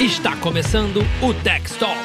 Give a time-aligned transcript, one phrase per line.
[0.00, 2.00] Está começando o Tech Talk.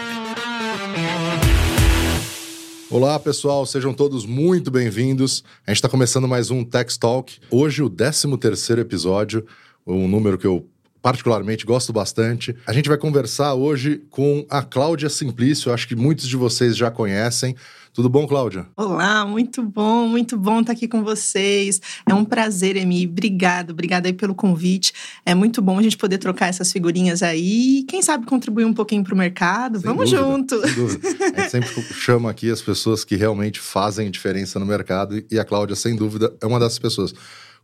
[2.90, 5.46] Olá, pessoal, sejam todos muito bem-vindos.
[5.66, 7.40] A gente está começando mais um Tech Talk.
[7.50, 9.46] Hoje, o 13 terceiro episódio,
[9.88, 10.68] um número que eu
[11.02, 12.54] particularmente gosto bastante.
[12.68, 16.92] A gente vai conversar hoje com a Cláudia Simplício, acho que muitos de vocês já
[16.92, 17.56] conhecem.
[17.96, 18.68] Tudo bom, Cláudia?
[18.76, 21.80] Olá, muito bom, muito bom estar aqui com vocês.
[22.06, 23.08] É um prazer, Emi.
[23.08, 24.92] Obrigado, obrigada aí pelo convite.
[25.26, 27.86] É muito bom a gente poder trocar essas figurinhas aí.
[27.88, 29.80] Quem sabe contribuir um pouquinho para o mercado.
[29.80, 30.60] Sem Vamos dúvida, junto.
[30.60, 31.08] Sem dúvida.
[31.08, 35.46] A gente sempre chama aqui as pessoas que realmente fazem diferença no mercado e a
[35.46, 37.14] Cláudia, sem dúvida, é uma dessas pessoas.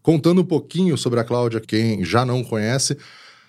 [0.01, 2.97] Contando um pouquinho sobre a Cláudia, quem já não conhece,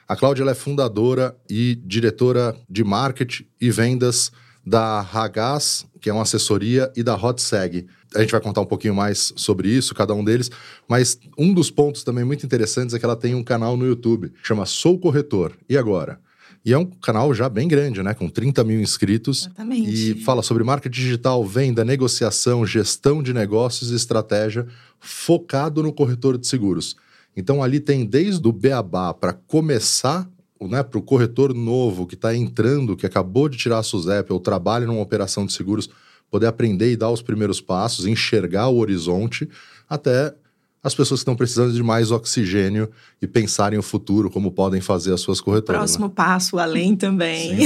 [0.09, 4.33] a Cláudia é fundadora e diretora de marketing e vendas
[4.65, 7.87] da Ragaz, que é uma assessoria, e da HotSeg.
[8.15, 10.51] A gente vai contar um pouquinho mais sobre isso, cada um deles,
[10.89, 14.33] mas um dos pontos também muito interessantes é que ela tem um canal no YouTube,
[14.43, 15.53] chama Sou Corretor.
[15.69, 16.21] E agora?
[16.65, 18.15] E é um canal já bem grande, né?
[18.15, 19.47] Com 30 mil inscritos.
[19.47, 19.91] Exatamente.
[19.91, 24.67] E fala sobre marketing digital, venda, negociação, gestão de negócios e estratégia,
[25.01, 26.95] focado no corretor de seguros.
[27.37, 30.29] Então ali tem desde o beabá para começar,
[30.69, 34.41] né, para o corretor novo que está entrando, que acabou de tirar a SUSEP ou
[34.41, 35.89] trabalha numa operação de seguros,
[36.31, 39.49] poder aprender e dar os primeiros passos, enxergar o horizonte,
[39.89, 40.35] até
[40.83, 42.91] as pessoas que estão precisando de mais oxigênio
[43.21, 45.81] e pensarem o futuro, como podem fazer as suas corretoras.
[45.81, 45.87] né?
[45.87, 47.57] Próximo passo, além também.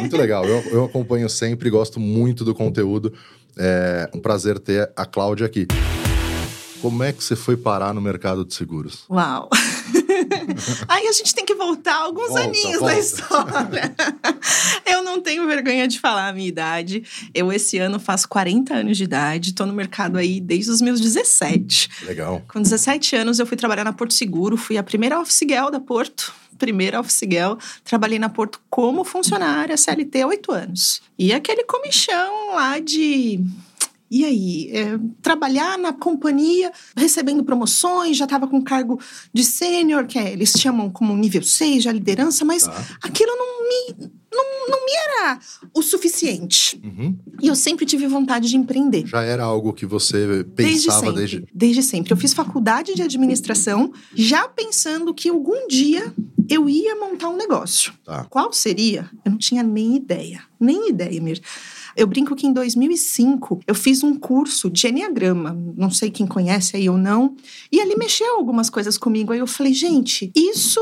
[0.00, 0.44] Muito legal.
[0.44, 3.12] Eu, eu acompanho sempre, gosto muito do conteúdo.
[3.56, 5.68] É um prazer ter a Cláudia aqui.
[6.80, 9.04] Como é que você foi parar no mercado de seguros?
[9.08, 9.48] Uau!
[10.88, 12.94] Aí a gente tem que voltar alguns Volta, aninhos volta.
[12.94, 13.94] na história.
[14.86, 17.04] Eu não tenho vergonha de falar a minha idade.
[17.34, 19.54] Eu, esse ano, faço 40 anos de idade.
[19.54, 21.90] Tô no mercado aí desde os meus 17.
[22.02, 22.42] Legal.
[22.48, 24.56] Com 17 anos, eu fui trabalhar na Porto Seguro.
[24.56, 26.32] Fui a primeira office girl da Porto.
[26.58, 27.54] Primeira office girl.
[27.84, 31.02] Trabalhei na Porto como funcionária CLT há 8 anos.
[31.18, 33.40] E aquele comichão lá de...
[34.14, 39.00] E aí, é, trabalhar na companhia, recebendo promoções, já estava com cargo
[39.32, 42.74] de sênior, que é, eles chamam como nível 6, já liderança, mas Tá.
[43.02, 45.38] aquilo não me, não, não me era
[45.74, 46.80] o suficiente.
[46.82, 47.16] Uhum.
[47.40, 49.06] E eu sempre tive vontade de empreender.
[49.06, 51.16] Já era algo que você Desde pensava sempre.
[51.16, 51.44] desde.
[51.52, 52.12] Desde sempre.
[52.12, 56.12] Eu fiz faculdade de administração já pensando que algum dia
[56.48, 57.92] eu ia montar um negócio.
[58.04, 58.24] Tá.
[58.24, 59.08] Qual seria?
[59.24, 60.42] Eu não tinha nem ideia.
[60.58, 61.44] Nem ideia mesmo.
[61.96, 65.56] Eu brinco que em 2005 eu fiz um curso de Enneagrama.
[65.76, 67.36] Não sei quem conhece aí ou não.
[67.70, 69.32] E ali mexeu algumas coisas comigo.
[69.32, 70.80] Aí eu falei, gente, isso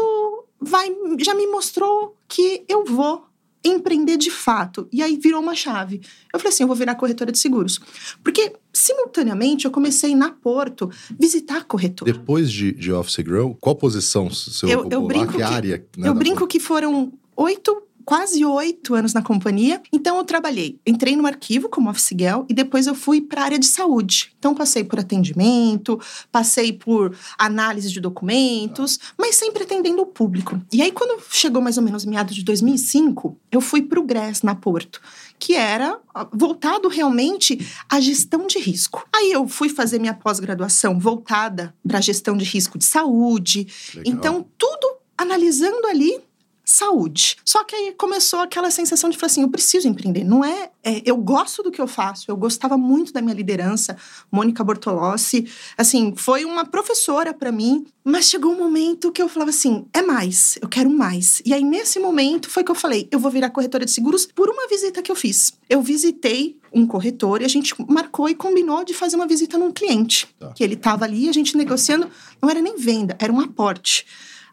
[0.60, 3.24] vai, já me mostrou que eu vou
[3.64, 4.88] empreender de fato.
[4.92, 6.00] E aí virou uma chave.
[6.32, 7.78] Eu falei assim, eu vou virar corretora de seguros.
[8.24, 12.10] Porque, simultaneamente, eu comecei na Porto visitar a corretora.
[12.12, 15.06] Depois de, de Office Girl, qual posição você Eu- eu lá?
[15.08, 15.86] brinco Que que- área?
[15.96, 19.80] né, eu brinco que foram oito, quase oito anos na companhia.
[19.92, 23.44] Então eu trabalhei, entrei no arquivo como office girl e depois eu fui para a
[23.44, 24.32] área de saúde.
[24.36, 25.96] Então passei por atendimento,
[26.32, 30.60] passei por análise de documentos, mas sempre atendendo o público.
[30.72, 34.42] E aí quando chegou mais ou menos meados de 2005, eu fui para o GRES
[34.42, 35.00] na Porto,
[35.38, 35.96] que era
[36.32, 39.06] voltado realmente à gestão de risco.
[39.14, 44.12] Aí eu fui fazer minha pós-graduação voltada para a gestão de risco de saúde, Legal.
[44.12, 46.28] então, tudo analisando ali
[46.70, 47.36] saúde.
[47.44, 50.24] Só que aí começou aquela sensação de falar assim: eu preciso empreender.
[50.24, 53.96] Não é, é, Eu gosto do que eu faço, eu gostava muito da minha liderança,
[54.30, 55.50] Mônica Bortolossi.
[55.76, 60.02] Assim, foi uma professora para mim, mas chegou um momento que eu falava assim: é
[60.02, 61.42] mais, eu quero mais.
[61.44, 64.48] E aí, nesse momento, foi que eu falei: eu vou virar corretora de seguros por
[64.48, 65.52] uma visita que eu fiz.
[65.68, 69.72] Eu visitei um corretor e a gente marcou e combinou de fazer uma visita num
[69.72, 70.28] cliente.
[70.38, 70.52] Tá.
[70.52, 72.08] Que ele estava ali, a gente negociando,
[72.40, 74.06] não era nem venda, era um aporte.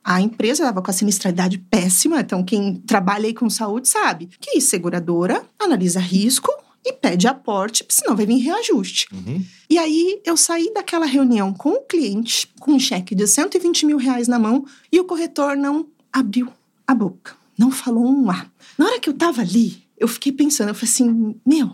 [0.07, 4.61] A empresa estava com a sinistralidade péssima, então quem trabalha aí com saúde sabe que
[4.61, 6.49] seguradora analisa risco
[6.81, 9.09] e pede aporte, senão vai vir reajuste.
[9.11, 9.43] Uhum.
[9.69, 13.97] E aí eu saí daquela reunião com o cliente, com um cheque de 120 mil
[13.97, 16.53] reais na mão, e o corretor não abriu
[16.87, 18.45] a boca, não falou um A.
[18.77, 21.73] Na hora que eu tava ali, eu fiquei pensando, eu falei assim, meu,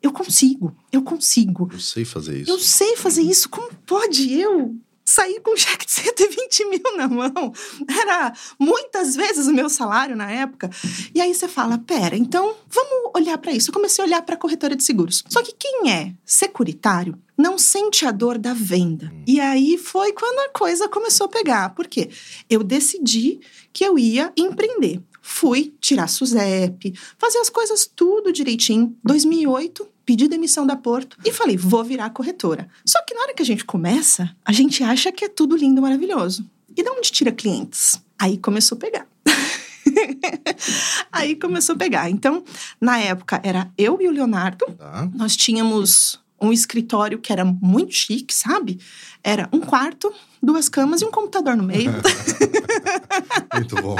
[0.00, 1.68] eu consigo, eu consigo.
[1.72, 2.50] Eu sei fazer isso.
[2.52, 7.08] Eu sei fazer isso, como pode eu sair com um cheque de 120 mil na
[7.08, 7.52] mão?
[7.88, 10.70] Era muitas vezes o meu salário na época.
[11.14, 13.70] E aí você fala, pera, então vamos olhar para isso.
[13.70, 15.22] Eu comecei a olhar para a corretora de seguros.
[15.28, 19.12] Só que quem é securitário não sente a dor da venda.
[19.26, 21.74] E aí foi quando a coisa começou a pegar.
[21.74, 22.10] Por quê?
[22.48, 23.40] Eu decidi
[23.72, 25.00] que eu ia empreender.
[25.20, 28.96] Fui tirar SUSEP, fazer as coisas tudo direitinho.
[29.04, 32.68] 2008, pedi demissão da Porto e falei, vou virar corretora.
[32.84, 35.80] Só que na hora que a gente começa, a gente acha que é tudo lindo,
[35.80, 36.44] maravilhoso.
[36.76, 37.98] E de onde tira clientes?
[38.18, 39.06] Aí começou a pegar.
[41.10, 42.10] Aí começou a pegar.
[42.10, 42.44] Então,
[42.78, 44.66] na época, era eu e o Leonardo.
[44.76, 45.08] Tá.
[45.14, 48.80] Nós tínhamos um escritório que era muito chique, sabe?
[49.22, 50.12] Era um quarto,
[50.42, 51.92] duas camas e um computador no meio.
[53.54, 53.96] Muito bom.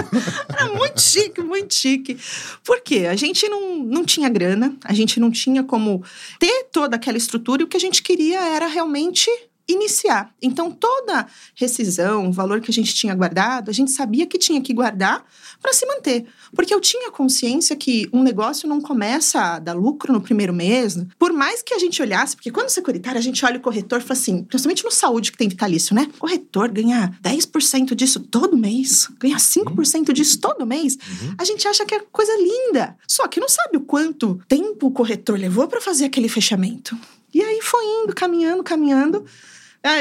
[0.48, 2.18] Era muito chique, muito chique.
[2.64, 3.06] Por quê?
[3.06, 6.02] A gente não, não tinha grana, a gente não tinha como
[6.38, 9.30] ter toda aquela estrutura e o que a gente queria era realmente
[9.72, 10.32] iniciar.
[10.40, 14.60] Então, toda rescisão, o valor que a gente tinha guardado, a gente sabia que tinha
[14.60, 15.24] que guardar
[15.60, 16.26] para se manter.
[16.54, 20.98] Porque eu tinha consciência que um negócio não começa a dar lucro no primeiro mês,
[21.18, 24.02] por mais que a gente olhasse, porque quando securitário a gente olha o corretor e
[24.02, 26.08] fala assim, principalmente no saúde que tem vitalício, né?
[26.18, 31.34] Corretor ganhar 10% disso todo mês, ganhar 5% disso todo mês, Uhum.
[31.38, 32.96] a gente acha que é coisa linda.
[33.06, 36.96] Só que não sabe o quanto tempo o corretor levou para fazer aquele fechamento.
[37.32, 39.24] E aí foi indo, caminhando, caminhando.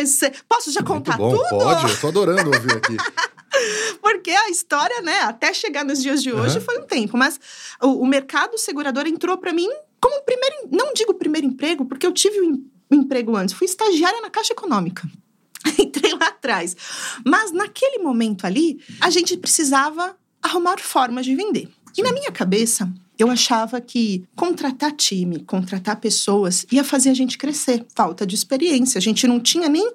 [0.06, 1.50] Cê- Posso já contar bom, tudo?
[1.50, 1.92] pode.
[1.92, 2.98] Eu tô adorando ouvir aqui.
[4.02, 6.66] Porque a história, né, até chegar nos dias de hoje Aham.
[6.66, 7.18] foi um tempo.
[7.18, 7.40] Mas
[7.82, 9.68] o, o mercado segurador entrou para mim
[10.00, 10.56] como primeiro.
[10.72, 13.54] Não digo primeiro emprego, porque eu tive um, em- um emprego antes.
[13.56, 15.08] Fui estagiária na Caixa Econômica.
[15.78, 16.76] Entrei lá atrás.
[17.26, 21.70] Mas naquele momento ali, a gente precisava arrumar formas de vender.
[21.98, 22.90] E na minha cabeça,
[23.22, 27.86] eu achava que contratar time, contratar pessoas ia fazer a gente crescer.
[27.96, 28.98] Falta de experiência.
[28.98, 29.94] A gente não tinha nem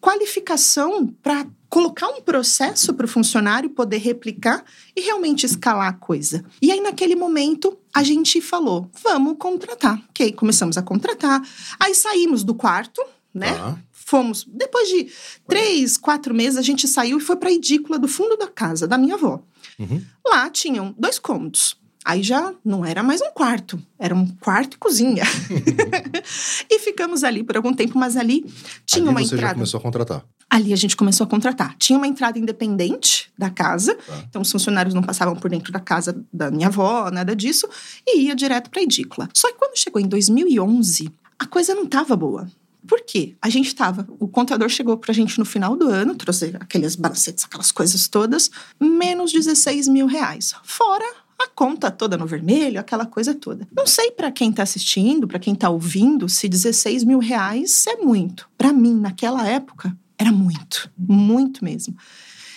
[0.00, 4.64] qualificação para colocar um processo para o funcionário poder replicar
[4.96, 6.44] e realmente escalar a coisa.
[6.60, 10.00] E aí, naquele momento, a gente falou: vamos contratar.
[10.10, 11.42] Ok, começamos a contratar.
[11.78, 13.02] Aí saímos do quarto,
[13.34, 13.52] né?
[13.52, 13.78] Tá.
[13.90, 14.44] Fomos.
[14.48, 15.08] Depois de
[15.46, 18.86] três, quatro meses, a gente saiu e foi para a edícula do fundo da casa
[18.86, 19.40] da minha avó.
[19.78, 20.04] Uhum.
[20.26, 21.79] Lá tinham dois cômodos.
[22.04, 25.22] Aí já não era mais um quarto, era um quarto e cozinha.
[26.68, 28.44] e ficamos ali por algum tempo, mas ali
[28.86, 29.54] tinha Ali uma você já entrada.
[29.54, 30.24] começou a contratar.
[30.48, 31.76] Ali a gente começou a contratar.
[31.78, 34.24] Tinha uma entrada independente da casa, Tá.
[34.28, 37.68] então os funcionários não passavam por dentro da casa da minha avó, nada disso,
[38.06, 39.28] e ia direto para a edícula.
[39.34, 42.48] Só que quando chegou em 2011, a coisa não estava boa.
[42.88, 43.36] Por quê?
[43.42, 44.06] A gente estava.
[44.18, 48.50] O contador chegou pra gente no final do ano, trouxe aqueles balacetes, aquelas coisas todas,
[48.80, 50.54] menos 16 mil reais.
[50.64, 51.04] Fora
[51.42, 53.66] a conta toda no vermelho, aquela coisa toda.
[53.74, 57.96] Não sei pra quem tá assistindo, pra quem tá ouvindo, se 16 mil reais é
[57.96, 58.48] muito.
[58.56, 60.90] Pra mim, naquela época, era muito.
[60.96, 61.96] Muito mesmo.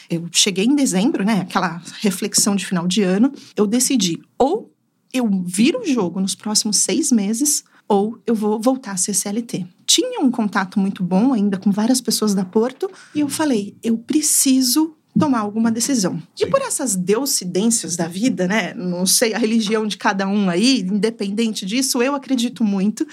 [0.10, 1.42] Eu cheguei em dezembro, né?
[1.42, 3.32] Aquela reflexão de final de ano.
[3.56, 4.72] Eu decidi ou
[5.14, 9.66] eu viro o jogo nos próximos seis meses ou eu vou voltar a ser CLT.
[9.86, 13.98] Tinha um contato muito bom ainda com várias pessoas da Porto e eu falei, eu
[13.98, 16.22] preciso tomar alguma decisão.
[16.36, 16.50] E Sim.
[16.50, 18.74] por essas deucidências da vida, né?
[18.74, 23.06] Não sei a religião de cada um aí, independente disso, eu acredito muito.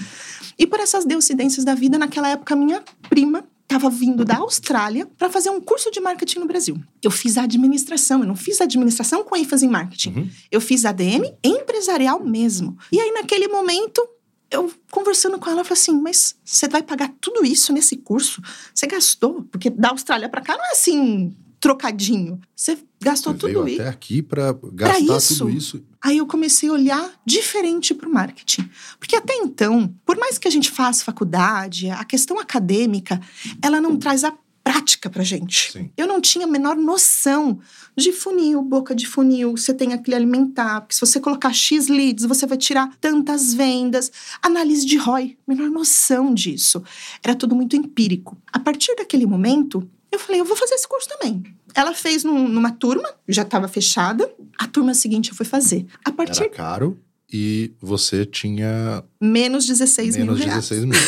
[0.58, 5.31] E por essas deucidências da vida, naquela época minha prima estava vindo da Austrália para
[5.31, 6.76] fazer um curso de marketing no Brasil.
[7.02, 10.11] Eu fiz a administração, eu não fiz administração com ênfase em marketing.
[10.11, 10.31] Uhum.
[10.50, 12.76] Eu fiz ADM empresarial mesmo.
[12.91, 14.05] E aí, naquele momento,
[14.50, 18.43] eu conversando com ela, eu falei assim: Mas você vai pagar tudo isso nesse curso?
[18.75, 19.44] Você gastou?
[19.44, 22.40] Porque da Austrália para cá não é assim, trocadinho.
[22.56, 23.80] Você gastou Você tudo isso.
[23.82, 25.38] até aqui para gastar isso.
[25.38, 25.84] tudo isso.
[26.02, 28.68] Aí eu comecei a olhar diferente para o marketing.
[28.98, 33.20] Porque até então, por mais que a gente faça faculdade, a questão acadêmica,
[33.62, 35.72] ela não traz a prática pra gente.
[35.72, 35.90] Sim.
[35.96, 37.58] Eu não tinha a menor noção
[37.96, 42.25] de funil, boca de funil, você tem aquele alimentar, porque se você colocar X leads,
[42.25, 46.82] você vai tirar tantas vendas, análise de ROI, menor noção disso.
[47.23, 48.37] Era tudo muito empírico.
[48.52, 51.43] A partir daquele momento, eu falei, eu vou fazer esse curso também.
[51.75, 54.31] Ela fez num- numa turma, já estava fechada.
[54.59, 55.87] A turma seguinte eu fui fazer.
[56.05, 56.99] A partir Era caro
[57.33, 60.69] e você tinha menos 16 menos mil reais.
[60.69, 61.00] 16 mil.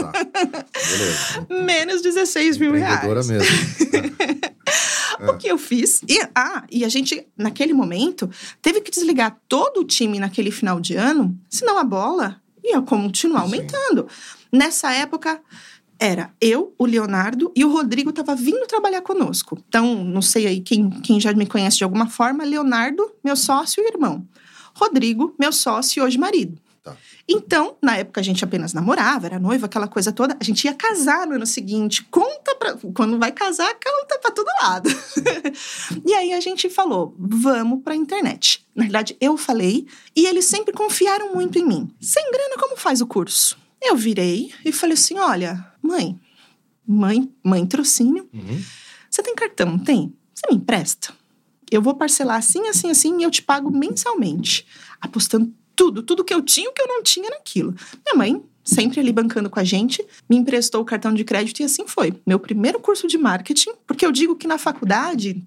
[0.00, 0.12] tá.
[0.90, 1.64] Beleza.
[1.64, 3.26] Menos 16 mil reais.
[3.28, 3.46] mesmo.
[5.28, 6.02] O que eu fiz?
[6.06, 8.28] E, ah, e a gente, naquele momento,
[8.60, 13.38] teve que desligar todo o time naquele final de ano, senão a bola ia continuar
[13.40, 13.44] Sim.
[13.46, 14.06] aumentando.
[14.52, 15.40] Nessa época,
[15.98, 19.58] era eu, o Leonardo e o Rodrigo estava vindo trabalhar conosco.
[19.68, 23.82] Então, não sei aí quem, quem já me conhece de alguma forma, Leonardo, meu sócio
[23.82, 24.26] e irmão.
[24.74, 26.60] Rodrigo, meu sócio e hoje marido.
[26.84, 26.96] Tá.
[27.28, 30.36] Então, na época a gente apenas namorava, era noiva, aquela coisa toda.
[30.38, 32.04] A gente ia casar no ano seguinte.
[32.04, 32.76] Conta pra.
[32.94, 34.88] Quando vai casar, conta pra todo lado.
[36.06, 38.64] e aí a gente falou: vamos pra internet.
[38.74, 41.90] Na verdade, eu falei e eles sempre confiaram muito em mim.
[42.00, 43.58] Sem grana, como faz o curso?
[43.82, 46.18] Eu virei e falei assim: olha, mãe,
[46.86, 48.62] mãe, mãe trocínio, Uhum.
[49.10, 50.12] você tem cartão, tem?
[50.34, 51.12] Você me empresta?
[51.70, 54.66] Eu vou parcelar assim, assim, assim e eu te pago mensalmente.
[55.00, 57.74] Apostando tudo, tudo que eu tinha e o que eu não tinha naquilo.
[58.04, 61.64] Minha mãe, sempre ali bancando com a gente, me emprestou o cartão de crédito e
[61.64, 62.14] assim foi.
[62.26, 65.44] Meu primeiro curso de marketing, porque eu digo que na faculdade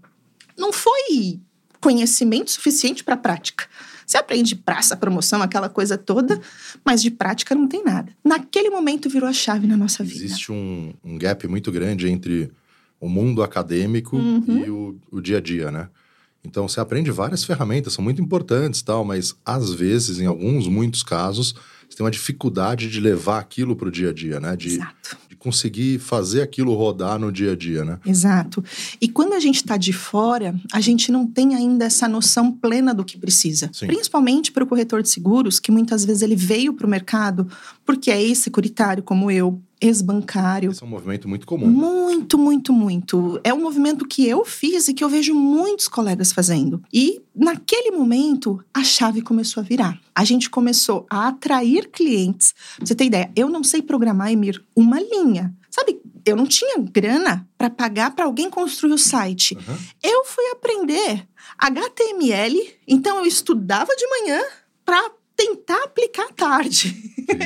[0.58, 1.40] não foi
[1.80, 3.66] conhecimento suficiente para prática.
[4.10, 6.42] Você aprende praça, promoção, aquela coisa toda,
[6.84, 8.12] mas de prática não tem nada.
[8.26, 10.16] Naquele momento virou a chave na nossa vida.
[10.26, 12.52] Existe um, um gap muito grande entre
[13.00, 14.66] o mundo acadêmico Uhum.
[14.66, 15.90] e o, o dia a dia, né?
[16.44, 21.04] Então você aprende várias ferramentas, são muito importantes tal, mas às vezes, em alguns, muitos
[21.04, 21.54] casos,
[21.90, 24.56] você tem uma dificuldade de levar aquilo para o dia a dia, né?
[24.56, 25.18] De, Exato.
[25.28, 28.00] de conseguir fazer aquilo rodar no dia a dia, né?
[28.06, 28.64] Exato.
[29.02, 32.94] E quando a gente está de fora, a gente não tem ainda essa noção plena
[32.94, 33.72] do que precisa.
[33.74, 33.88] Sim.
[33.88, 37.48] Principalmente para o corretor de seguros, que muitas vezes ele veio para o mercado
[37.84, 40.72] porque é ex-securitário como eu, ex-bancário.
[40.72, 41.68] Esse é um movimento muito comum.
[41.68, 43.40] Muito, muito, muito.
[43.44, 46.82] É um movimento que eu fiz e que eu vejo muitos colegas fazendo.
[46.92, 50.00] E naquele momento, a chave começou a virar.
[50.14, 52.54] A gente começou a atrair clientes.
[52.78, 55.54] Pra você ter ideia, eu não sei programar, Emir, uma linha.
[55.70, 59.56] Sabe, eu não tinha grana para pagar para alguém construir o site.
[59.56, 59.78] Aham.
[60.04, 64.42] Eu fui aprender HTML, então eu estudava de manhã
[64.84, 66.94] para tentar aplicar tarde.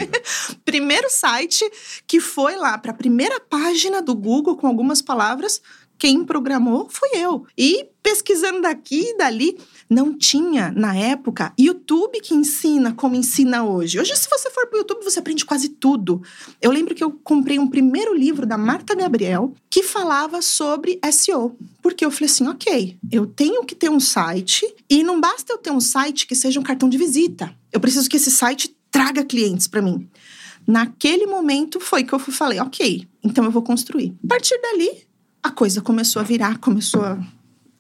[0.66, 1.64] Primeiro site
[2.08, 5.62] que foi lá para a primeira página do Google com algumas palavras,
[6.00, 7.46] quem programou foi eu.
[7.56, 9.60] E pesquisando daqui e dali,
[9.94, 14.00] não tinha na época YouTube que ensina como ensina hoje.
[14.00, 16.22] Hoje, se você for para o YouTube, você aprende quase tudo.
[16.62, 21.56] Eu lembro que eu comprei um primeiro livro da Marta Gabriel que falava sobre SEO.
[21.82, 25.58] Porque eu falei assim, ok, eu tenho que ter um site e não basta eu
[25.58, 27.54] ter um site que seja um cartão de visita.
[27.72, 30.10] Eu preciso que esse site traga clientes para mim.
[30.66, 34.16] Naquele momento foi que eu falei, ok, então eu vou construir.
[34.24, 34.90] A partir dali,
[35.42, 37.22] a coisa começou a virar, começou a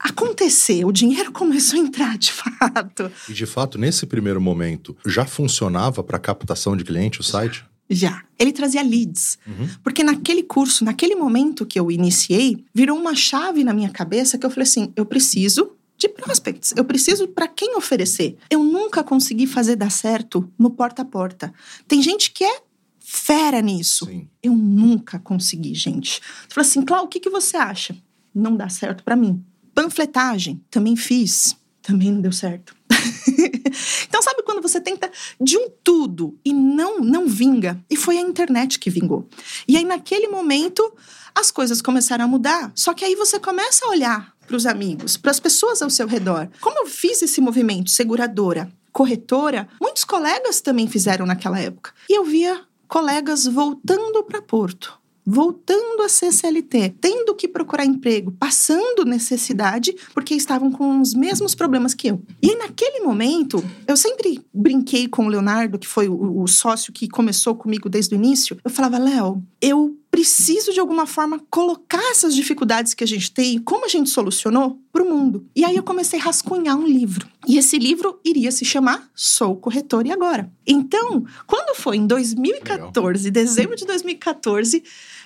[0.04, 3.12] acontecer, o dinheiro começou a entrar de fato.
[3.30, 7.66] E de fato, nesse primeiro momento, já funcionava para captação de cliente o site?
[7.90, 8.24] Já.
[8.38, 9.38] Ele trazia leads.
[9.48, 9.70] Uhum.
[9.84, 14.46] Porque naquele curso, naquele momento que eu iniciei, virou uma chave na minha cabeça que
[14.46, 18.36] eu falei assim: eu preciso de prospects, eu preciso para quem oferecer.
[18.50, 21.54] Eu nunca consegui fazer dar certo no porta a porta.
[21.88, 22.62] Tem gente que é
[23.00, 24.06] fera nisso.
[24.06, 24.28] Sim.
[24.42, 26.20] Eu nunca consegui, gente.
[26.20, 27.96] Você falou assim, Cláudio, o que, que você acha?
[28.34, 29.44] Não dá certo para mim.
[29.74, 31.56] Panfletagem, também fiz.
[31.82, 32.75] Também não deu certo.
[34.08, 37.84] então, sabe quando você tenta de um tudo e não não vinga?
[37.89, 39.27] E foi a internet que vingou.
[39.68, 40.94] E aí, naquele momento,
[41.36, 42.72] as coisas começaram a mudar.
[42.75, 46.08] Só que aí você começa a olhar para os amigos, para as pessoas ao seu
[46.08, 46.50] redor.
[46.62, 51.92] Como eu fiz esse movimento, seguradora, corretora, muitos colegas também fizeram naquela época.
[52.10, 58.32] E eu via colegas voltando para Porto, voltando a ser CLT, tendo que procurar emprego,
[58.32, 62.22] passando necessidade, porque estavam com os mesmos problemas que eu.
[62.42, 67.08] E naquele momento, eu sempre brinquei com o Leonardo, que foi o, o sócio que
[67.08, 68.58] começou comigo desde o início.
[68.63, 73.58] Eu falava, Léo, eu preciso de alguma forma colocar essas dificuldades que a gente tem,
[73.58, 75.48] como a gente solucionou, para o mundo.
[75.56, 77.27] E aí eu comecei a rascunhar um livro.
[77.48, 80.51] E esse livro iria se chamar Sou Corretor e Agora.
[80.68, 84.84] Então, quando foi em 2014, dezembro de 2014,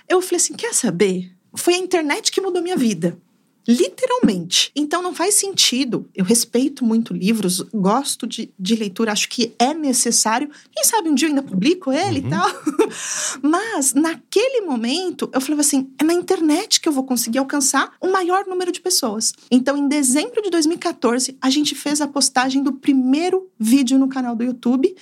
[0.10, 1.32] eu falei assim: quer saber?
[1.56, 3.18] Foi a internet que mudou minha vida.
[3.68, 4.72] Literalmente.
[4.74, 6.08] Então não faz sentido.
[6.16, 10.50] Eu respeito muito livros, gosto de, de leitura, acho que é necessário.
[10.72, 12.28] Quem sabe um dia eu ainda publico ele Uhum.
[12.28, 12.50] e tal.
[13.44, 18.10] Mas naquele momento eu falava assim: é na internet que eu vou conseguir alcançar o
[18.10, 19.34] maior número de pessoas.
[19.52, 24.34] Então, em dezembro de 2014, a gente fez a postagem do primeiro vídeo no canal
[24.34, 24.96] do YouTube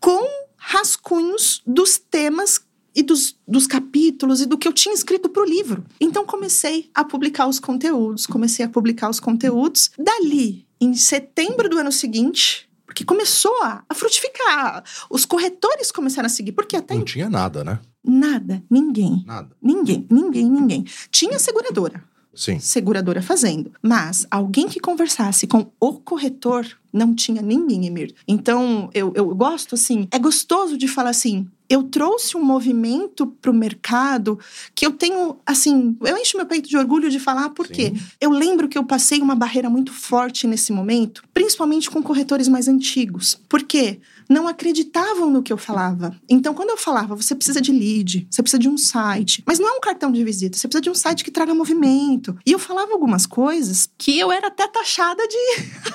[0.00, 2.58] com rascunhos dos temas
[2.94, 5.84] e dos, dos capítulos e do que eu tinha escrito para o livro.
[6.00, 9.90] Então comecei a publicar os conteúdos, comecei a publicar os conteúdos.
[9.98, 16.30] Dali, em setembro do ano seguinte, porque começou a, a frutificar, os corretores começaram a
[16.30, 17.80] seguir, porque até Não tinha nada, né?
[18.04, 19.56] nada, ninguém, Nada.
[19.62, 20.84] ninguém, ninguém, ninguém.
[21.10, 22.02] Tinha seguradora,
[22.34, 22.58] Sim.
[22.58, 23.72] seguradora fazendo.
[23.82, 28.14] Mas alguém que conversasse com o corretor não tinha ninguém, Emir.
[28.28, 31.46] Então, eu, eu gosto assim, é gostoso de falar assim.
[31.68, 34.38] Eu trouxe um movimento para o mercado
[34.74, 38.00] que eu tenho, assim, eu encho meu peito de orgulho de falar, porque Sim.
[38.20, 42.68] eu lembro que eu passei uma barreira muito forte nesse momento, principalmente com corretores mais
[42.68, 43.40] antigos.
[43.48, 44.00] Por quê?
[44.32, 46.16] Não acreditavam no que eu falava.
[46.26, 49.68] Então, quando eu falava, você precisa de lead, você precisa de um site, mas não
[49.68, 52.34] é um cartão de visita, você precisa de um site que traga movimento.
[52.46, 55.36] E eu falava algumas coisas que eu era até taxada de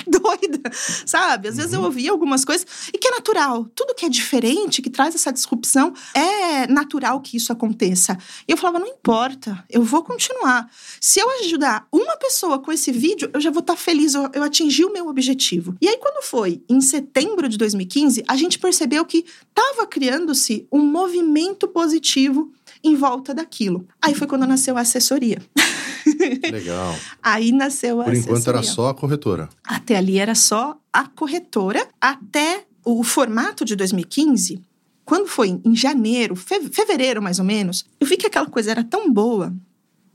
[0.19, 0.69] doida,
[1.03, 1.47] sabe?
[1.47, 3.65] Às vezes eu ouvia algumas coisas e que é natural.
[3.73, 8.19] Tudo que é diferente, que traz essa disrupção, é natural que isso aconteça.
[8.47, 10.69] E eu falava, não importa, eu vou continuar.
[11.01, 14.43] Se eu ajudar uma pessoa com esse vídeo, eu já vou estar feliz, eu, eu
[14.43, 15.75] atingi o meu objetivo.
[15.81, 20.79] E aí, quando foi em setembro de 2015, a gente percebeu que estava criando-se um
[20.85, 22.51] movimento positivo
[22.83, 23.87] em volta daquilo.
[24.01, 25.41] Aí foi quando nasceu a assessoria.
[26.51, 26.95] Legal.
[27.21, 29.49] Aí nasceu a Por enquanto era só a corretora.
[29.63, 34.61] Até ali era só a corretora, até o formato de 2015,
[35.03, 38.83] quando foi em janeiro, fe- fevereiro mais ou menos, eu vi que aquela coisa era
[38.83, 39.53] tão boa.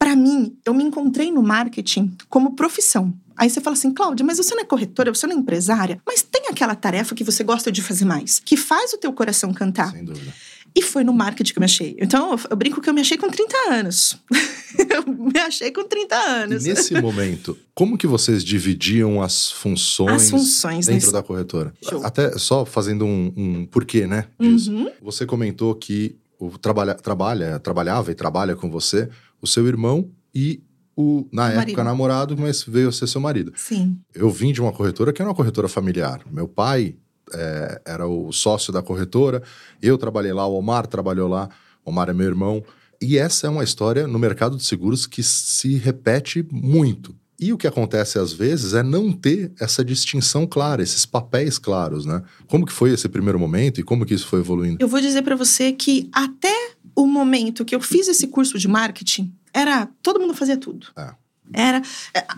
[0.03, 3.15] Para mim, eu me encontrei no marketing como profissão.
[3.37, 6.23] Aí você fala assim, Cláudia, mas você não é corretora, você não é empresária, mas
[6.23, 9.93] tem aquela tarefa que você gosta de fazer mais, que faz o teu coração cantar.
[9.93, 10.33] Sem dúvida.
[10.75, 11.97] E foi no marketing que eu me achei.
[12.01, 14.19] Então, eu, brinco que eu me achei com 30 anos.
[14.91, 16.65] eu me achei com 30 E anos.
[16.65, 21.73] nesse momento, como que vocês dividiam as funções, As funções dentro nesse- da corretora?
[21.81, 22.05] Show.
[22.05, 24.25] Até só fazendo um, um porquê, né?
[24.41, 24.91] Uhum.
[25.01, 29.09] Você comentou que o trabalha, trabalha, trabalhava e trabalha com você
[29.43, 30.63] o seu irmão e
[30.97, 31.85] o, na O época, marido.
[31.85, 33.53] namorado, mas veio a ser seu marido.
[33.57, 33.99] Sim.
[34.15, 36.23] Eu vim de uma corretora que era uma corretora familiar.
[36.31, 36.97] Meu pai
[37.35, 39.43] é, era o sócio da corretora,
[39.83, 41.49] eu trabalhei lá, o Omar trabalhou lá,
[41.85, 42.63] o Omar é meu irmão.
[43.01, 47.15] E essa é uma história no mercado de seguros que se repete muito.
[47.41, 52.07] E o que acontece às vezes é não ter essa distinção clara, esses papéis claros,
[52.07, 52.23] né?
[52.47, 54.77] Como que foi esse primeiro momento e como que isso foi evoluindo?
[54.79, 58.69] Eu vou dizer para você que até o momento que eu fiz esse curso de
[58.69, 60.89] marketing, era todo mundo fazia tudo.
[60.97, 61.15] É.
[61.53, 61.83] Era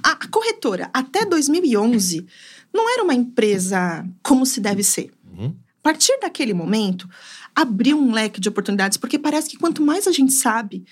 [0.03, 2.27] a, a corretora até 2011
[2.73, 5.13] não era uma empresa como se deve ser.
[5.33, 5.55] Uhum.
[5.79, 7.09] A partir daquele momento,
[7.55, 10.85] abriu um leque de oportunidades, porque parece que quanto mais a gente sabe,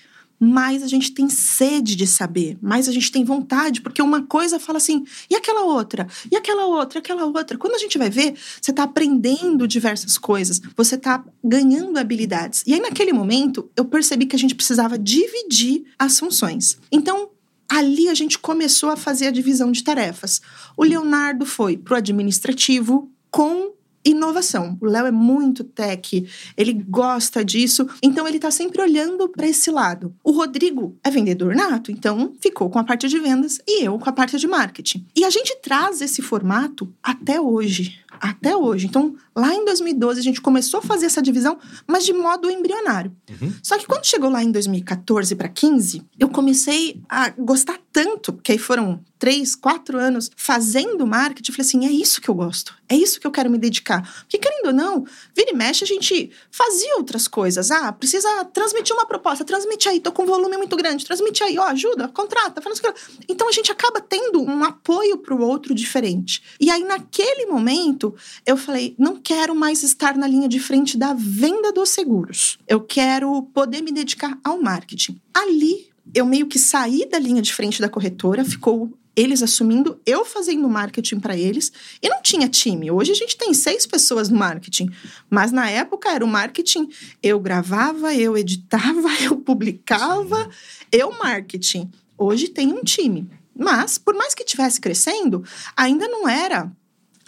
[0.43, 4.59] mais a gente tem sede de saber, mais a gente tem vontade, porque uma coisa
[4.59, 7.57] fala assim, e aquela outra, e aquela outra, e aquela outra.
[7.57, 12.63] Quando a gente vai ver, você está aprendendo diversas coisas, você está ganhando habilidades.
[12.67, 16.77] E aí, naquele momento, eu percebi que a gente precisava dividir as funções.
[16.91, 17.29] Então,
[17.69, 20.41] ali a gente começou a fazer a divisão de tarefas.
[20.75, 23.71] O Leonardo foi para o administrativo com
[24.05, 24.77] inovação.
[24.81, 29.71] O Léo é muito tech, ele gosta disso, então ele está sempre olhando para esse
[29.71, 30.13] lado.
[30.23, 34.09] O Rodrigo é vendedor nato, então ficou com a parte de vendas e eu com
[34.09, 35.05] a parte de marketing.
[35.15, 38.02] E a gente traz esse formato até hoje.
[38.23, 38.85] Até hoje.
[38.85, 43.13] Então, lá em 2012, a gente começou a fazer essa divisão, mas de modo embrionário.
[43.29, 43.53] Uhum.
[43.61, 48.53] Só que quando chegou lá em 2014 para 15, eu comecei a gostar tanto, porque
[48.53, 52.75] aí foram três, quatro anos fazendo marketing, eu falei assim, é isso que eu gosto,
[52.89, 54.01] é isso que eu quero me dedicar.
[54.21, 57.71] Porque querendo ou não, vira e mexe, a gente fazia outras coisas.
[57.71, 61.57] Ah, precisa transmitir uma proposta, transmite aí, tô com um volume muito grande, transmite aí,
[61.57, 62.81] ó, ajuda, contrata, faz.
[63.29, 66.43] Então a gente acaba tendo um apoio pro outro diferente.
[66.59, 68.12] E aí naquele momento,
[68.45, 72.57] eu falei, não quero mais estar na linha de frente da venda dos seguros.
[72.67, 75.19] Eu quero poder me dedicar ao marketing.
[75.33, 80.25] Ali, eu meio que saí da linha de frente da corretora, ficou eles assumindo, eu
[80.25, 81.71] fazendo marketing para eles,
[82.01, 82.89] e não tinha time.
[82.89, 84.89] Hoje a gente tem seis pessoas no marketing,
[85.29, 86.89] mas na época era o marketing.
[87.21, 90.49] Eu gravava, eu editava, eu publicava,
[90.91, 91.91] eu marketing.
[92.17, 93.29] Hoje tem um time.
[93.55, 95.43] Mas, por mais que estivesse crescendo,
[95.77, 96.71] ainda não era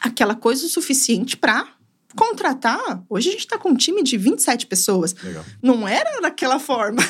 [0.08, 1.68] aquela coisa o suficiente para
[2.16, 3.04] contratar.
[3.10, 5.14] Hoje a gente está com um time de 27 pessoas.
[5.22, 5.44] Legal.
[5.62, 7.04] Não era daquela forma.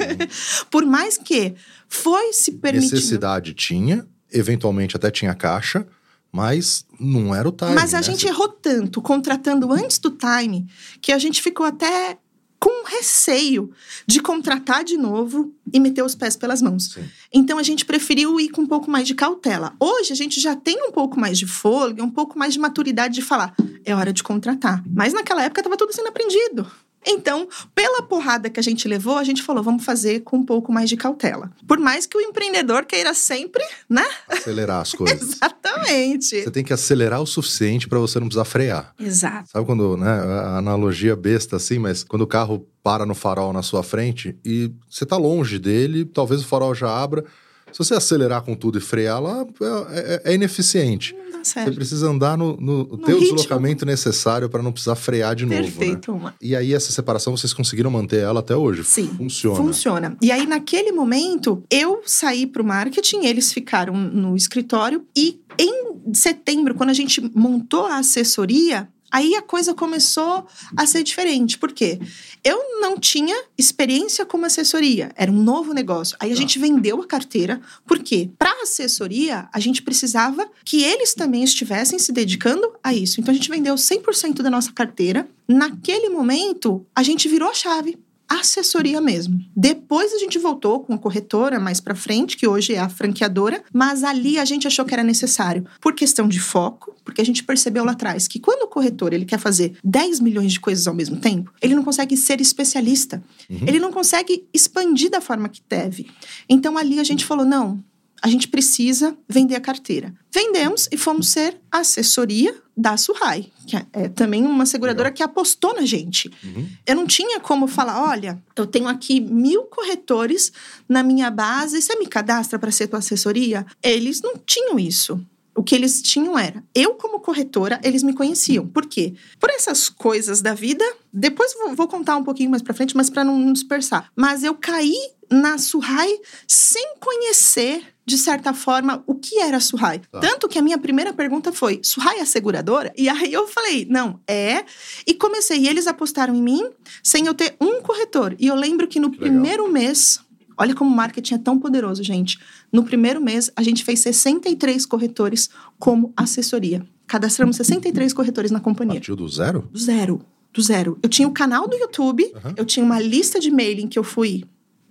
[0.70, 1.54] Por mais que
[1.88, 2.94] foi se permitindo.
[2.94, 5.86] Necessidade tinha, eventualmente até tinha caixa,
[6.32, 7.74] mas não era o time.
[7.74, 8.02] Mas a né?
[8.02, 10.66] gente errou tanto contratando antes do time
[11.00, 12.18] que a gente ficou até
[12.60, 13.72] com receio
[14.06, 16.92] de contratar de novo e meter os pés pelas mãos.
[16.92, 17.08] Sim.
[17.32, 19.72] Então a gente preferiu ir com um pouco mais de cautela.
[19.80, 23.14] Hoje a gente já tem um pouco mais de fôlego, um pouco mais de maturidade
[23.14, 24.84] de falar, é hora de contratar.
[24.86, 26.70] Mas naquela época estava tudo sendo aprendido.
[27.06, 30.70] Então, pela porrada que a gente levou, a gente falou, vamos fazer com um pouco
[30.72, 31.50] mais de cautela.
[31.66, 34.06] Por mais que o empreendedor queira sempre, né?
[34.28, 35.22] acelerar as coisas.
[35.32, 36.42] Exatamente.
[36.42, 38.94] Você tem que acelerar o suficiente para você não precisar frear.
[38.98, 39.48] Exato.
[39.50, 43.62] Sabe quando, né, a analogia besta assim, mas quando o carro para no farol na
[43.62, 47.24] sua frente e você tá longe dele, talvez o farol já abra.
[47.72, 49.46] Se você acelerar com tudo e frear lá,
[49.90, 51.14] é, é- é ineficiente.
[51.42, 53.36] Você precisa andar no, no, ter o ritmo.
[53.36, 55.56] deslocamento necessário para não precisar frear de novo.
[55.56, 55.62] Né?
[55.62, 56.34] Perfeito, uma.
[56.40, 58.84] E aí, essa separação, vocês conseguiram manter ela até hoje?
[58.84, 59.08] Sim.
[59.16, 59.56] Funciona.
[59.56, 60.16] Funciona.
[60.22, 65.04] E aí, naquele momento, eu saí para o marketing, eles ficaram no escritório.
[65.16, 70.46] E em setembro, quando a gente montou a assessoria, aí a coisa começou
[70.76, 71.58] a ser diferente.
[71.58, 71.98] Por quê?
[72.44, 76.16] Eu não tinha experiência como assessoria, era um novo negócio.
[76.20, 76.40] Aí a Tá.
[76.40, 82.12] gente vendeu a carteira, porque para assessoria a gente precisava que eles também estivessem se
[82.12, 83.20] dedicando a isso.
[83.20, 85.28] Então a gente vendeu 100% da nossa carteira.
[85.48, 87.98] Naquele momento, a gente virou a chave.
[88.30, 89.40] Assessoria mesmo.
[89.56, 93.64] Depois a gente voltou com a corretora mais para frente, que hoje é a franqueadora,
[93.72, 97.42] mas ali a gente achou que era necessário por questão de foco, porque a gente
[97.42, 100.94] percebeu lá atrás que quando o corretor ele quer fazer 10 milhões de coisas ao
[100.94, 103.22] mesmo tempo, ele não consegue ser especialista.
[103.50, 103.64] Uhum.
[103.66, 106.08] Ele não consegue expandir da forma que deve.
[106.48, 107.82] Então ali a gente falou: não,
[108.22, 110.12] a gente precisa vender a carteira.
[110.32, 115.16] Vendemos e fomos ser assessoria da Surrai, que é, é também uma seguradora Legal.
[115.16, 116.30] que apostou na gente.
[116.42, 116.68] Uhum.
[116.86, 120.52] Eu não tinha como falar: olha, eu tenho aqui mil corretores
[120.88, 123.66] na minha base, você me cadastra para ser tua assessoria?
[123.82, 125.20] Eles não tinham isso.
[125.54, 128.66] O que eles tinham era, eu como corretora, eles me conheciam.
[128.66, 129.14] Por quê?
[129.38, 130.84] Por essas coisas da vida.
[131.12, 134.10] Depois vou, vou contar um pouquinho mais para frente, mas para não, não dispersar.
[134.16, 134.96] Mas eu caí
[135.30, 136.08] na Surrai
[136.46, 140.00] sem conhecer de certa forma, o que era a Surrai.
[140.10, 140.18] Tá.
[140.18, 142.92] Tanto que a minha primeira pergunta foi: Surrai é seguradora?
[142.96, 144.64] E aí eu falei: não, é.
[145.06, 145.60] E comecei.
[145.60, 146.68] E eles apostaram em mim
[147.02, 148.34] sem eu ter um corretor.
[148.38, 149.72] E eu lembro que no que primeiro legal.
[149.72, 150.20] mês.
[150.58, 152.38] Olha como o marketing é tão poderoso, gente.
[152.70, 156.86] No primeiro mês, a gente fez 63 corretores como assessoria.
[157.06, 158.96] Cadastramos 63 corretores na companhia.
[158.96, 159.70] Partiu do zero?
[159.72, 160.20] Do zero.
[160.52, 160.98] Do zero.
[161.02, 162.54] Eu tinha o canal do YouTube, uhum.
[162.58, 164.44] eu tinha uma lista de mailing que eu fui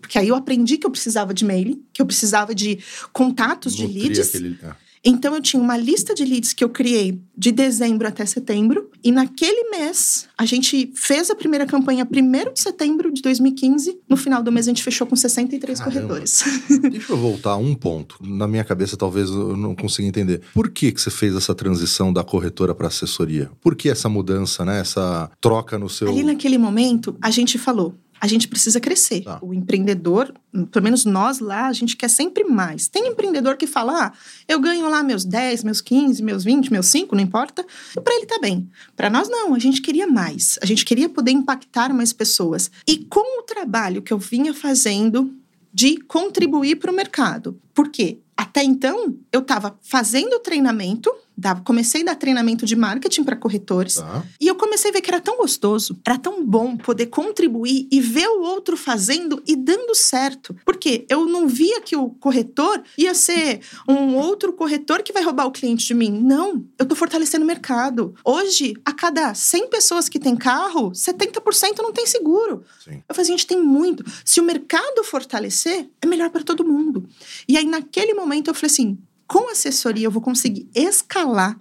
[0.09, 2.79] porque aí eu aprendi que eu precisava de mailing, que eu precisava de
[3.13, 4.29] contatos Nutria de leads.
[4.29, 4.57] Aquele...
[4.63, 4.71] É.
[5.05, 8.89] Então eu tinha uma lista de leads que eu criei de dezembro até setembro.
[9.03, 13.99] E naquele mês, a gente fez a primeira campanha 1 de setembro de 2015.
[14.09, 15.95] No final do mês, a gente fechou com 63 Caramba.
[15.95, 16.43] corredores.
[16.91, 18.17] Deixa eu voltar um ponto.
[18.19, 20.41] Na minha cabeça, talvez eu não consiga entender.
[20.55, 23.51] Por que, que você fez essa transição da corretora para assessoria?
[23.61, 24.79] Por que essa mudança, né?
[24.79, 26.09] Essa troca no seu.
[26.09, 29.21] Ali naquele momento, a gente falou: a gente precisa crescer.
[29.21, 29.39] Tá.
[29.41, 30.33] O empreendedor,
[30.71, 32.87] pelo menos nós lá, a gente quer sempre mais.
[32.87, 34.13] Tem empreendedor que fala: ah,
[34.47, 37.65] eu ganho lá meus 10, meus 15, meus 20, meus 5, não importa.
[38.03, 38.69] Para ele tá bem.
[38.95, 39.53] Para nós, não.
[39.53, 40.59] A gente queria mais.
[40.61, 42.69] A gente queria poder impactar mais pessoas.
[42.87, 45.33] E com o trabalho que eu vinha fazendo
[45.73, 47.59] de contribuir para o mercado.
[47.73, 48.19] Por quê?
[48.35, 53.95] Até então, eu estava fazendo treinamento Dava, comecei a dar treinamento de marketing para corretores.
[53.95, 54.23] Tá.
[54.39, 58.01] E eu comecei a ver que era tão gostoso, era tão bom poder contribuir e
[58.01, 60.55] ver o outro fazendo e dando certo.
[60.65, 65.45] Porque eu não via que o corretor ia ser um outro corretor que vai roubar
[65.45, 66.11] o cliente de mim.
[66.11, 68.13] Não, eu tô fortalecendo o mercado.
[68.23, 72.63] Hoje, a cada 100 pessoas que tem carro, 70% não tem seguro.
[72.83, 73.01] Sim.
[73.07, 74.03] Eu falei, gente, tem muito.
[74.25, 77.07] Se o mercado fortalecer, é melhor para todo mundo.
[77.47, 78.97] E aí, naquele momento, eu falei assim:
[79.29, 81.57] com assessoria eu vou conseguir escalar,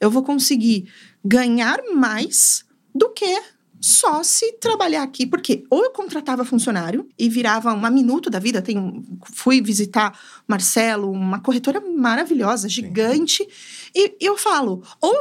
[0.00, 0.90] eu vou conseguir
[1.22, 3.40] ganhar mais do que
[3.78, 8.62] só se trabalhar aqui, porque ou eu contratava funcionário e virava uma minuto da vida.
[8.62, 9.02] Tenho,
[9.32, 13.46] fui visitar Marcelo, uma corretora maravilhosa, gigante,
[13.94, 15.14] e, e eu falo, ou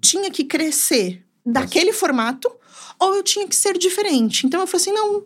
[0.00, 2.50] tinha que crescer daquele formato,
[2.98, 4.46] ou eu tinha que ser diferente.
[4.46, 5.24] Então eu falei assim, não.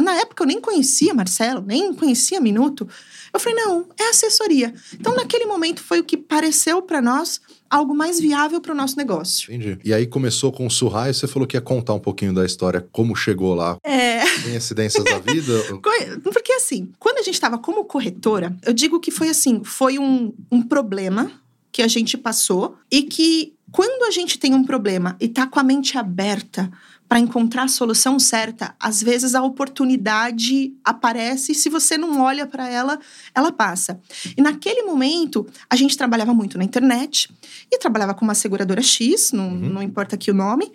[0.00, 2.88] Na época eu nem conhecia Marcelo, nem conhecia Minuto.
[3.32, 4.72] Eu falei, não, é assessoria.
[4.92, 8.96] Então, naquele momento, foi o que pareceu para nós algo mais viável para o nosso
[8.96, 9.52] negócio.
[9.52, 9.76] Entendi.
[9.84, 12.86] E aí começou com o Surrai, você falou que ia contar um pouquinho da história,
[12.92, 13.76] como chegou lá.
[13.82, 14.20] É.
[14.44, 15.52] Tem incidências da vida?
[16.22, 20.32] Porque assim, quando a gente estava como corretora, eu digo que foi assim, foi um,
[20.52, 21.32] um problema
[21.72, 25.58] que a gente passou e que quando a gente tem um problema e tá com
[25.58, 26.70] a mente aberta
[27.14, 32.44] para encontrar a solução certa, às vezes a oportunidade aparece e se você não olha
[32.44, 32.98] para ela,
[33.32, 34.00] ela passa.
[34.36, 37.32] E naquele momento, a gente trabalhava muito na internet
[37.70, 39.74] e trabalhava com uma seguradora X, não, uhum.
[39.74, 40.72] não importa aqui o nome.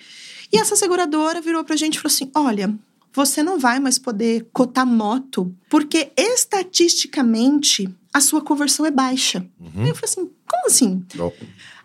[0.49, 2.73] E essa seguradora virou para a gente e falou assim: olha,
[3.12, 9.45] você não vai mais poder cotar moto, porque estatisticamente a sua conversão é baixa.
[9.60, 9.84] Uhum.
[9.84, 11.06] Aí eu falei assim: como assim?
[11.15, 11.34] Não.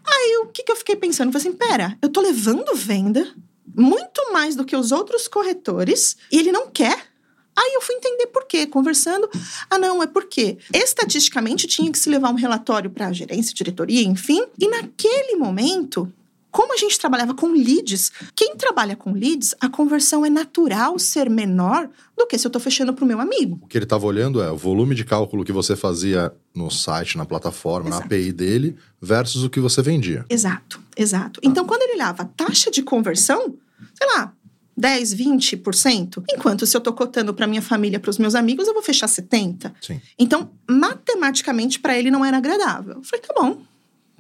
[0.07, 1.31] Aí o que, que eu fiquei pensando?
[1.31, 3.35] Eu falei assim: pera, eu tô levando venda
[3.75, 7.15] muito mais do que os outros corretores e ele não quer.
[7.57, 9.29] Aí eu fui entender por quê, conversando.
[9.71, 14.03] Ah, não, é porque estatisticamente tinha que se levar um relatório para a gerência, diretoria,
[14.03, 14.45] enfim.
[14.59, 16.13] E naquele momento,
[16.55, 21.31] como a gente trabalhava com leads, quem trabalha com leads, a conversão é natural ser
[21.31, 23.59] menor do que se eu estou fechando para o meu amigo.
[23.63, 27.17] O que ele estava olhando é o volume de cálculo que você fazia no site,
[27.17, 28.01] na plataforma, exato.
[28.03, 30.25] na API dele, versus o que você vendia.
[30.29, 31.41] Exato, exato.
[31.43, 33.57] Então, quando ele olhava a taxa de conversão,
[33.95, 34.33] sei lá,
[34.77, 36.25] 10, 20%.
[36.31, 39.09] Enquanto se eu estou cotando para minha família, para os meus amigos, eu vou fechar
[39.09, 39.75] 70.
[39.81, 40.01] Sim.
[40.19, 42.95] Então, matematicamente para ele não era agradável.
[42.95, 43.63] Eu falei, tá bom.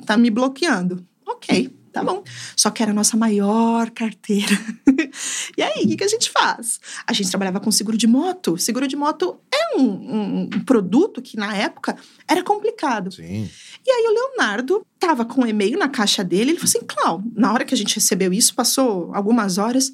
[0.07, 1.05] Tá me bloqueando.
[1.27, 2.24] OK tá bom.
[2.57, 4.59] Só que era a nossa maior carteira.
[5.57, 6.80] e aí, o que, que, a gente faz?
[7.07, 8.59] A gente trabalhava com seguro de moto.
[8.59, 11.96] Seguro de moto é um, um, um produto que, na época,
[12.28, 13.12] era complicado.
[13.12, 13.48] Sim.
[13.87, 16.50] E aí, o Leonardo tava com um e-mail na caixa dele.
[16.50, 19.92] Ele falou assim: Clau, na hora que a gente recebeu isso, passou algumas horas.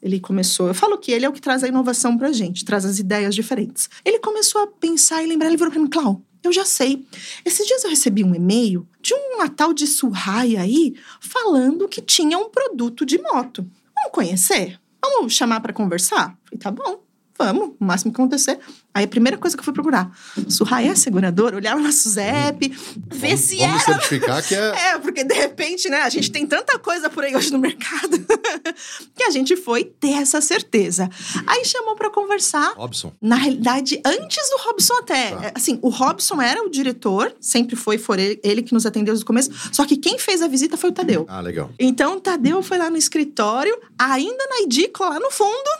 [0.00, 2.86] Ele começou, eu falo que ele é o que traz a inovação pra gente, traz
[2.86, 3.90] as ideias diferentes.
[4.02, 7.06] Ele começou a pensar e lembrar, ele virou pra mim, Clau, eu já sei.
[7.44, 12.38] Esses dias eu recebi um e-mail de uma tal de Surrai aí falando que tinha
[12.38, 13.68] um produto de moto.
[13.94, 14.80] Vamos conhecer?
[15.02, 16.38] Vamos chamar para conversar?
[16.44, 17.02] Falei, tá bom,
[17.44, 18.58] vamos, o máximo que acontecer.
[18.92, 20.10] Aí a primeira coisa que eu fui procurar,
[20.48, 21.56] Surrai é seguradora?
[21.56, 22.68] Olhar no nosso ZEP,
[23.08, 23.84] ver se vamos era.
[23.84, 24.70] certificar que é.
[24.90, 28.18] É, porque de repente, né, a gente tem tanta coisa por aí hoje no mercado
[29.14, 31.08] que a gente foi ter essa certeza.
[31.46, 32.74] Aí chamou para conversar.
[32.76, 33.12] Robson.
[33.20, 35.30] Na realidade, antes do Robson até.
[35.30, 35.44] Tá.
[35.46, 39.24] É, Assim, o Robson era o diretor, sempre foi, foi ele, que nos atendeu desde
[39.24, 39.50] o começo.
[39.72, 41.26] Só que quem fez a visita foi o Tadeu.
[41.28, 41.70] Ah, legal.
[41.78, 45.70] Então, o Tadeu foi lá no escritório, ainda na edícula, lá no fundo.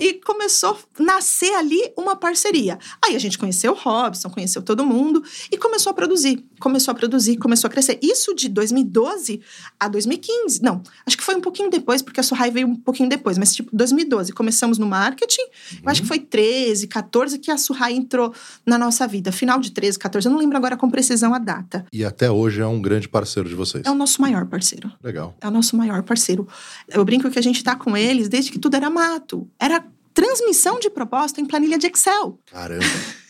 [0.00, 2.78] E começou a nascer ali uma parceria.
[3.04, 6.44] Aí a gente conheceu o Robson, conheceu todo mundo e começou a produzir.
[6.58, 7.98] Começou a produzir, começou a crescer.
[8.02, 9.40] Isso de 2012
[9.78, 10.62] a 2015.
[10.62, 13.54] Não, acho que foi um pouquinho depois, porque a Surrai veio um pouquinho depois, mas
[13.54, 14.32] tipo 2012.
[14.32, 15.42] Começamos no marketing,
[15.82, 18.32] eu acho que foi 13, 14 que a Surrai entrou
[18.64, 19.32] na nossa vida.
[19.32, 21.84] Final de 13, 14, eu não lembro agora com precisão a data.
[21.92, 23.84] E até hoje é um grande parceiro de vocês.
[23.84, 24.90] É o nosso maior parceiro.
[25.02, 25.34] Legal.
[25.40, 26.46] É o nosso maior parceiro.
[26.88, 29.48] Eu brinco que a gente tá com eles desde que tudo era mato.
[29.58, 29.84] Era
[30.14, 32.38] transmissão de proposta em planilha de Excel.
[32.50, 32.84] Caramba.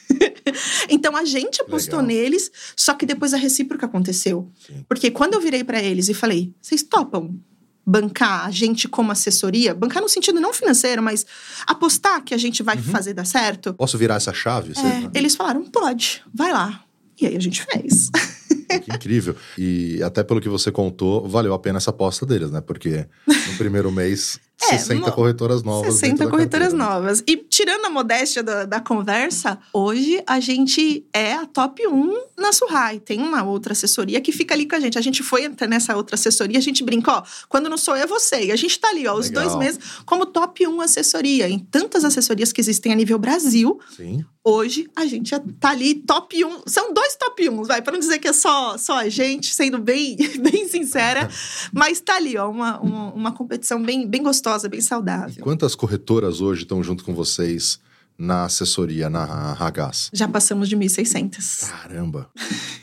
[0.89, 2.07] Então a gente apostou Legal.
[2.23, 4.51] neles, só que depois a recíproca aconteceu.
[4.67, 4.85] Sim.
[4.89, 7.39] Porque quando eu virei para eles e falei: "Vocês topam
[7.85, 9.75] bancar a gente como assessoria?
[9.75, 11.27] Bancar no sentido não financeiro, mas
[11.67, 14.73] apostar que a gente vai fazer dar certo?" Posso virar essa chave?
[14.79, 16.85] É, eles falaram: "Pode, vai lá."
[17.21, 18.09] E aí a gente fez.
[18.85, 19.35] Que incrível.
[19.57, 22.61] E até pelo que você contou, valeu a pena essa aposta deles, né?
[22.61, 25.95] Porque no primeiro mês, É, 60 mo- corretoras novas.
[25.97, 27.23] 60 dentro da corretoras carteira, novas.
[27.27, 32.53] E tirando a modéstia da, da conversa, hoje a gente é a top 1 na
[32.55, 32.99] Surrai.
[32.99, 34.97] Tem uma outra assessoria que fica ali com a gente.
[34.97, 38.05] A gente foi entrar nessa outra assessoria, a gente brinca, ó, quando não sou eu,
[38.05, 38.45] é você.
[38.47, 39.45] E a gente tá ali, ó, os Legal.
[39.45, 41.47] dois meses como top 1 assessoria.
[41.51, 44.25] Em tantas assessorias que existem a nível Brasil, Sim.
[44.43, 46.63] hoje a gente já tá ali top 1.
[46.67, 49.79] São dois top 1, vai, para não dizer que é só, só a gente, sendo
[49.79, 51.29] bem, bem sincera.
[51.73, 55.43] Mas tá ali, ó, uma, uma, uma competição bem, bem gostosa, bem E saudável.
[55.43, 57.79] quantas corretoras hoje estão junto com vocês
[58.19, 60.11] na assessoria, na Ragaz?
[60.13, 61.69] Já passamos de 1.600.
[61.69, 62.31] Caramba.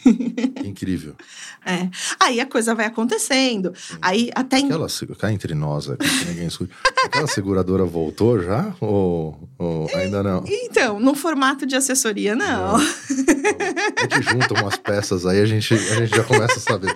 [0.63, 1.15] Incrível.
[1.65, 1.89] É.
[2.19, 3.73] Aí a coisa vai acontecendo.
[4.01, 4.57] Aí até.
[4.57, 6.73] Aquela, cá entre nós, aqui, que ninguém escuta.
[7.05, 8.75] Aquela seguradora voltou já?
[8.81, 10.43] Ou, ou ainda não?
[10.45, 12.75] Então, no formato de assessoria, não.
[12.75, 16.95] A gente junta umas peças aí, a gente, a gente já começa a saber.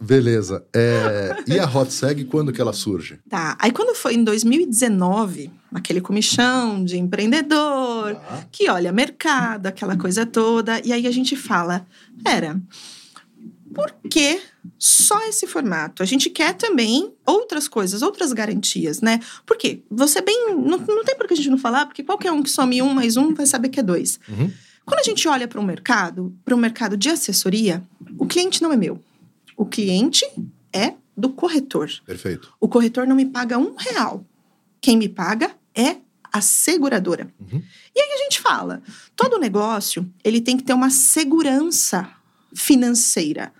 [0.00, 0.64] Beleza.
[0.74, 3.18] É, e a Hot Seg, quando que ela surge?
[3.28, 3.56] Tá.
[3.58, 8.46] Aí quando foi em 2019, aquele comichão de empreendedor, Tá.
[8.50, 11.84] que olha mercado, aquela coisa toda, e aí a gente fala,
[12.22, 12.60] pera,
[13.74, 14.40] por que
[14.78, 16.02] só esse formato?
[16.02, 19.18] A gente quer também outras coisas, outras garantias, né?
[19.44, 19.82] Por quê?
[19.90, 20.54] Você bem.
[20.54, 22.94] Não, não tem por que a gente não falar, porque qualquer um que some um
[22.94, 24.20] mais um vai saber que é dois.
[24.28, 24.50] Uhum.
[24.86, 27.82] Quando a gente olha para o mercado, para o mercado de assessoria,
[28.16, 29.00] o cliente não é meu.
[29.56, 30.24] O cliente
[30.72, 31.90] é do corretor.
[32.06, 32.52] Perfeito.
[32.60, 34.24] O corretor não me paga um real.
[34.80, 35.96] Quem me paga é
[36.32, 37.32] a seguradora.
[37.38, 37.62] Uhum.
[37.94, 38.82] E aí a gente fala,
[39.14, 42.08] todo negócio ele tem que ter uma segurança
[42.54, 43.52] financeira.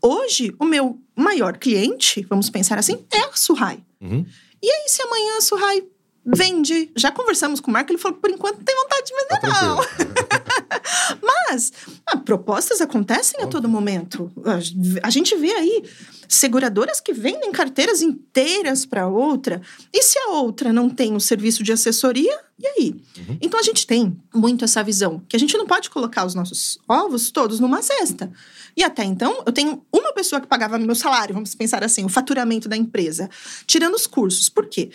[0.00, 3.82] Hoje, o meu maior cliente, vamos pensar assim, é a Surrai.
[4.00, 4.24] Uhum.
[4.62, 5.82] E aí, se amanhã a Surrai
[6.24, 9.38] vende, já conversamos com o Marco, ele falou por enquanto não tem vontade de Tá
[9.40, 9.76] vender, não.
[11.22, 11.72] Mas
[12.06, 14.30] ah, propostas acontecem a todo momento.
[14.44, 15.84] A, a gente vê aí
[16.28, 19.60] seguradoras que vendem carteiras inteiras para outra.
[19.92, 22.94] E se a outra não tem o serviço de assessoria, e aí?
[23.18, 23.38] Uhum.
[23.40, 26.78] Então a gente tem muito essa visão que a gente não pode colocar os nossos
[26.88, 28.30] ovos todos numa cesta.
[28.76, 32.08] E até então, eu tenho uma pessoa que pagava meu salário, vamos pensar assim, o
[32.08, 33.28] faturamento da empresa,
[33.66, 34.48] tirando os cursos.
[34.48, 34.90] Por quê?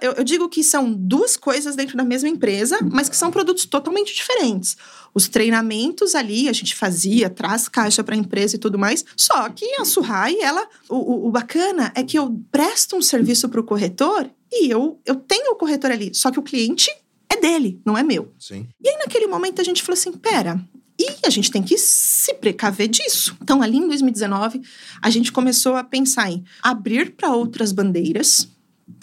[0.00, 3.66] Eu, eu digo que são duas coisas dentro da mesma empresa, mas que são produtos
[3.66, 4.76] totalmente diferentes.
[5.12, 9.04] Os treinamentos ali a gente fazia, traz caixa para a empresa e tudo mais.
[9.16, 13.48] Só que a Surrai, ela, o, o- o bacana é que eu presto um serviço
[13.48, 16.10] para o corretor e eu, eu tenho o corretor ali.
[16.14, 16.90] Só que o cliente
[17.30, 18.32] é dele, não é meu.
[18.38, 18.66] Sim.
[18.82, 20.60] E aí, naquele momento, a gente falou assim: pera,
[20.98, 23.36] e a gente tem que se precaver disso.
[23.40, 24.60] Então, ali em 2019,
[25.00, 28.48] a gente começou a pensar em abrir para outras bandeiras.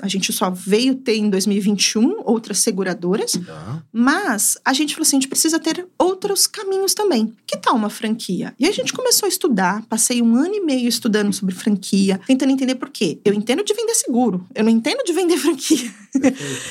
[0.01, 3.81] A gente só veio ter em 2021 outras seguradoras, Tá.
[3.93, 7.33] mas a gente falou assim: a gente precisa ter outros caminhos também.
[7.47, 8.53] Que tal uma franquia?
[8.59, 12.51] E a gente começou a estudar, passei um ano e meio estudando sobre franquia, tentando
[12.51, 13.19] entender por quê.
[13.23, 15.91] Eu entendo de vender seguro, eu não entendo de vender franquia.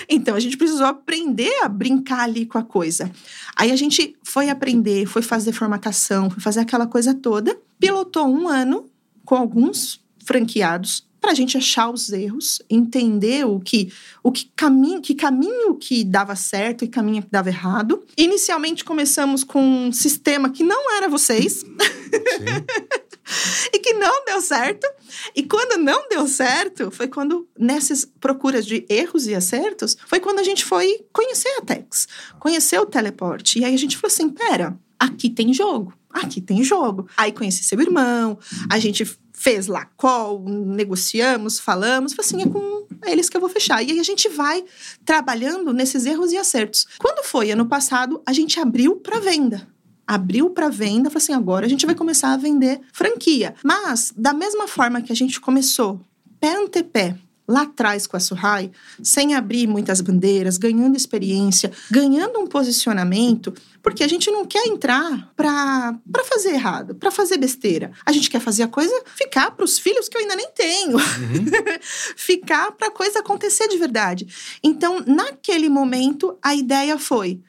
[0.09, 3.11] Então a gente precisou aprender a brincar ali com a coisa.
[3.57, 7.57] Aí a gente foi aprender, foi fazer formatação, foi fazer aquela coisa toda.
[7.79, 8.87] Pilotou um ano
[9.25, 13.91] com alguns franqueados para a gente achar os erros, entender o que,
[14.23, 18.05] o que caminho, que caminho que dava certo e caminho que dava errado.
[18.15, 21.65] Inicialmente começamos com um sistema que não era vocês.
[23.73, 24.87] e que não deu certo.
[25.35, 30.41] E quando não deu certo, foi quando, nessas procuras de erros e acertos, foi quando
[30.41, 32.07] a gente foi conhecer a Tex,
[32.39, 33.61] conhecer o teleporte.
[33.61, 35.95] E aí a gente falou assim: pera, aqui tem jogo.
[36.11, 37.09] Aqui tem jogo.
[37.17, 39.07] Aí conheci seu irmão, a gente
[39.45, 43.83] fez lá call, negociamos, falamos, assim, é com eles que eu vou fechar.
[43.83, 44.65] E aí a gente vai
[45.05, 46.87] trabalhando nesses erros e acertos.
[46.99, 49.69] Quando foi ano passado, a gente abriu para venda
[50.07, 53.55] abriu para venda, falou assim, agora a gente vai começar a vender franquia.
[53.65, 55.99] Mas, da mesma forma que a gente começou
[56.39, 58.71] pé ante pé, lá atrás com a Suhai,
[59.03, 63.53] sem abrir muitas bandeiras, ganhando experiência, ganhando um posicionamento,
[63.83, 67.93] porque a gente não quer entrar para fazer errado, para fazer besteira.
[68.05, 70.97] A gente quer fazer a coisa ficar para os filhos que eu ainda nem tenho.
[70.97, 71.47] Uhum.
[72.17, 74.27] ficar para a coisa acontecer de verdade.
[74.63, 77.41] Então, naquele momento, a ideia foi: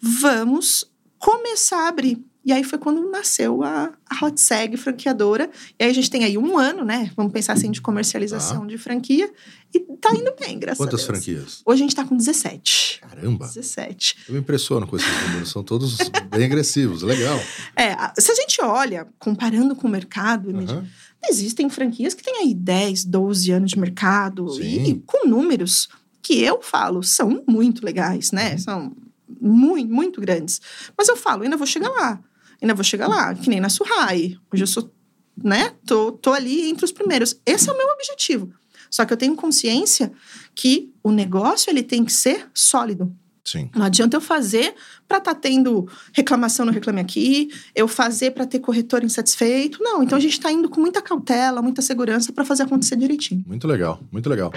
[0.00, 0.84] vamos
[1.18, 2.24] começar a abrir.
[2.44, 5.50] E aí foi quando nasceu a, a Hot Seg franqueadora.
[5.78, 7.10] E aí a gente tem aí um ano, né?
[7.16, 8.66] Vamos pensar assim de comercialização ah.
[8.66, 9.32] de franquia.
[9.72, 11.06] E tá indo bem, graças Quantas a Deus.
[11.06, 11.62] franquias?
[11.64, 13.00] Hoje a gente tá com 17.
[13.00, 13.46] Caramba!
[13.46, 14.16] 17.
[14.28, 15.96] Eu me impressiono com esses números, são todos
[16.30, 17.40] bem agressivos, legal.
[17.74, 20.86] É, se a gente olha, comparando com o mercado, uhum.
[21.28, 25.88] existem franquias que têm aí 10, 12 anos de mercado e, e, com números
[26.22, 28.52] que eu falo são muito legais, né?
[28.52, 28.58] Uhum.
[28.58, 28.96] São
[29.40, 30.60] muito, muito grandes.
[30.96, 32.20] Mas eu falo, ainda vou chegar lá.
[32.64, 34.38] Ainda vou chegar lá, que nem na Surrai.
[34.50, 34.90] Hoje eu sou,
[35.36, 35.74] né?
[35.86, 37.38] Tô, tô ali entre os primeiros.
[37.44, 38.50] Esse é o meu objetivo.
[38.90, 40.10] Só que eu tenho consciência
[40.54, 43.14] que o negócio ele tem que ser sólido.
[43.44, 43.68] Sim.
[43.76, 44.74] Não adianta eu fazer
[45.06, 49.82] para estar tá tendo reclamação no Reclame Aqui, eu fazer para ter corretor insatisfeito.
[49.82, 53.44] Não, então a gente está indo com muita cautela, muita segurança para fazer acontecer direitinho.
[53.46, 54.50] Muito legal, muito legal.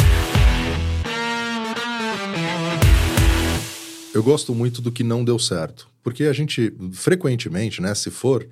[4.17, 5.88] Eu gosto muito do que não deu certo.
[6.01, 8.47] Porque a gente, frequentemente, né, se for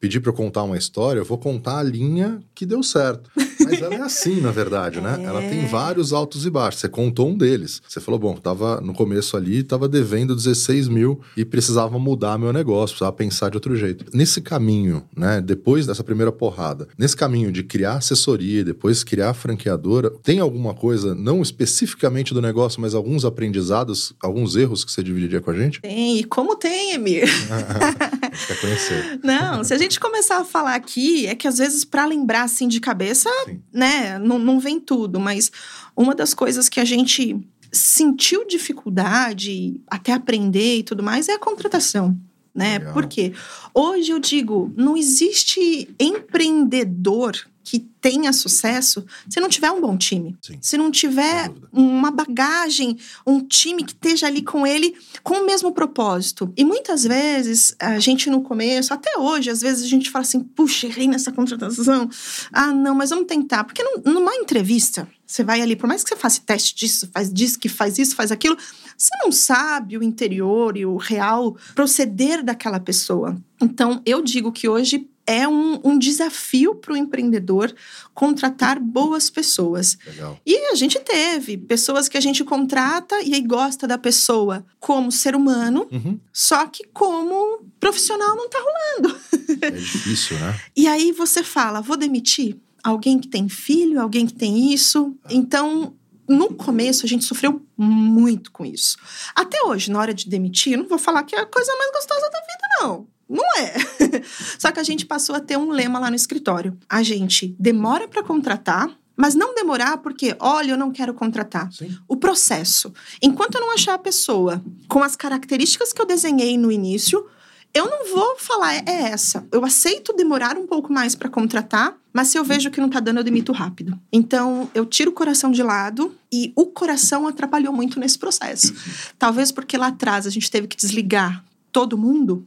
[0.00, 3.30] pedir para eu contar uma história, eu vou contar a linha que deu certo.
[3.62, 5.10] Mas ela é assim, na verdade, né?
[5.20, 5.24] É.
[5.24, 6.80] Ela tem vários altos e baixos.
[6.80, 7.82] Você contou um deles.
[7.86, 12.52] Você falou, bom, tava no começo ali, tava devendo 16 mil e precisava mudar meu
[12.52, 14.06] negócio, precisava pensar de outro jeito.
[14.14, 15.40] Nesse caminho, né?
[15.40, 21.14] Depois dessa primeira porrada, nesse caminho de criar assessoria, depois criar franqueadora, tem alguma coisa,
[21.14, 25.80] não especificamente do negócio, mas alguns aprendizados, alguns erros que você dividiria com a gente?
[25.82, 27.28] Tem, e como tem, Emir?
[28.60, 29.20] Conhecer.
[29.22, 32.68] Não, se a gente começar a falar aqui, é que às vezes, para lembrar assim
[32.68, 33.62] de cabeça, Sim.
[33.72, 35.50] né, não, não vem tudo, mas
[35.96, 37.38] uma das coisas que a gente
[37.72, 42.18] sentiu dificuldade até aprender e tudo mais é a contratação
[42.54, 42.78] né?
[42.78, 42.92] Legal.
[42.92, 43.32] Porque
[43.74, 47.32] hoje eu digo, não existe empreendedor
[47.70, 50.36] que tenha sucesso se não tiver um bom time.
[50.42, 55.46] Sim, se não tiver uma bagagem, um time que esteja ali com ele com o
[55.46, 56.52] mesmo propósito.
[56.56, 60.40] E muitas vezes, a gente no começo, até hoje, às vezes a gente fala assim:
[60.40, 62.10] puxa, errei nessa contratação.
[62.52, 63.62] Ah, não, mas vamos tentar.
[63.62, 67.56] Porque numa entrevista, você vai ali, por mais que você faça teste disso, faz disso,
[67.56, 68.58] que faz isso, faz aquilo,
[68.98, 73.40] você não sabe o interior e o real proceder daquela pessoa.
[73.62, 77.72] Então, eu digo que hoje é um, um desafio para o empreendedor
[78.12, 79.96] contratar boas pessoas.
[80.04, 80.38] Legal.
[80.44, 85.12] E a gente teve pessoas que a gente contrata e aí gosta da pessoa como
[85.12, 86.18] ser humano, uhum.
[86.32, 89.20] só que como profissional não está rolando.
[89.62, 90.60] É difícil, né?
[90.76, 92.56] e aí você fala, vou demitir?
[92.82, 95.14] Alguém que tem filho, alguém que tem isso.
[95.24, 95.28] Ah.
[95.30, 95.94] Então,
[96.28, 98.96] no começo a gente sofreu muito com isso.
[99.34, 102.30] Até hoje, na hora de demitir, não vou falar que é a coisa mais gostosa
[102.30, 103.06] da vida, não.
[103.30, 103.74] Não é.
[104.58, 106.76] Só que a gente passou a ter um lema lá no escritório.
[106.88, 111.72] A gente demora para contratar, mas não demorar porque, olha, eu não quero contratar.
[111.72, 111.96] Sim.
[112.08, 112.92] O processo.
[113.22, 117.24] Enquanto eu não achar a pessoa com as características que eu desenhei no início,
[117.72, 119.46] eu não vou falar é essa.
[119.52, 122.98] Eu aceito demorar um pouco mais para contratar, mas se eu vejo que não tá
[122.98, 123.96] dando, eu demito rápido.
[124.12, 128.74] Então, eu tiro o coração de lado e o coração atrapalhou muito nesse processo.
[129.16, 132.44] Talvez porque lá atrás a gente teve que desligar todo mundo,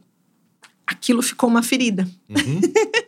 [0.86, 2.08] aquilo ficou uma ferida.
[2.28, 2.60] Uhum.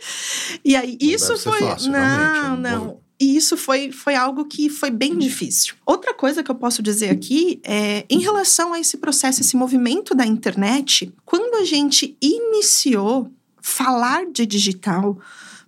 [0.65, 1.61] e aí, não isso foi.
[1.61, 3.01] Fácil, não, não.
[3.19, 5.75] E isso foi, foi algo que foi bem difícil.
[5.87, 10.15] Outra coisa que eu posso dizer aqui é, em relação a esse processo, esse movimento
[10.15, 15.19] da internet, quando a gente iniciou falar de digital,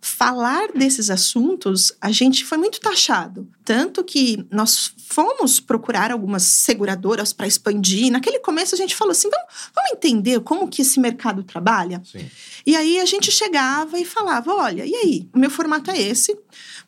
[0.01, 3.49] falar desses assuntos, a gente foi muito taxado.
[3.65, 8.11] Tanto que nós fomos procurar algumas seguradoras para expandir.
[8.11, 12.01] Naquele começo a gente falou assim: vamos, vamos entender como que esse mercado trabalha?
[12.05, 12.27] Sim.
[12.65, 15.29] E aí a gente chegava e falava: olha, e aí?
[15.35, 16.39] O meu formato é esse.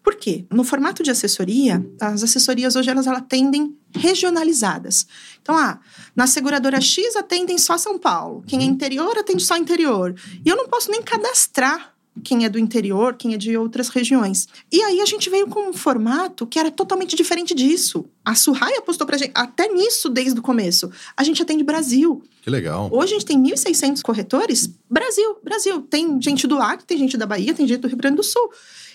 [0.02, 0.46] Por quê?
[0.50, 5.06] No formato de assessoria, as assessorias hoje elas, elas atendem regionalizadas.
[5.42, 5.78] Então, ah,
[6.16, 8.42] na seguradora X atendem só São Paulo.
[8.46, 10.14] Quem é interior atende só interior.
[10.44, 14.46] E eu não posso nem cadastrar quem é do interior, quem é de outras regiões.
[14.70, 18.04] E aí a gente veio com um formato que era totalmente diferente disso.
[18.24, 20.90] A Surrai apostou pra gente, até nisso desde o começo.
[21.16, 22.22] A gente atende Brasil.
[22.42, 22.88] Que legal.
[22.92, 24.70] Hoje a gente tem 1.600 corretores.
[24.88, 25.82] Brasil, Brasil.
[25.82, 28.50] Tem gente do Acre, tem gente da Bahia, tem gente do Rio Grande do Sul.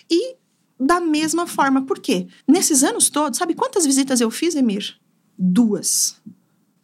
[0.09, 0.35] E
[0.79, 2.27] da mesma forma, por quê?
[2.47, 4.95] Nesses anos todos, sabe quantas visitas eu fiz, Emir?
[5.37, 6.21] Duas.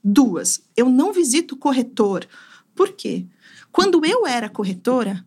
[0.04, 0.62] Duas.
[0.76, 2.28] Eu não visito corretor.
[2.74, 3.26] Por quê?
[3.72, 5.26] Quando eu era corretora,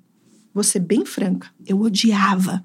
[0.55, 2.63] vou ser bem franca, eu odiava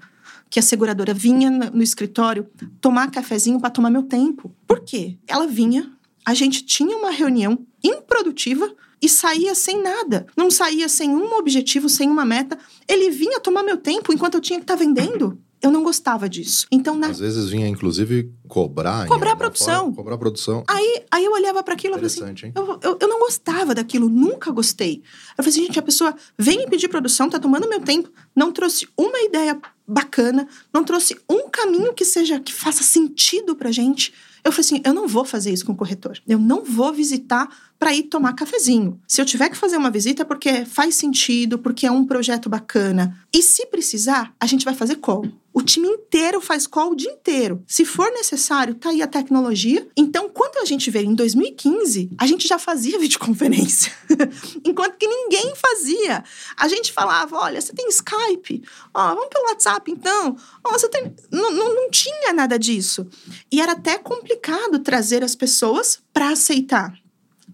[0.49, 2.47] que a seguradora vinha no escritório
[2.79, 4.53] tomar cafezinho para tomar meu tempo.
[4.65, 5.17] Por quê?
[5.27, 5.91] Ela vinha,
[6.25, 10.25] a gente tinha uma reunião improdutiva e saía sem nada.
[10.35, 12.57] Não saía sem um objetivo, sem uma meta.
[12.87, 15.39] Ele vinha tomar meu tempo enquanto eu tinha que estar tá vendendo.
[15.61, 16.65] Eu não gostava disso.
[16.71, 17.07] Então, na...
[17.07, 19.05] Às vezes vinha, inclusive, cobrar.
[19.07, 19.93] Cobrar a produção.
[19.93, 20.63] Cobrar a produção.
[20.67, 24.07] Aí, aí eu olhava para aquilo e falei assim: eu, eu, eu, não gostava daquilo,
[24.07, 25.03] nunca gostei.
[25.37, 28.53] Eu falei assim, gente, a pessoa vem me pedir produção, tá tomando meu tempo, não
[28.53, 34.13] trouxe uma ideia bacana, não trouxe um caminho que seja, que faça sentido pra gente.
[34.43, 36.19] Eu falei assim: eu não vou fazer isso com o corretor.
[36.25, 37.49] Eu não vou visitar
[37.79, 38.99] para ir tomar cafezinho.
[39.07, 42.49] Se eu tiver que fazer uma visita é porque faz sentido, porque é um projeto
[42.49, 43.17] bacana.
[43.33, 45.25] E se precisar, a gente vai fazer call.
[45.51, 47.63] O time inteiro faz call o dia inteiro.
[47.65, 49.87] Se for necessário, tá aí a tecnologia.
[49.97, 53.91] Então, quando a gente veio em 2015, a gente já fazia videoconferência.
[54.63, 56.23] Enquanto que ninguém fazia.
[56.55, 58.63] A gente falava: olha, você tem Skype?
[58.93, 60.35] Ó, vamos pelo WhatsApp então.
[60.63, 61.13] Ó, você tem.
[61.31, 63.07] Não, não, não tinha nada disso.
[63.51, 66.93] E era até complicado trazer as pessoas para aceitar.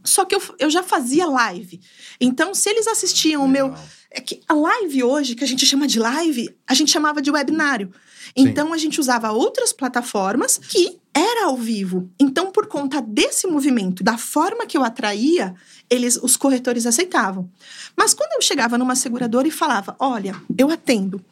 [0.06, 1.82] Só que eu, eu já fazia live.
[2.22, 3.74] Então, se eles assistiam o meu.
[4.12, 7.30] É que a live hoje, que a gente chama de live, a gente chamava de
[7.30, 7.92] webinário.
[8.34, 8.74] Então, Sim.
[8.74, 12.10] a gente usava outras plataformas que era ao vivo.
[12.20, 15.54] Então, por conta desse movimento, da forma que eu atraía,
[15.90, 17.50] eles, os corretores aceitavam.
[17.96, 21.24] Mas quando eu chegava numa seguradora e falava: Olha, eu atendo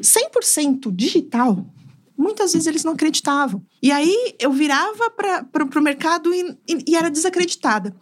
[0.00, 1.66] 100% digital,
[2.18, 3.64] muitas vezes eles não acreditavam.
[3.80, 7.94] E aí eu virava para o mercado e, e, e era desacreditada.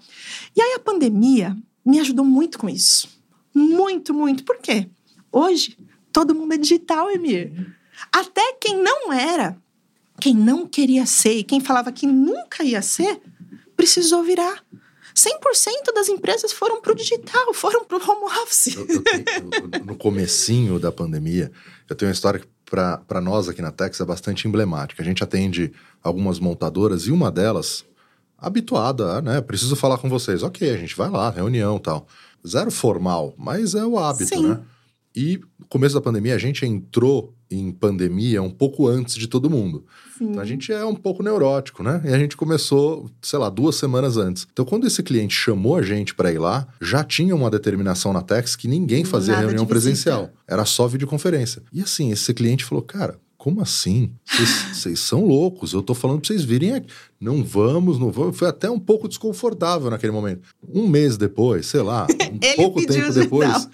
[0.56, 1.54] E aí a pandemia
[1.84, 3.08] me ajudou muito com isso.
[3.54, 4.42] Muito, muito.
[4.42, 4.88] Por quê?
[5.30, 5.76] Hoje,
[6.10, 7.76] todo mundo é digital, Emir.
[8.10, 9.56] Até quem não era,
[10.18, 13.20] quem não queria ser e quem falava que nunca ia ser,
[13.76, 14.64] precisou virar.
[15.14, 18.76] 100% das empresas foram para o digital, foram para o home office.
[18.76, 21.50] Eu, eu tenho, no comecinho da pandemia,
[21.88, 25.02] eu tenho uma história que para nós aqui na Tex é bastante emblemática.
[25.02, 27.84] A gente atende algumas montadoras e uma delas,
[28.38, 29.40] habituada, né?
[29.40, 30.42] Preciso falar com vocês.
[30.42, 32.06] Ok, a gente vai lá, reunião tal.
[32.46, 34.48] Zero formal, mas é o hábito, Sim.
[34.48, 34.60] né?
[35.16, 39.48] E no começo da pandemia, a gente entrou em pandemia um pouco antes de todo
[39.48, 39.84] mundo.
[40.20, 42.02] Então a gente é um pouco neurótico, né?
[42.04, 44.46] E a gente começou, sei lá, duas semanas antes.
[44.52, 48.20] Então quando esse cliente chamou a gente para ir lá, já tinha uma determinação na
[48.20, 50.30] Tex que ninguém fazia Nada reunião presencial.
[50.46, 51.62] Era só videoconferência.
[51.72, 54.10] E assim, esse cliente falou, cara, como assim?
[54.74, 56.88] Vocês são loucos, eu tô falando pra vocês virem aqui.
[57.20, 58.36] Não vamos, não vamos.
[58.36, 60.48] Foi até um pouco desconfortável naquele momento.
[60.68, 63.68] Um mês depois, sei lá, um pouco tempo depois,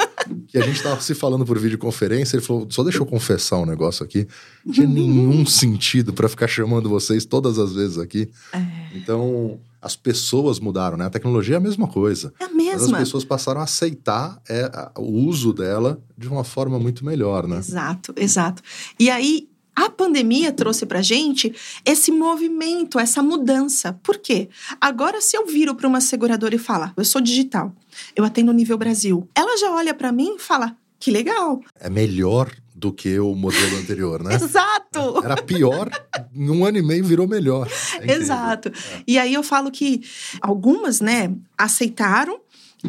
[0.52, 3.64] que a gente tava se falando por videoconferência, ele falou: só deixa eu confessar um
[3.64, 4.28] negócio aqui.
[4.64, 8.28] Não tinha nenhum sentido para ficar chamando vocês todas as vezes aqui.
[8.52, 8.62] É.
[8.94, 11.06] Então as pessoas mudaram, né?
[11.06, 12.34] A tecnologia é a mesma coisa.
[12.38, 12.82] É a mesma.
[12.82, 17.48] Mas as pessoas passaram a aceitar é, o uso dela de uma forma muito melhor,
[17.48, 17.56] né?
[17.56, 18.62] Exato, exato.
[19.00, 21.54] E aí, a pandemia trouxe para gente
[21.84, 23.98] esse movimento, essa mudança.
[24.02, 24.48] Por quê?
[24.80, 27.74] Agora, se eu viro para uma seguradora e falar, eu sou digital,
[28.14, 31.60] eu atendo nível Brasil, ela já olha para mim e fala, que legal.
[31.80, 34.34] É melhor do que o modelo anterior, né?
[34.36, 35.24] Exato!
[35.24, 35.88] Era pior,
[36.34, 37.68] em um ano e meio virou melhor.
[38.00, 38.68] É Exato.
[38.68, 39.02] É.
[39.06, 40.02] E aí eu falo que
[40.40, 42.40] algumas, né, aceitaram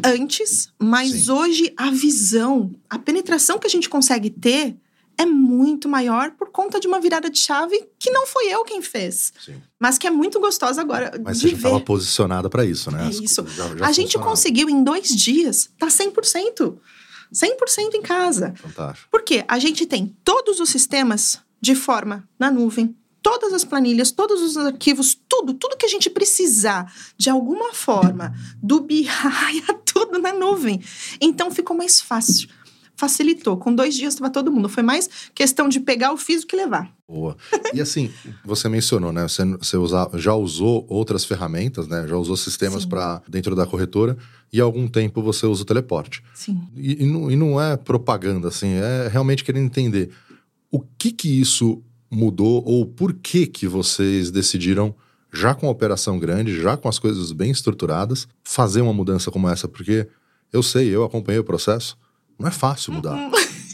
[0.04, 1.32] antes, mas Sim.
[1.32, 4.76] hoje a visão, a penetração que a gente consegue ter
[5.24, 8.82] é muito maior por conta de uma virada de chave que não foi eu quem
[8.82, 9.34] fez.
[9.44, 9.62] Sim.
[9.80, 11.12] Mas que é muito gostosa agora.
[11.24, 13.08] Mas você já estava posicionada para isso, né?
[13.08, 13.46] É isso.
[13.48, 16.78] Já, já a gente conseguiu em dois dias tá 100%.
[17.34, 18.54] 100% em casa.
[18.56, 19.10] Fantástico.
[19.10, 19.44] Por quê?
[19.48, 24.58] A gente tem todos os sistemas de forma na nuvem, todas as planilhas, todos os
[24.58, 29.08] arquivos, tudo, tudo que a gente precisar de alguma forma, do BI,
[29.86, 30.82] tudo na nuvem.
[31.20, 32.50] Então ficou mais fácil.
[32.96, 33.58] Facilitou.
[33.58, 34.70] Com dois dias estava todo mundo.
[34.70, 36.94] Foi mais questão de pegar o físico e levar.
[37.08, 37.36] Boa.
[37.74, 38.12] E assim,
[38.46, 39.24] você mencionou, né?
[39.24, 42.08] Você, você usa, já usou outras ferramentas, né?
[42.08, 44.18] Já usou sistemas para dentro da corretora
[44.52, 46.24] e há algum tempo você usa o teleporte.
[46.34, 46.62] Sim.
[46.76, 50.12] E, e, não, e não é propaganda, assim, é realmente querendo entender
[50.72, 54.96] o que que isso mudou ou por que que vocês decidiram
[55.34, 59.50] já com a operação grande, já com as coisas bem estruturadas, fazer uma mudança como
[59.50, 60.08] essa, porque
[60.52, 61.98] eu sei, eu acompanhei o processo,
[62.38, 63.16] não é fácil mudar.
[63.16, 63.32] Uhum.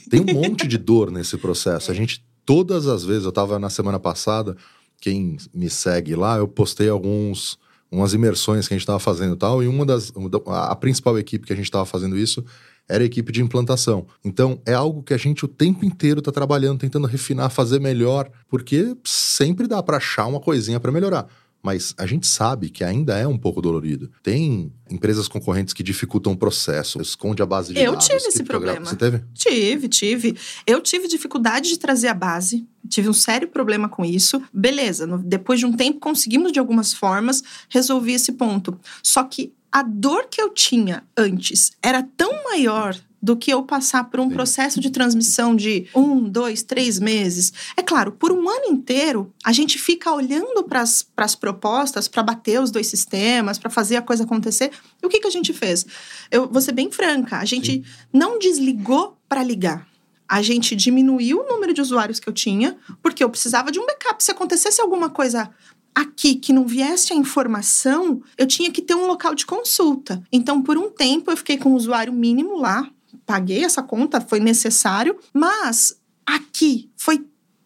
[0.10, 1.92] Tem um monte de dor nesse processo.
[1.92, 4.56] A gente, todas as vezes, eu estava na semana passada,
[5.00, 7.58] quem me segue lá, eu postei alguns
[7.92, 10.14] umas imersões que a gente estava fazendo e tal, e uma das
[10.46, 12.46] a principal equipe que a gente estava fazendo isso
[12.88, 14.06] era a equipe de implantação.
[14.24, 18.30] Então, é algo que a gente o tempo inteiro está trabalhando, tentando refinar, fazer melhor,
[18.48, 21.28] porque sempre dá para achar uma coisinha para melhorar
[21.62, 24.12] mas a gente sabe que ainda é um pouco dolorido.
[24.24, 28.10] Tem empresas concorrentes que dificultam o processo, esconde a base de eu dados.
[28.10, 28.86] Eu tive esse problema.
[28.86, 29.24] Você teve?
[29.34, 30.38] Tive, tive.
[30.66, 34.42] Eu tive dificuldade de trazer a base, tive um sério problema com isso.
[34.54, 38.80] Beleza, no, depois de um tempo conseguimos de algumas formas resolver esse ponto.
[39.04, 44.06] Só que a dor que eu tinha antes era tão maior do que eu passar
[44.06, 44.34] por um Sim.
[44.34, 47.52] processo de transmissão de um, dois, três meses.
[47.76, 52.62] É claro, por um ano inteiro, a gente fica olhando para as propostas para bater
[52.62, 54.72] os dois sistemas, para fazer a coisa acontecer.
[55.02, 55.86] E o que, que a gente fez?
[56.32, 57.84] Eu vou ser bem franca, a gente Sim.
[58.12, 59.88] não desligou para ligar.
[60.28, 63.86] A gente diminuiu o número de usuários que eu tinha, porque eu precisava de um
[63.86, 64.24] backup.
[64.24, 65.50] Se acontecesse alguma coisa
[65.94, 70.24] aqui que não viesse a informação, eu tinha que ter um local de consulta.
[70.32, 72.90] Então, por um tempo, eu fiquei com o usuário mínimo lá,
[73.30, 77.20] paguei essa conta, foi necessário, mas aqui foi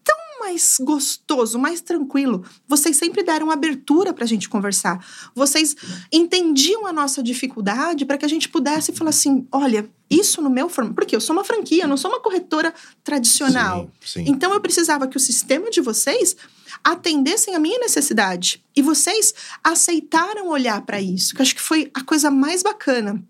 [0.03, 2.43] tão mais gostoso, mais tranquilo.
[2.67, 4.99] Vocês sempre deram abertura para a gente conversar.
[5.33, 5.73] Vocês
[6.11, 10.67] entendiam a nossa dificuldade para que a gente pudesse falar assim: olha, isso no meu
[10.67, 10.95] formato.
[10.95, 13.89] Porque eu sou uma franquia, não sou uma corretora tradicional.
[14.01, 14.31] Sim, sim.
[14.31, 16.35] Então eu precisava que o sistema de vocês
[16.83, 18.61] atendessem a minha necessidade.
[18.75, 19.33] E vocês
[19.63, 23.23] aceitaram olhar para isso, que acho que foi a coisa mais bacana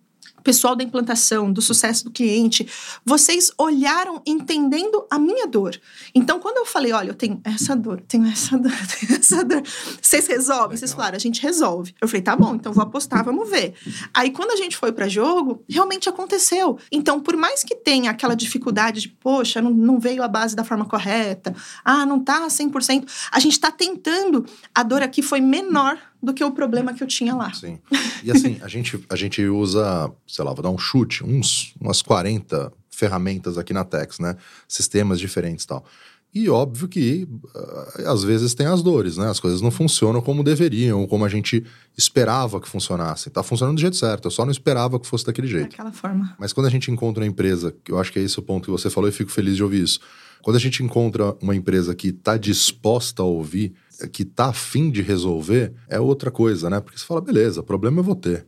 [0.43, 2.67] pessoal da implantação, do sucesso do cliente,
[3.05, 5.79] vocês olharam entendendo a minha dor.
[6.13, 9.63] Então, quando eu falei, olha, eu tenho essa dor, tenho essa dor, tenho essa dor,
[10.01, 10.63] vocês resolvem?
[10.63, 10.77] Legal.
[10.77, 11.95] Vocês falaram, a gente resolve.
[12.01, 13.73] Eu falei, tá bom, então vou apostar, vamos ver.
[14.13, 16.77] Aí, quando a gente foi para jogo, realmente aconteceu.
[16.91, 20.63] Então, por mais que tenha aquela dificuldade de, poxa, não, não veio a base da
[20.63, 25.97] forma correta, ah, não tá 100%, a gente tá tentando, a dor aqui foi menor
[26.23, 27.53] do que o problema que eu tinha lá.
[27.53, 27.77] Sim.
[28.23, 32.01] E assim, a gente, a gente usa, sei lá, vou dar um chute, uns, umas
[32.01, 34.37] 40 ferramentas aqui na Tex, né?
[34.65, 35.85] Sistemas diferentes e tal.
[36.33, 39.29] E óbvio que uh, às vezes tem as dores, né?
[39.29, 41.63] As coisas não funcionam como deveriam, como a gente
[41.95, 43.29] esperava que funcionasse.
[43.29, 45.71] Tá funcionando do jeito certo, eu só não esperava que fosse daquele jeito.
[45.71, 46.35] Daquela forma.
[46.39, 48.63] Mas quando a gente encontra uma empresa, que eu acho que é esse o ponto
[48.63, 49.99] que você falou e fico feliz de ouvir isso.
[50.41, 53.73] Quando a gente encontra uma empresa que está disposta a ouvir
[54.07, 56.79] que tá afim de resolver, é outra coisa, né?
[56.79, 58.45] Porque você fala, beleza, problema eu vou ter.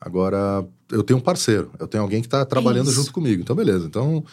[0.00, 3.42] Agora, eu tenho um parceiro, eu tenho alguém que está trabalhando junto comigo.
[3.42, 3.86] Então, beleza.
[3.86, 4.24] Então,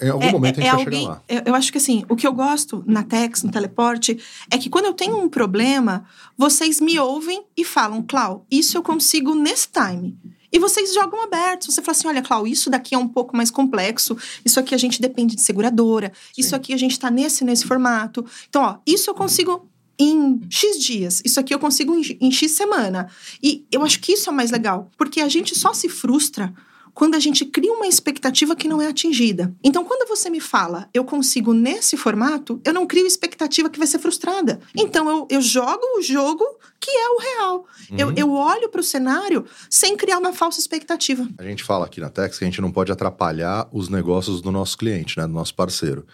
[0.00, 1.22] em algum é, momento a gente é vai alguém, chegar lá.
[1.28, 4.18] Eu, eu acho que assim, o que eu gosto na Tex, no Teleporte,
[4.50, 6.04] é que quando eu tenho um problema,
[6.36, 10.18] vocês me ouvem e falam, Clau, isso eu consigo nesse time.
[10.52, 11.70] E vocês jogam aberto.
[11.70, 14.16] Você fala assim: olha, Clau, isso daqui é um pouco mais complexo.
[14.44, 16.12] Isso aqui a gente depende de seguradora.
[16.32, 16.40] Sim.
[16.40, 18.24] Isso aqui a gente está nesse, nesse formato.
[18.48, 19.68] Então, ó, isso eu consigo
[20.00, 21.20] em X dias.
[21.24, 23.08] Isso aqui eu consigo em, em X semana.
[23.42, 26.52] E eu acho que isso é mais legal, porque a gente só se frustra
[26.94, 29.54] quando a gente cria uma expectativa que não é atingida.
[29.62, 33.86] Então, quando você me fala, eu consigo nesse formato, eu não crio expectativa que vai
[33.86, 34.60] ser frustrada.
[34.74, 36.44] Então, eu, eu jogo o jogo
[36.80, 37.66] que é o real.
[37.90, 37.96] Uhum.
[37.96, 41.28] Eu, eu olho para o cenário sem criar uma falsa expectativa.
[41.38, 44.50] A gente fala aqui na Tex que a gente não pode atrapalhar os negócios do
[44.50, 46.06] nosso cliente, né, do nosso parceiro.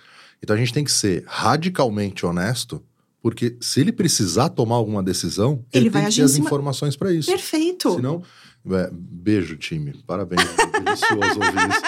[0.42, 2.82] Então, a gente tem que ser radicalmente honesto
[3.26, 7.12] porque se ele precisar tomar alguma decisão, ele, ele tem que ter as informações para
[7.12, 7.28] isso.
[7.28, 7.96] Perfeito.
[7.96, 8.22] Senão,
[8.70, 9.94] é, beijo, time.
[10.06, 10.42] Parabéns.
[10.84, 11.82] Delicioso ouvir isso.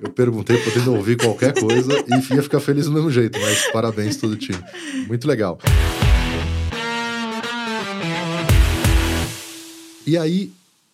[0.00, 4.16] Eu perguntei, podendo ouvir qualquer coisa e ia ficar feliz do mesmo jeito, mas parabéns
[4.16, 4.58] todo o time.
[5.06, 5.60] Muito legal.
[10.04, 10.52] E aí,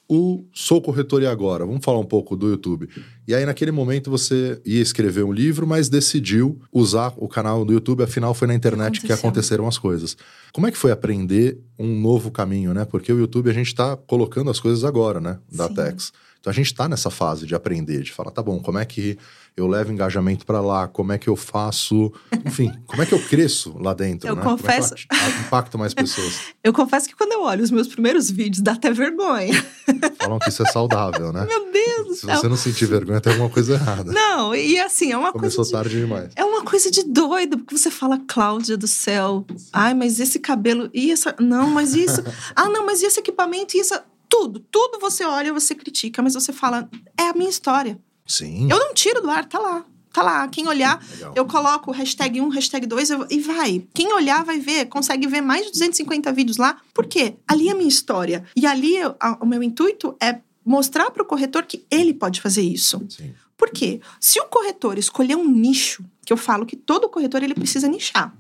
[0.09, 1.67] o Sou Corretor e Agora.
[1.67, 2.89] Vamos falar um pouco do YouTube.
[3.27, 7.73] E aí, naquele momento, você ia escrever um livro, mas decidiu usar o canal do
[7.73, 9.07] YouTube, afinal, foi na internet Aconteceu.
[9.07, 10.17] que aconteceram as coisas.
[10.53, 12.85] Como é que foi aprender um novo caminho, né?
[12.85, 15.39] Porque o YouTube a gente está colocando as coisas agora, né?
[15.53, 15.75] Da Sim.
[15.75, 16.13] Tex.
[16.47, 19.19] Então a gente está nessa fase de aprender, de falar, tá bom, como é que
[19.57, 22.13] eu levo engajamento para lá, como é que eu faço,
[22.45, 24.43] enfim, como é que eu cresço lá dentro, Eu né?
[24.45, 26.39] confesso- Como é que eu impacto mais pessoas.
[26.63, 29.55] Eu confesso que quando eu olho os meus primeiros vídeos, dá até vergonha.
[30.21, 31.47] Falam que isso é saudável, né?
[31.47, 32.37] Meu Deus do Se céu.
[32.37, 34.11] você não sentir vergonha, tem alguma coisa errada.
[34.13, 35.71] Não, e assim, é uma Começou coisa.
[35.71, 36.33] de- tarde demais.
[36.37, 39.45] É uma coisa de doido, porque você fala, Cláudia do céu.
[39.73, 40.91] Ai, mas esse cabelo.
[40.93, 41.35] E essa.
[41.41, 42.23] Não, mas isso.
[42.55, 43.77] ah, não, mas e esse equipamento?
[43.77, 44.05] E essa.
[44.29, 47.99] Tudo, tudo você olha, você critica, mas você fala, é a minha história.
[48.27, 48.69] Sim.
[48.71, 49.85] Eu não tiro do ar, tá lá.
[50.13, 50.49] Tá lá.
[50.49, 51.35] Quem olhar, Legal.
[51.37, 53.87] eu coloco hashtag 1, hashtag 2 eu- e vai.
[53.95, 56.81] Quem olhar vai ver, consegue ver mais de 250 vídeos lá.
[56.95, 57.35] Por quê?
[57.47, 58.45] Ali é a minha história.
[58.57, 62.63] E ali a- o meu intuito é mostrar para o corretor que ele pode fazer
[62.63, 63.05] isso.
[63.11, 63.35] Sim.
[63.59, 64.01] Por quê?
[64.21, 68.35] Se o corretor escolher um nicho, que eu falo que todo corretor ele precisa nichar.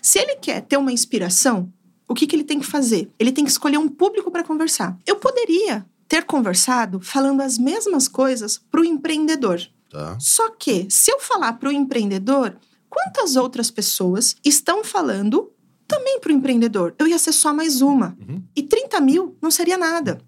[0.00, 1.72] Se ele quer ter uma inspiração,
[2.08, 3.10] o que, que ele tem que fazer?
[3.18, 4.96] Ele tem que escolher um público para conversar.
[5.06, 9.60] Eu poderia ter conversado falando as mesmas coisas para o empreendedor.
[9.90, 10.16] Tá.
[10.20, 12.56] Só que, se eu falar para o empreendedor,
[12.88, 15.52] quantas outras pessoas estão falando
[15.86, 16.94] também para o empreendedor?
[16.98, 18.16] Eu ia ser só mais uma.
[18.20, 18.42] Uhum.
[18.54, 20.20] E 30 mil não seria nada.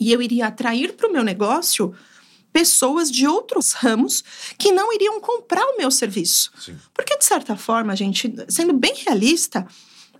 [0.00, 1.92] E eu iria atrair para o meu negócio
[2.52, 4.24] pessoas de outros ramos
[4.56, 6.50] que não iriam comprar o meu serviço.
[6.58, 6.76] Sim.
[6.94, 9.66] Porque, de certa forma, gente, sendo bem realista,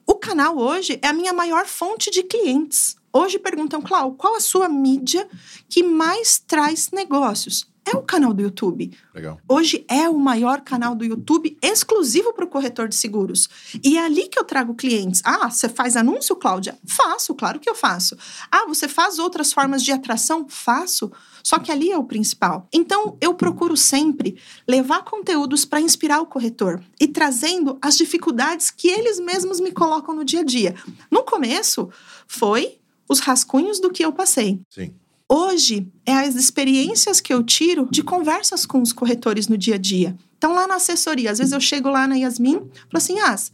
[0.09, 2.97] o canal hoje é a minha maior fonte de clientes.
[3.13, 5.29] Hoje perguntam, Clau, qual a sua mídia
[5.69, 7.69] que mais traz negócios?
[7.89, 8.93] É o canal do YouTube.
[9.15, 9.41] Legal.
[9.49, 13.49] Hoje é o maior canal do YouTube exclusivo para o corretor de seguros.
[13.83, 15.23] E é ali que eu trago clientes.
[15.25, 16.79] Ah, você faz anúncio, Cláudia?
[16.85, 18.15] Faço, claro que eu faço.
[18.53, 20.47] Ah, você faz outras formas de atração?
[20.49, 21.11] Faço.
[21.43, 22.69] Só que ali é o principal.
[22.71, 28.89] Então, eu procuro sempre levar conteúdos para inspirar o corretor e trazendo as dificuldades que
[28.89, 30.75] eles mesmos me colocam no dia a dia.
[31.11, 31.89] No começo,
[32.27, 32.79] foi
[33.09, 34.61] os rascunhos do que eu passei.
[34.69, 34.93] Sim.
[35.31, 39.79] Hoje é as experiências que eu tiro de conversas com os corretores no dia a
[39.79, 40.17] dia.
[40.39, 43.53] Então, lá na assessoria, às vezes eu chego lá na Yasmin, falo assim: As,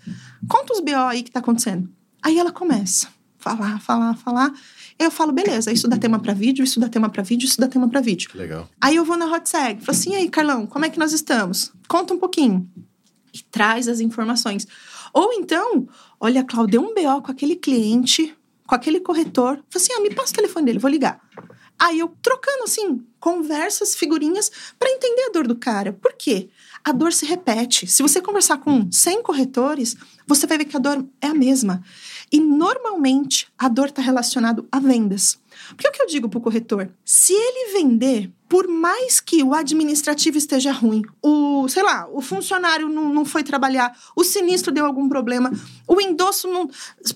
[0.49, 1.91] conta os BO aí que tá acontecendo.
[2.23, 3.11] Aí ela começa a
[3.57, 4.53] falar, falar, falar.
[4.97, 7.67] Eu falo, beleza, isso dá tema para vídeo, isso dá tema para vídeo, isso dá
[7.67, 8.31] tema para vídeo.
[8.31, 8.69] Que legal.
[8.81, 11.13] Aí eu vou na Hot Seg, falo assim: e aí, Carlão, como é que nós
[11.13, 11.73] estamos?
[11.89, 12.71] Conta um pouquinho.
[13.33, 14.65] E traz as informações.
[15.13, 15.89] Ou então,
[16.21, 18.33] olha, Cláudia, deu um BO com aquele cliente,
[18.65, 19.57] com aquele corretor.
[19.57, 21.21] Fala assim: ah, me passa o telefone dele, vou ligar.
[21.79, 25.93] Aí eu trocando assim, conversas, figurinhas, para entender a dor do cara.
[25.93, 26.49] Por quê?
[26.85, 27.87] A dor se repete.
[27.87, 29.97] Se você conversar com 100 corretores,
[30.27, 31.83] você vai ver que a dor é a mesma.
[32.31, 35.39] E normalmente a dor está relacionada a vendas.
[35.69, 36.91] Porque o que eu digo para o corretor?
[37.05, 42.89] Se ele vender, por mais que o administrativo esteja ruim, o, sei lá, o funcionário
[42.89, 45.51] não, não foi trabalhar, o sinistro deu algum problema,
[45.89, 46.69] o endosso não.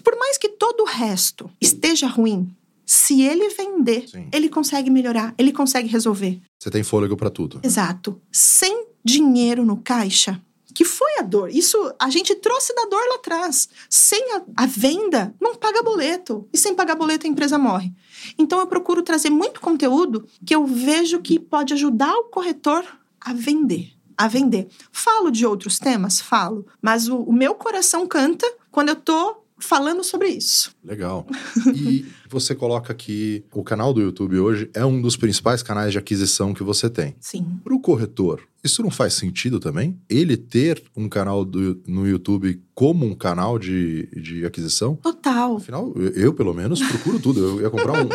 [0.03, 2.55] Por mais que todo o resto esteja ruim,
[2.91, 4.31] se ele vender, Sim.
[4.33, 6.41] ele consegue melhorar, ele consegue resolver.
[6.59, 7.61] Você tem fôlego para tudo.
[7.63, 8.19] Exato.
[8.33, 10.41] Sem dinheiro no caixa,
[10.75, 11.51] que foi a dor.
[11.51, 13.69] Isso a gente trouxe da dor lá atrás.
[13.91, 16.49] Sem a, a venda, não paga boleto.
[16.51, 17.93] E sem pagar boleto, a empresa morre.
[18.39, 22.83] Então eu procuro trazer muito conteúdo que eu vejo que pode ajudar o corretor
[23.21, 23.93] a vender.
[24.17, 24.67] A vender.
[24.91, 26.23] Falo de outros temas?
[26.23, 26.65] Falo.
[26.81, 30.73] Mas o, o meu coração canta quando eu tô falando sobre isso.
[30.85, 31.27] Legal.
[31.75, 35.99] E você coloca que o canal do YouTube hoje é um dos principais canais de
[35.99, 37.17] aquisição que você tem.
[37.21, 37.59] Sim.
[37.65, 39.99] Para o corretor, isso não faz sentido também?
[40.09, 44.97] Ele ter um canal do- no YouTube como um canal de, de aquisição?
[44.97, 45.57] Total.
[45.57, 47.41] Afinal, eu, eu, pelo menos, procuro tudo.
[47.41, 48.09] Eu ia comprar um,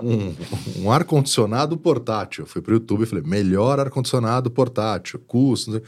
[0.02, 0.34] um,
[0.84, 2.46] um ar-condicionado portátil.
[2.46, 5.70] Fui para o YouTube e falei, melhor ar-condicionado portátil, custo...
[5.70, 5.86] não sei-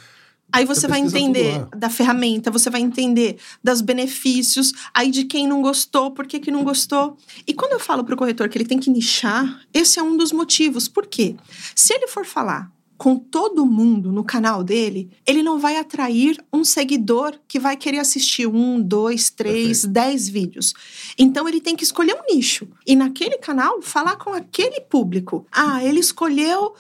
[0.52, 5.46] Aí você Você vai entender da ferramenta, você vai entender dos benefícios, aí de quem
[5.46, 7.16] não gostou, por que, que não gostou.
[7.46, 10.16] E quando eu falo para o corretor que ele tem que nichar, esse é um
[10.16, 10.88] dos motivos.
[10.88, 11.36] Por quê?
[11.76, 12.68] Se ele for falar
[13.02, 17.98] com todo mundo no canal dele, ele não vai atrair um seguidor que vai querer
[17.98, 20.72] assistir um, dois, três, dez vídeos.
[21.18, 22.68] Então ele tem que escolher um nicho.
[22.86, 25.44] E naquele canal, falar com aquele público.
[25.50, 26.74] Ah, ele escolheu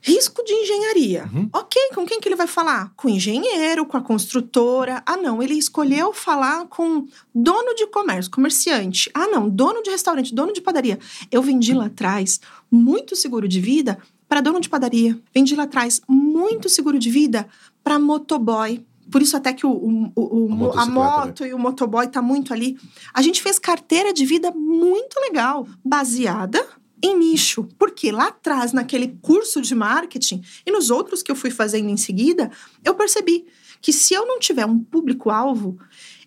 [0.00, 1.28] risco de engenharia.
[1.32, 1.48] Uhum.
[1.52, 2.92] Ok, com quem que ele vai falar?
[2.96, 5.02] Com o engenheiro, com a construtora.
[5.06, 9.10] Ah, não, ele escolheu falar com dono de comércio, comerciante.
[9.14, 10.98] Ah, não, dono de restaurante, dono de padaria.
[11.30, 12.40] Eu vendi lá atrás
[12.70, 15.18] muito seguro de vida para dono de padaria.
[15.34, 17.48] Vendi lá atrás muito seguro de vida
[17.82, 18.84] para motoboy.
[19.10, 22.20] Por isso até que o, o- o- A a motocicleta, moto e o motoboy tá
[22.20, 22.76] muito ali.
[23.14, 26.62] A gente fez carteira de vida muito legal, baseada
[27.02, 27.68] em nicho.
[27.78, 31.96] Porque lá atrás, naquele curso de marketing e nos outros que eu fui fazendo em
[31.96, 32.50] seguida,
[32.84, 33.46] eu percebi
[33.80, 35.78] que se eu não tiver um público-alvo,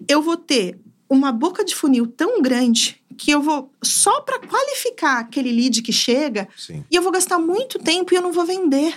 [0.07, 5.19] eu vou ter uma boca de funil tão grande que eu vou só para qualificar
[5.19, 6.85] aquele lead que chega Sim.
[6.89, 8.95] e eu vou gastar muito tempo e eu não vou vender.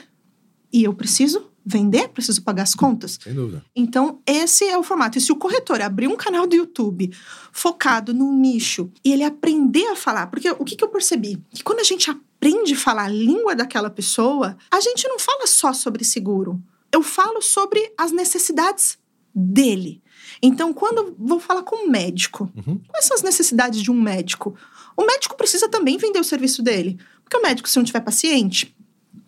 [0.73, 3.19] E eu preciso vender, preciso pagar as contas.
[3.23, 3.65] Sem dúvida.
[3.75, 5.17] Então, esse é o formato.
[5.17, 7.11] E se o corretor abrir um canal do YouTube
[7.53, 11.43] focado num nicho e ele aprender a falar, porque o que, que eu percebi?
[11.51, 15.47] Que quando a gente aprende a falar a língua daquela pessoa, a gente não fala
[15.47, 16.61] só sobre seguro.
[16.93, 18.99] Eu falo sobre as necessidades
[19.35, 20.03] dele.
[20.43, 22.79] Então, quando eu vou falar com um médico, Uhum.
[22.89, 24.55] quais são as necessidades de um médico?
[24.97, 26.99] O médico precisa também vender o serviço dele.
[27.23, 28.75] Porque o médico, se não tiver paciente,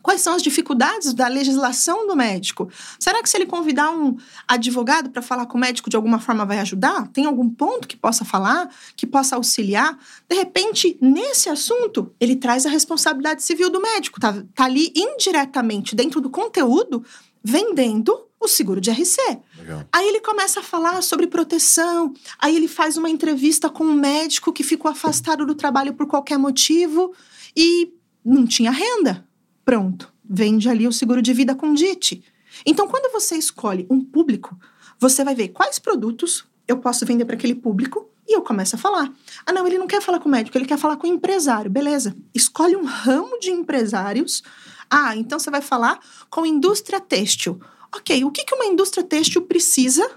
[0.06, 2.70] quais são as dificuldades da legislação do médico?
[2.96, 6.46] Será que se ele convidar um advogado para falar com o médico de alguma forma
[6.46, 7.08] vai ajudar?
[7.08, 9.98] Tem algum ponto que possa falar, que possa auxiliar?
[10.28, 14.20] De repente, nesse assunto, ele traz a responsabilidade civil do médico.
[14.20, 17.04] Tá, tá ali indiretamente, dentro do conteúdo,
[17.42, 19.18] vendendo o seguro de RC.
[19.58, 19.88] Legal.
[19.92, 24.52] Aí ele começa a falar sobre proteção, aí ele faz uma entrevista com um médico
[24.52, 27.12] que ficou afastado do trabalho por qualquer motivo
[27.56, 27.92] e
[28.24, 29.25] não tinha renda.
[29.66, 32.22] Pronto, vende ali o seguro de vida com DIT.
[32.64, 34.56] Então, quando você escolhe um público,
[34.96, 38.78] você vai ver quais produtos eu posso vender para aquele público e eu começo a
[38.78, 39.12] falar.
[39.44, 41.68] Ah, não, ele não quer falar com o médico, ele quer falar com o empresário.
[41.68, 42.14] Beleza.
[42.32, 44.40] Escolhe um ramo de empresários.
[44.88, 45.98] Ah, então você vai falar
[46.30, 47.60] com indústria têxtil.
[47.92, 50.08] Ok, o que, que uma indústria têxtil precisa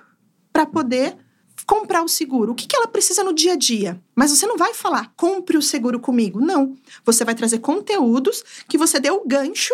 [0.53, 1.17] para poder
[1.69, 2.51] comprar o seguro?
[2.53, 4.01] O que, que ela precisa no dia a dia?
[4.15, 6.41] Mas você não vai falar, compre o seguro comigo.
[6.41, 6.75] Não.
[7.05, 9.73] Você vai trazer conteúdos que você deu o gancho.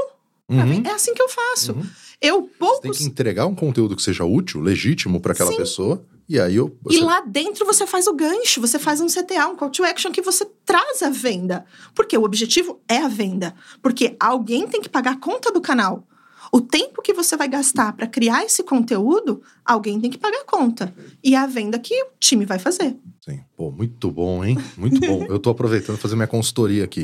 [0.49, 0.83] Uhum.
[0.85, 1.71] É assim que eu faço.
[1.71, 1.85] Uhum.
[2.21, 2.97] Eu Você tem poucos.
[2.97, 5.57] que entregar um conteúdo que seja útil, legítimo para aquela Sim.
[5.57, 6.05] pessoa.
[6.27, 6.75] E aí eu.
[6.89, 9.83] E você- lá dentro você faz o gancho, você faz um CTA, um call to
[9.83, 11.65] action que você traz a venda.
[11.93, 13.55] Porque o objetivo é a venda.
[13.81, 16.03] Porque alguém tem que pagar a conta do canal.
[16.51, 20.45] O tempo que você vai gastar para criar esse conteúdo, alguém tem que pagar a
[20.45, 20.93] conta.
[21.23, 22.95] E é a venda que o time vai fazer.
[23.21, 23.41] Sim.
[23.57, 24.57] Pô, muito bom, hein?
[24.77, 25.25] Muito bom.
[25.27, 27.03] eu tô aproveitando fazer minha consultoria aqui.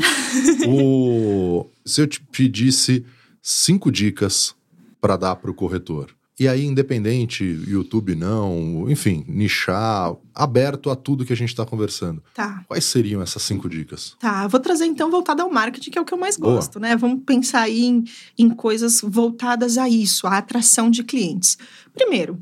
[0.67, 1.65] O...
[1.85, 3.05] Se eu te pedisse
[3.41, 4.55] cinco dicas
[4.99, 6.15] para dar pro corretor.
[6.39, 12.23] E aí, independente, YouTube não, enfim, nichar, aberto a tudo que a gente tá conversando.
[12.33, 12.63] Tá.
[12.67, 14.15] Quais seriam essas cinco dicas?
[14.19, 16.55] Tá, vou trazer então voltado ao marketing, que é o que eu mais Boa.
[16.55, 16.95] gosto, né?
[16.95, 18.03] Vamos pensar aí em,
[18.37, 21.57] em coisas voltadas a isso, a atração de clientes.
[21.93, 22.39] Primeiro,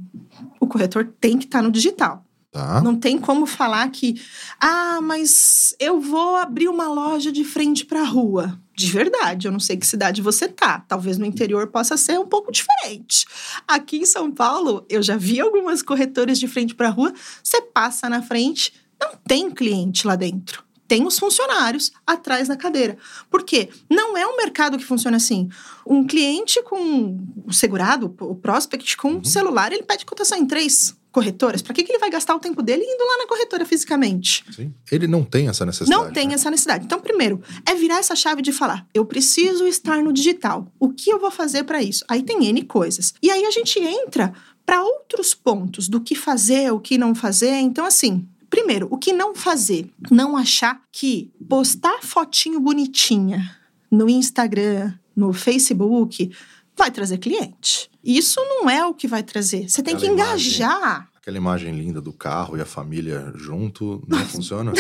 [0.60, 2.24] o corretor tem que estar no digital.
[2.52, 2.82] Tá?
[2.82, 4.20] Não tem como falar que,
[4.60, 8.60] ah, mas eu vou abrir uma loja de frente para a rua.
[8.80, 10.80] De verdade, eu não sei que cidade você tá.
[10.88, 13.26] Talvez no interior possa ser um pouco diferente.
[13.68, 17.14] Aqui em São Paulo, eu já vi algumas corretoras de frente para a rua.
[17.44, 20.64] Você passa na frente, não tem cliente lá dentro.
[20.88, 22.98] Tem os funcionários atrás da cadeira.
[23.30, 23.68] Por quê?
[23.90, 25.50] Não é um mercado que funciona assim.
[25.86, 29.24] Um cliente com o segurado, o prospect com Uhum.
[29.26, 31.62] celular, ele pede cotação em três corretoras.
[31.62, 34.44] Para que, que ele vai gastar o tempo dele indo lá na corretora fisicamente?
[34.52, 34.74] Sim.
[34.92, 36.04] Ele não tem essa necessidade.
[36.04, 36.34] Não tem né?
[36.36, 36.86] essa necessidade.
[36.86, 40.68] Então, primeiro, é virar essa chave de falar: eu preciso estar no digital.
[40.80, 42.04] O que eu vou fazer para isso?
[42.08, 43.14] Aí tem N coisas.
[43.22, 44.34] E aí a gente entra
[44.66, 47.56] para outros pontos do que fazer, o que não fazer.
[47.56, 48.28] Então, assim.
[48.50, 49.92] Primeiro, o que não fazer?
[50.10, 53.56] Não achar que postar fotinho bonitinha
[53.92, 56.32] no Instagram, no Facebook,
[56.80, 57.90] vai trazer cliente.
[58.04, 59.70] Isso não é o que vai trazer.
[59.70, 60.48] Você tem Aquela que imagem.
[60.54, 61.10] engajar.
[61.16, 64.72] Aquela imagem linda do carro e a família junto não funciona?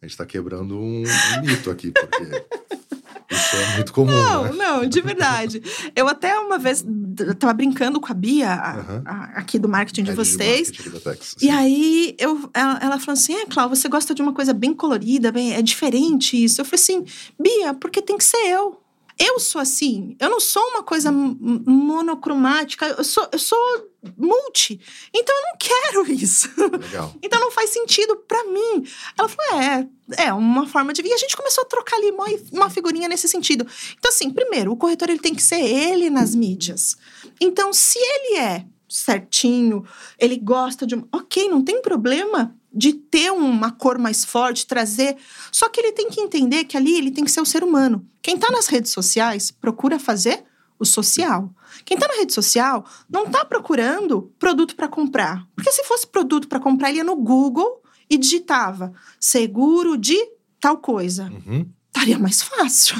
[0.00, 2.22] A gente tá quebrando um, um mito aqui, porque
[3.30, 4.52] isso é muito comum, Não, né?
[4.52, 5.60] não, de verdade.
[5.96, 9.02] Eu até uma vez d- tava brincando com a Bia, a- Aham.
[9.04, 10.68] a- aqui do marketing de Head vocês.
[10.70, 11.50] marketing da Tex, E sim.
[11.50, 15.32] aí eu, ela, ela falou assim: é, Cláudia, você gosta de uma coisa bem colorida,
[15.32, 16.60] bem, é diferente isso.
[16.60, 17.04] Eu falei assim,
[17.40, 18.80] Bia, porque tem que ser eu.
[19.18, 23.58] Eu sou assim, eu não sou uma coisa monocromática, eu sou, eu sou
[24.16, 24.80] multi.
[25.12, 26.48] Então eu não quero isso.
[26.56, 27.14] Legal.
[27.22, 28.86] Então não faz sentido pra mim.
[29.18, 31.02] Ela falou: é, é uma forma de.
[31.02, 32.12] E a gente começou a trocar ali
[32.52, 33.66] uma, figurinha nesse sentido.
[33.98, 36.96] Então, assim, primeiro, o corretor ele tem que ser ele nas mídias.
[37.40, 39.84] Então, se ele é certinho,
[40.18, 40.94] ele gosta de.
[41.12, 45.16] Ok, não tem problema de ter uma cor mais forte, trazer.
[45.50, 48.06] Só que ele tem que entender que ali ele tem que ser o ser humano.
[48.22, 50.44] Quem tá nas redes sociais procura fazer
[50.78, 51.52] o social.
[51.84, 55.44] Quem tá na rede social não tá procurando produto para comprar.
[55.56, 60.16] Porque se fosse produto para comprar, ele ia no Google e digitava seguro de
[60.60, 61.24] tal coisa.
[61.24, 61.68] Uhum.
[61.88, 62.94] Estaria mais fácil.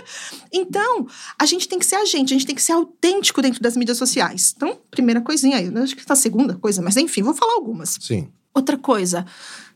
[0.52, 1.06] então,
[1.38, 3.74] a gente tem que ser a gente, a gente tem que ser autêntico dentro das
[3.74, 4.52] mídias sociais.
[4.54, 7.54] Então, primeira coisinha aí, eu acho que tá a segunda coisa, mas enfim, vou falar
[7.54, 7.96] algumas.
[7.98, 8.28] Sim.
[8.54, 9.26] Outra coisa,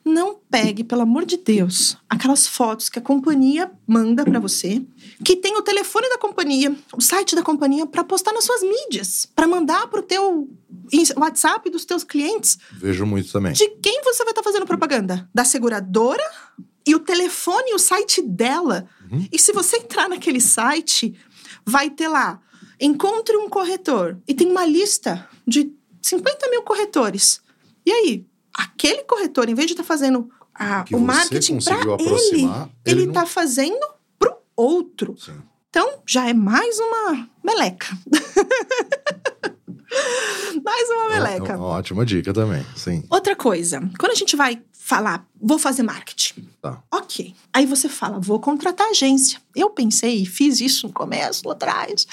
[0.04, 4.82] não pegue, pelo amor de Deus, aquelas fotos que a companhia manda para você,
[5.24, 9.28] que tem o telefone da companhia, o site da companhia para postar nas suas mídias,
[9.34, 10.48] para mandar pro teu
[11.16, 12.58] WhatsApp dos teus clientes.
[12.72, 13.52] Vejo muito também.
[13.52, 15.28] De quem você vai estar tá fazendo propaganda?
[15.34, 16.22] Da seguradora
[16.86, 18.88] e o telefone e o site dela.
[19.10, 19.28] Uhum.
[19.30, 21.14] E se você entrar naquele site,
[21.66, 22.40] vai ter lá,
[22.80, 25.70] encontre um corretor e tem uma lista de
[26.00, 27.42] 50 mil corretores.
[27.84, 28.26] E aí,
[28.58, 32.50] aquele corretor, em vez de estar tá fazendo a, o marketing para ele,
[32.84, 33.26] ele está não...
[33.26, 33.86] fazendo
[34.18, 35.14] para o outro.
[35.16, 35.40] Sim.
[35.70, 37.86] Então, já é mais uma meleca.
[40.64, 41.52] mais uma meleca.
[41.52, 43.04] É, uma ótima dica também, sim.
[43.08, 46.48] Outra coisa, quando a gente vai falar, vou fazer marketing.
[46.60, 46.82] Tá.
[46.90, 47.36] Ok.
[47.52, 49.40] Aí você fala, vou contratar agência.
[49.54, 52.06] Eu pensei, fiz isso no começo, lá atrás.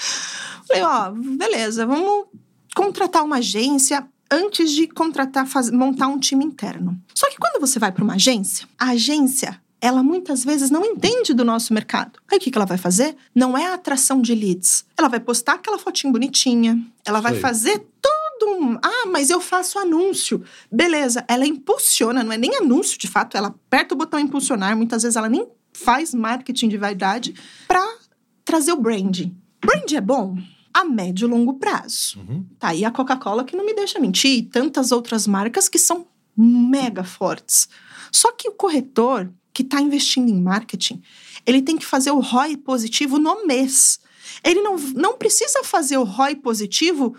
[0.68, 2.26] Falei, ó, beleza, vamos
[2.74, 7.00] contratar uma agência antes de contratar, faz, montar um time interno.
[7.14, 11.34] Só que quando você vai para uma agência, a agência ela muitas vezes não entende
[11.34, 12.18] do nosso mercado.
[12.30, 13.14] Aí o que, que ela vai fazer?
[13.34, 14.84] Não é a atração de leads.
[14.96, 18.78] Ela vai postar aquela fotinho bonitinha, ela vai fazer todo um.
[18.82, 20.42] Ah, mas eu faço anúncio.
[20.72, 25.02] Beleza, ela impulsiona, não é nem anúncio de fato, ela aperta o botão impulsionar, muitas
[25.02, 27.34] vezes ela nem faz marketing de verdade
[27.68, 27.86] para
[28.44, 29.36] trazer o branding.
[29.60, 30.36] Brand é bom?
[30.76, 32.18] A médio e longo prazo.
[32.18, 32.44] Uhum.
[32.58, 36.06] Tá aí a Coca-Cola que não me deixa mentir, e tantas outras marcas que são
[36.36, 37.66] mega fortes.
[38.12, 41.02] Só que o corretor que está investindo em marketing,
[41.46, 43.98] ele tem que fazer o ROI positivo no mês.
[44.44, 47.16] Ele não, não precisa fazer o ROI positivo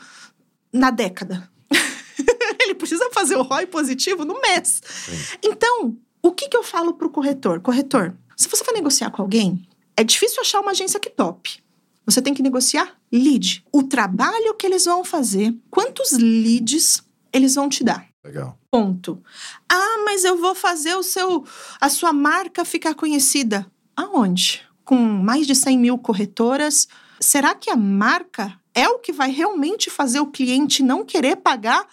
[0.72, 1.50] na década.
[2.62, 4.84] ele precisa fazer o ROI positivo no mês.
[4.86, 5.40] Sim.
[5.44, 7.60] Então, o que, que eu falo para o corretor?
[7.60, 11.60] Corretor, se você vai negociar com alguém, é difícil achar uma agência que top.
[12.06, 13.64] Você tem que negociar lead.
[13.72, 18.08] O trabalho que eles vão fazer, quantos leads eles vão te dar.
[18.24, 18.58] Legal.
[18.70, 19.22] Ponto.
[19.70, 21.46] Ah, mas eu vou fazer o seu,
[21.80, 23.66] a sua marca ficar conhecida.
[23.96, 24.62] Aonde?
[24.84, 26.88] Com mais de 100 mil corretoras.
[27.20, 31.88] Será que a marca é o que vai realmente fazer o cliente não querer pagar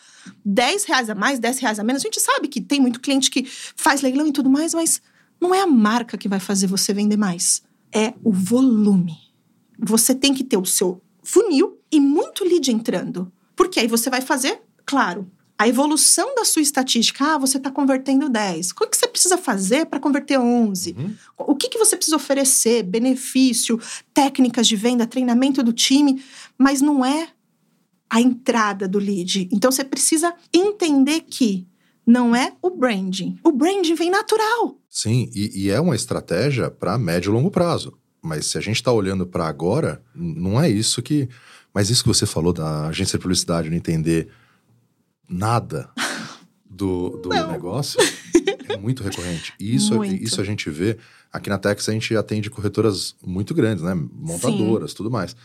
[0.45, 2.03] 10 reais a mais, 10 reais a menos?
[2.03, 5.01] A gente sabe que tem muito cliente que faz leilão e tudo mais, mas
[5.41, 7.63] não é a marca que vai fazer você vender mais.
[7.93, 9.17] É o volume
[9.79, 13.31] você tem que ter o seu funil e muito lead entrando.
[13.57, 17.25] Porque aí você vai fazer, claro, a evolução da sua estatística.
[17.25, 18.73] Ah, você está convertendo 10.
[18.73, 20.95] O que você precisa fazer para converter 11?
[20.99, 21.15] Uhum.
[21.39, 22.83] O que, que você precisa oferecer?
[22.83, 23.81] Benefício,
[24.13, 26.23] técnicas de venda, treinamento do time.
[26.59, 27.29] Mas não é
[28.11, 29.49] a entrada do lead.
[29.53, 31.67] Então você precisa entender que
[32.07, 33.39] não é o branding.
[33.43, 34.79] O branding vem natural.
[34.91, 37.97] Sim, e, e é uma estratégia para médio e longo prazo.
[38.25, 41.29] Mas se a gente está olhando para agora, não é isso que.
[41.75, 44.29] Mas isso que você falou da agência de publicidade não entender
[45.29, 45.91] nada
[46.65, 48.01] do, do negócio
[48.67, 49.53] é muito recorrente.
[49.61, 50.15] E isso, muito.
[50.15, 50.97] isso a gente vê.
[51.31, 53.93] Aqui na Tex a gente atende corretoras muito grandes, né?
[53.95, 54.97] Montadoras, Sim.
[54.97, 55.37] tudo mais.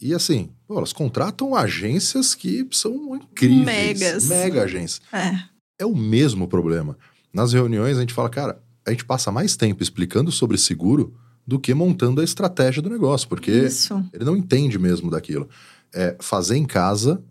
[0.00, 3.64] E assim, pô, elas contratam agências que são incríveis.
[3.64, 4.26] Megas.
[4.26, 5.00] Mega agências.
[5.12, 5.38] É.
[5.78, 6.98] é o mesmo problema.
[7.32, 11.14] Nas reuniões a gente fala, cara, a gente passa mais tempo explicando sobre seguro
[11.46, 14.02] do que montando a estratégia do negócio, porque Isso.
[14.12, 15.48] ele não entende mesmo daquilo.
[15.92, 17.22] É, fazer em casa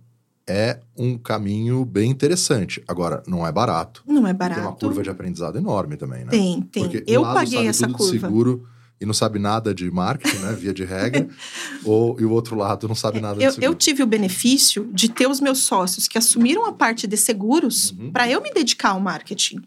[0.47, 2.83] é um caminho bem interessante.
[2.87, 4.03] Agora, não é barato.
[4.05, 4.59] Não é barato.
[4.59, 6.31] Tem uma curva de aprendizado enorme também, né?
[6.31, 6.83] Tem, tem.
[6.83, 8.11] Porque eu um paguei essa curva.
[8.11, 8.67] seguro
[8.99, 10.53] e não sabe nada de marketing, né?
[10.53, 11.27] Via de regra.
[11.83, 13.71] ou, e o outro lado não sabe nada eu, de seguro.
[13.71, 17.91] Eu tive o benefício de ter os meus sócios que assumiram a parte de seguros
[17.91, 18.11] uhum.
[18.11, 19.61] para eu me dedicar ao marketing.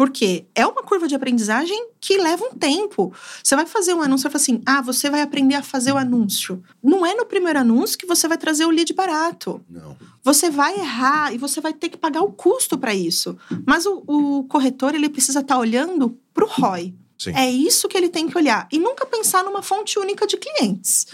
[0.00, 3.12] Porque é uma curva de aprendizagem que leva um tempo.
[3.44, 5.98] Você vai fazer um anúncio e fala assim: ah, você vai aprender a fazer o
[5.98, 6.62] anúncio.
[6.82, 9.62] Não é no primeiro anúncio que você vai trazer o lead barato.
[9.68, 9.94] Não.
[10.24, 13.36] Você vai errar e você vai ter que pagar o custo para isso.
[13.66, 16.94] Mas o, o, corretor ele precisa estar tá olhando para o ROI.
[17.18, 17.34] Sim.
[17.36, 18.66] É isso que ele tem que olhar.
[18.72, 21.08] E nunca pensar numa fonte única de clientes.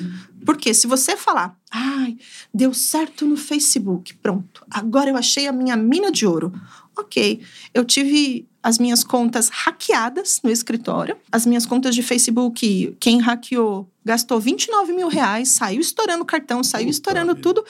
[0.45, 2.17] Porque se você falar, ai,
[2.55, 6.53] deu certo no Facebook, pronto, agora eu achei a minha mina de ouro.
[6.99, 7.43] Ok,
[7.75, 11.17] eu tive as minhas contas hackeadas no escritório.
[11.31, 16.65] As minhas contas de Facebook, quem hackeou gastou 29 mil reais, saiu estourando o cartão,
[16.65, 17.43] saiu Puta estourando vida.
[17.43, 17.65] tudo.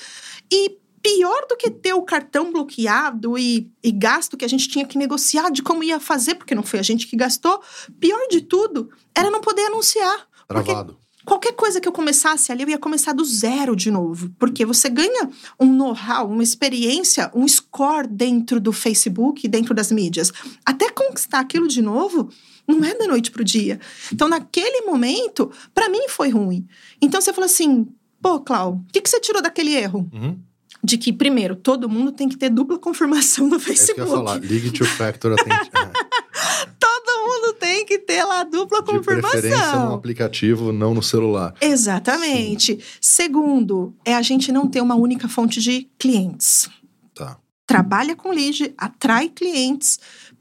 [0.51, 4.87] E pior do que ter o cartão bloqueado e, e, gasto que a gente tinha
[4.87, 7.61] que negociar de como ia fazer, porque não foi a gente que gastou,
[8.01, 10.27] pior de tudo era não poder anunciar.
[10.49, 14.31] Travado qualquer coisa que eu começasse ali, eu ia começar do zero de novo.
[14.39, 15.29] Porque você ganha
[15.61, 20.33] um know-how, uma experiência, um score dentro do Facebook, dentro das mídias.
[20.65, 22.31] Até conquistar aquilo de novo,
[22.67, 23.79] não é da noite pro dia.
[24.13, 26.67] Então, naquele momento, para mim foi ruim.
[27.03, 27.87] Então, você fala assim:
[28.23, 30.09] pô, Clau, o que, que você tirou daquele erro?
[30.13, 30.39] Uhum.
[30.85, 33.77] de que, primeiro, todo mundo tem que ter dupla confirmação no É isso que eu
[33.77, 34.01] Facebook.
[34.11, 34.39] ia falar.
[34.39, 35.73] Ligue to Factor Authentic-
[36.79, 39.95] Todo mundo tem que ter lá a dupla é, De preferência no confirmação.
[39.95, 41.55] aplicativo, não no celular.
[41.61, 42.79] Exatamente.
[43.01, 46.71] Segundo, é a gente não ter uma única fonte de clientes.
[47.15, 47.39] Tá.
[47.67, 49.99] Trabalha com lead, atrai clientes,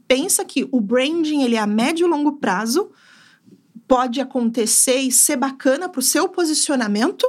[0.08, 2.90] pensa que o branding ele é a médio e longo prazo,
[3.88, 7.28] pode acontecer e ser bacana para o seu posicionamento,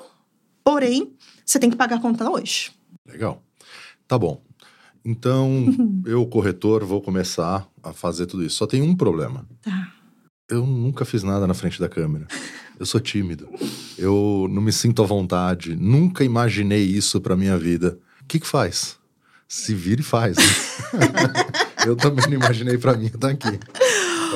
[0.63, 1.13] porém,
[1.45, 2.71] você tem que pagar a conta hoje.
[3.07, 3.43] Legal.
[4.07, 4.41] Tá bom.
[5.05, 5.67] Então,
[6.07, 8.57] eu, corretor, vou começar a fazer tudo isso.
[8.57, 9.47] Só tem um problema.
[9.63, 9.96] Tá.
[10.49, 12.29] Eu nunca fiz nada na frente da câmera.
[12.79, 13.49] Eu sou tímido.
[13.99, 15.75] Eu não me sinto à vontade.
[15.75, 17.99] Nunca imaginei isso pra minha vida.
[18.23, 18.97] O que que faz?
[19.49, 20.37] Se vira e faz.
[20.37, 20.45] né?
[21.85, 23.59] eu também não imaginei pra mim estar aqui.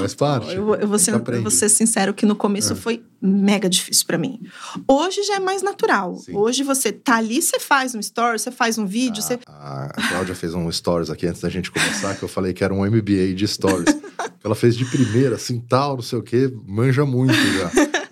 [0.00, 0.54] Faz parte.
[0.54, 2.76] Eu, vou- eu vou ser, eu vou ser sincero que no começo É.
[2.76, 4.40] foi mega difícil pra mim.
[4.88, 6.16] Hoje já é mais natural.
[6.16, 6.34] Sim.
[6.34, 10.08] Hoje você tá ali, você faz um story, você faz um vídeo, você A, a
[10.08, 12.84] Cláudia fez um stories aqui antes da gente começar, que eu falei que era um
[12.84, 13.94] MBA de stories.
[14.42, 17.70] ela fez de primeira, assim, tal, não sei o quê, manja muito já.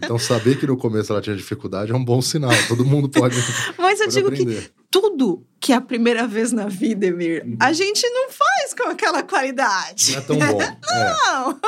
[0.08, 2.50] Então, saber que no começo ela tinha dificuldade é um bom sinal.
[2.66, 3.36] Todo mundo pode,
[3.76, 4.72] Mas eu pode digo que aprender.
[4.90, 9.22] tudo que é a primeira vez na vida, Emir, a gente não faz com aquela
[9.22, 10.12] qualidade.
[10.12, 10.58] Não é tão bom.
[10.90, 11.14] É.
[11.26, 11.60] Não,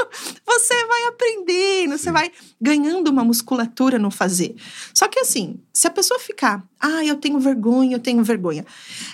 [0.47, 4.55] você vai aprendendo, você vai ganhando uma musculatura no fazer.
[4.95, 8.65] Só que assim, se a pessoa ficar, ah, eu tenho vergonha, eu tenho vergonha.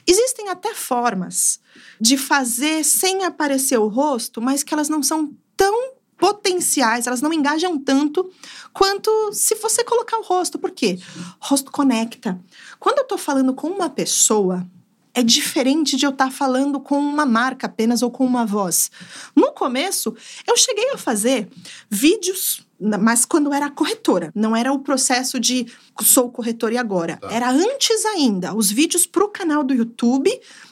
[0.07, 1.59] Existem até formas
[2.01, 7.33] de fazer sem aparecer o rosto, mas que elas não são tão potenciais, elas não
[7.33, 8.31] engajam tanto
[8.73, 10.59] quanto se você colocar o rosto.
[10.59, 10.99] Por quê?
[11.41, 12.39] Rosto conecta.
[12.79, 14.67] Quando eu tô falando com uma pessoa,
[15.15, 18.91] é diferente de eu estar falando com uma marca apenas ou com uma voz.
[19.35, 20.15] No começo,
[20.47, 21.49] eu cheguei a fazer
[21.89, 24.31] vídeos, mas quando era corretora.
[24.35, 25.67] Não era o processo de
[26.03, 27.17] sou corretora e agora.
[27.17, 27.33] Tá.
[27.33, 30.31] Era antes ainda, os vídeos pro canal do YouTube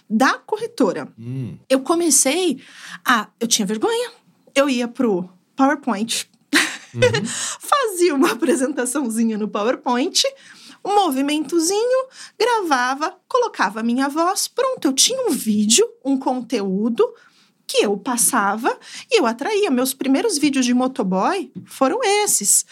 [0.09, 1.09] da corretora.
[1.19, 2.61] Hum, Eu comecei
[3.03, 3.29] a.
[3.41, 4.11] Eu tinha vergonha.
[4.55, 6.29] Eu ia pro PowerPoint,
[6.95, 7.01] uhum.
[7.25, 10.23] fazia uma apresentaçãozinha no PowerPoint,
[10.85, 12.07] um movimentozinho,
[12.39, 17.05] gravava, colocava a minha voz, pronto, eu tinha um vídeo, um conteúdo
[17.67, 18.79] que eu passava
[19.11, 19.71] e eu atraía.
[19.71, 22.67] Meus primeiros vídeos de motoboy foram esses.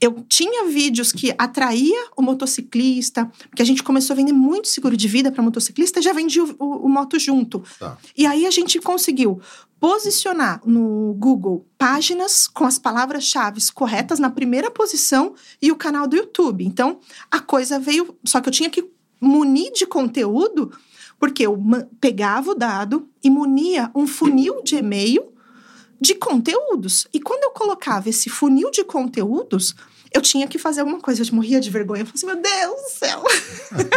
[0.00, 4.96] Eu tinha vídeos que atraía o motociclista, porque a gente começou a vender muito seguro
[4.96, 7.64] de vida para motociclista, já vendia o, o- o moto junto.
[7.78, 7.96] Tá.
[8.14, 9.40] E aí a gente conseguiu
[9.84, 16.16] posicionar no Google páginas com as palavras-chave corretas na primeira posição e o canal do
[16.16, 16.64] YouTube.
[16.64, 18.16] Então, a coisa veio.
[18.24, 20.72] Só que eu tinha que munir de conteúdo,
[21.20, 21.62] porque eu
[22.00, 25.34] pegava o dado e munia um funil de e-mail
[26.00, 27.06] de conteúdos.
[27.12, 29.74] E quando eu colocava esse funil de conteúdos,
[30.14, 31.22] eu tinha que fazer alguma coisa.
[31.22, 32.00] Eu morria de vergonha.
[32.00, 33.22] Eu falei assim, meu Deus do céu.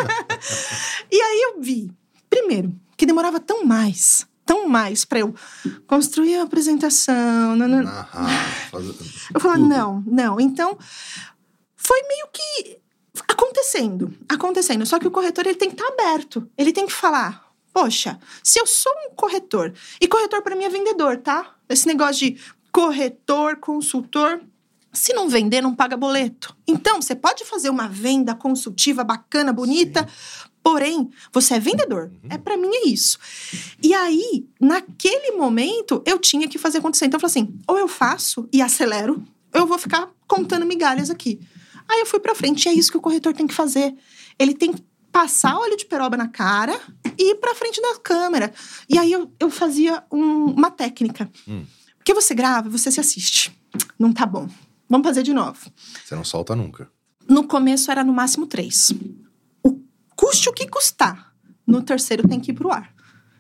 [1.10, 1.90] e aí eu vi,
[2.30, 5.36] primeiro, que demorava tão mais, tão mais para eu
[5.86, 7.56] construir a apresentação.
[7.56, 8.28] Narrar,
[8.72, 8.96] fazer-
[9.36, 9.58] Eu tudo.
[9.68, 10.40] não, não.
[10.40, 10.78] Então,
[11.76, 12.80] foi meio que
[13.30, 14.86] acontecendo, acontecendo.
[14.86, 16.50] Só que o corretor ele tem que estar aberto.
[16.58, 20.70] Ele tem que falar, poxa, se eu sou um corretor, e corretor para mim é
[20.70, 21.56] vendedor, tá?
[21.70, 22.40] Esse negócio de
[22.72, 24.42] corretor, consultor,
[24.94, 26.56] se não vender, não paga boleto.
[26.68, 30.08] Então, você pode fazer uma venda consultiva bacana, bonita,
[30.70, 32.12] porém, você é vendedor.
[32.24, 32.30] Uhum.
[32.30, 33.18] É para mim é isso.
[33.82, 37.06] E aí, naquele momento, eu tinha que fazer acontecer.
[37.06, 41.10] Então, eu falei assim: ou eu faço e acelero, ou eu vou ficar contando migalhas
[41.10, 41.40] aqui.
[41.88, 43.96] Aí eu fui pra frente, e é isso que o corretor tem que fazer.
[44.38, 46.78] Ele tem que passar óleo de peroba na cara
[47.18, 48.54] e ir pra frente da câmera.
[48.90, 51.32] E aí eu, eu fazia um- uma técnica.
[51.48, 51.64] Hum.
[51.98, 53.58] Porque você grava, você se assiste.
[53.98, 54.50] Não tá bom.
[54.90, 55.60] Vamos fazer de novo.
[56.06, 56.90] Você não solta nunca.
[57.28, 58.92] No começo era no máximo três.
[60.18, 61.32] Custe o que custar.
[61.66, 62.92] No terceiro tem que ir pro ar.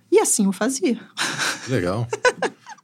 [0.09, 0.97] E assim eu fazia.
[1.67, 2.07] Legal.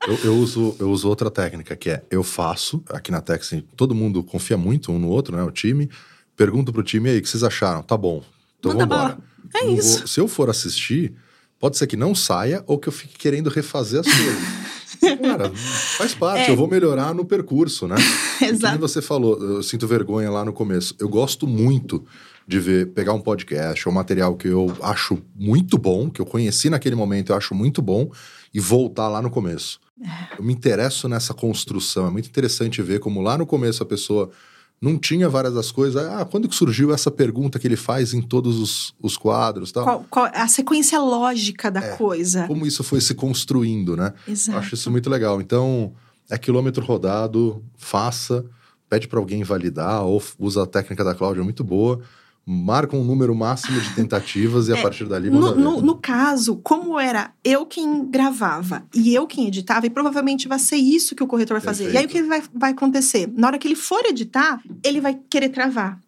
[0.05, 3.63] Eu, eu uso, eu uso outra técnica que é eu faço, aqui na Tex, assim,
[3.77, 5.43] todo mundo confia muito um no outro, né?
[5.43, 5.89] O time.
[6.35, 7.81] Pergunto pro time, aí, o que vocês acharam?
[7.83, 8.21] Tá bom.
[8.59, 9.09] Então Manda vambora.
[9.53, 9.63] bala.
[9.63, 9.99] É isso.
[9.99, 11.13] vou- se eu for assistir,
[11.59, 14.63] pode ser que não saia ou que eu fique querendo refazer as coisas.
[15.21, 15.51] Cara,
[15.97, 16.51] faz parte, É.
[16.51, 17.95] eu vou melhorar no percurso, né?
[18.41, 18.79] Exato.
[18.79, 20.95] você falou, eu sinto vergonha lá no começo.
[20.99, 22.05] Eu gosto muito
[22.47, 26.69] de ver, pegar um podcast ou material que eu acho muito bom, que eu conheci
[26.69, 28.09] naquele momento, eu acho muito bom,
[28.53, 29.79] e voltar lá no começo.
[30.37, 32.07] Eu me interesso nessa construção.
[32.07, 34.29] É muito interessante ver como lá no começo a pessoa
[34.81, 36.03] não tinha várias das coisas.
[36.05, 39.85] Ah, quando que surgiu essa pergunta que ele faz em todos os, os quadros tal?
[39.85, 41.95] Qual- qual- a sequência lógica da É.
[41.95, 42.45] coisa.
[42.47, 44.13] Como isso foi se construindo, né?
[44.27, 44.57] Eu Exato.
[44.59, 45.39] acho isso muito legal.
[45.39, 45.93] Então,
[46.29, 48.43] é quilômetro rodado, faça,
[48.89, 52.01] pede para alguém validar ou usa a técnica da Cláudia, é muito boa.
[52.45, 56.57] Marca um número máximo de tentativas e a É, partir dali No, no- no caso,
[56.57, 61.23] como era eu quem gravava e eu quem editava, e provavelmente vai ser isso que
[61.23, 61.91] o corretor vai fazer.
[61.93, 63.31] E aí o que vai, vai acontecer?
[63.35, 65.99] Na hora que ele for editar, ele vai querer travar.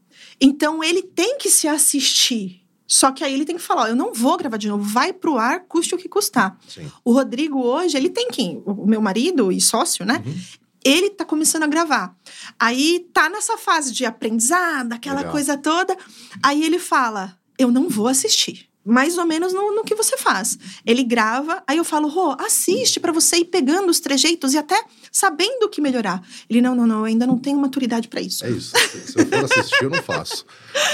[0.41, 2.61] Então ele tem que se assistir.
[2.87, 5.11] Só que aí ele tem que falar: ó, eu não vou gravar de novo, vai
[5.13, 6.55] pro ar, custe o que custar.
[6.67, 6.85] Sim.
[7.03, 8.61] O Rodrigo hoje, ele tem quem?
[8.65, 10.21] O meu marido e sócio, né?
[10.25, 10.35] Uhum.
[10.85, 12.15] Ele tá começando a gravar.
[12.59, 15.31] Aí tá nessa fase de aprendizado, aquela Legal.
[15.31, 15.97] coisa toda.
[16.43, 18.69] Aí ele fala: Eu não vou assistir.
[18.87, 20.59] Mais ou menos no, no que você faz.
[20.85, 24.79] Ele grava, aí eu falo, Rô, assiste pra você ir pegando os trejeitos e até
[25.11, 26.21] sabendo o que melhorar.
[26.47, 28.45] Ele, não, não, não, eu ainda não tenho maturidade pra isso.
[28.45, 28.73] É isso.
[29.07, 30.45] Se eu for assistir, eu não faço.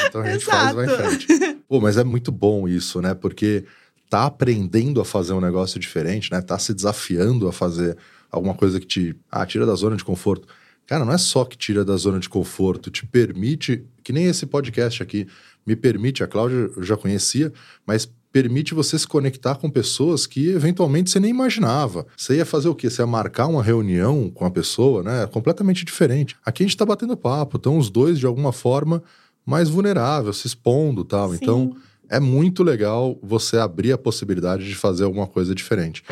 [0.07, 1.09] Então a gente faz e vai em Exato.
[1.09, 1.27] frente.
[1.67, 3.13] Pô, mas é muito bom isso, né?
[3.13, 3.65] Porque
[4.09, 6.39] tá aprendendo a fazer um negócio diferente, né?
[6.39, 7.97] Tá se desafiando a fazer
[8.31, 10.47] alguma coisa que te ah, tira da zona de conforto.
[10.87, 14.45] Cara, não é só que tira da zona de conforto, te permite, que nem esse
[14.45, 15.27] podcast aqui,
[15.65, 17.53] me permite, a Cláudia eu já conhecia,
[17.85, 22.05] mas permite você se conectar com pessoas que eventualmente você nem imaginava.
[22.15, 22.89] Você ia fazer o quê?
[22.89, 25.27] Você ia marcar uma reunião com a pessoa, né?
[25.27, 26.35] Completamente diferente.
[26.45, 29.03] Aqui a gente tá batendo papo, estão os dois de alguma forma
[29.45, 31.31] mais vulnerável, se expondo tal.
[31.31, 31.39] Sim.
[31.41, 31.75] Então,
[32.09, 36.03] é muito legal você abrir a possibilidade de fazer alguma coisa diferente.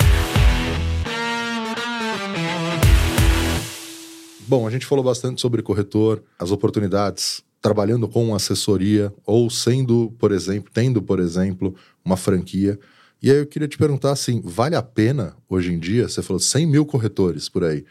[4.50, 10.32] Bom, a gente falou bastante sobre corretor, as oportunidades trabalhando com assessoria ou sendo, por
[10.32, 12.80] exemplo, tendo, por exemplo, uma franquia.
[13.22, 16.39] E aí eu queria te perguntar assim, vale a pena hoje em dia, você falou
[16.39, 17.86] 100 mil corretores por aí,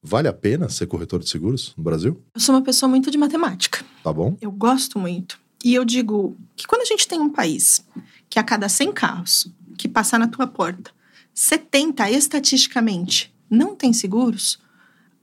[0.00, 2.22] vale a pena ser corretor de seguros no Brasil?
[2.32, 3.84] Eu sou uma pessoa muito de matemática.
[4.04, 4.36] Tá bom?
[4.40, 5.36] Eu gosto muito.
[5.64, 7.84] E eu digo que quando a gente tem um país
[8.30, 10.92] que a cada 100 carros que passar na tua porta,
[11.34, 14.61] 70 estatisticamente não tem seguros,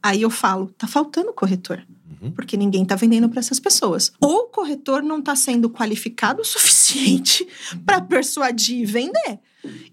[0.02, 1.86] aí eu falo, tá faltando corretor.
[2.22, 2.32] Uhum.
[2.32, 4.12] Porque ninguém tá vendendo para essas pessoas.
[4.20, 7.48] Ou o corretor não tá sendo qualificado o suficiente
[7.86, 9.40] para persuadir e vender.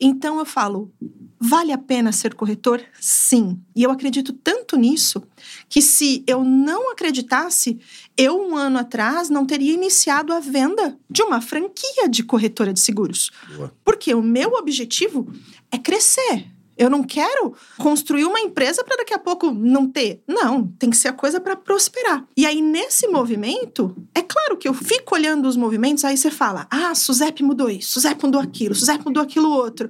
[0.01, 0.93] Então eu falo,
[1.41, 2.83] vale a pena ser corretor?
[3.01, 3.61] Sim.
[3.75, 5.23] E eu acredito tanto nisso
[5.69, 7.79] que se eu não acreditasse,
[8.17, 12.81] eu um ano atrás não teria iniciado a venda de uma franquia de corretora de
[12.81, 13.31] seguros.
[13.57, 13.73] Boa.
[13.85, 15.31] Porque o meu objetivo
[15.71, 16.47] é crescer.
[16.77, 20.23] Eu não quero construir uma empresa para daqui a pouco não ter.
[20.27, 22.27] Não, tem que ser a coisa para prosperar.
[22.37, 26.67] E aí, nesse movimento, é claro que eu fico olhando os movimentos, aí você fala:
[26.71, 29.89] ah, Suzep mudou isso, Suzep mudou aquilo, Suzep mudou aquilo outro.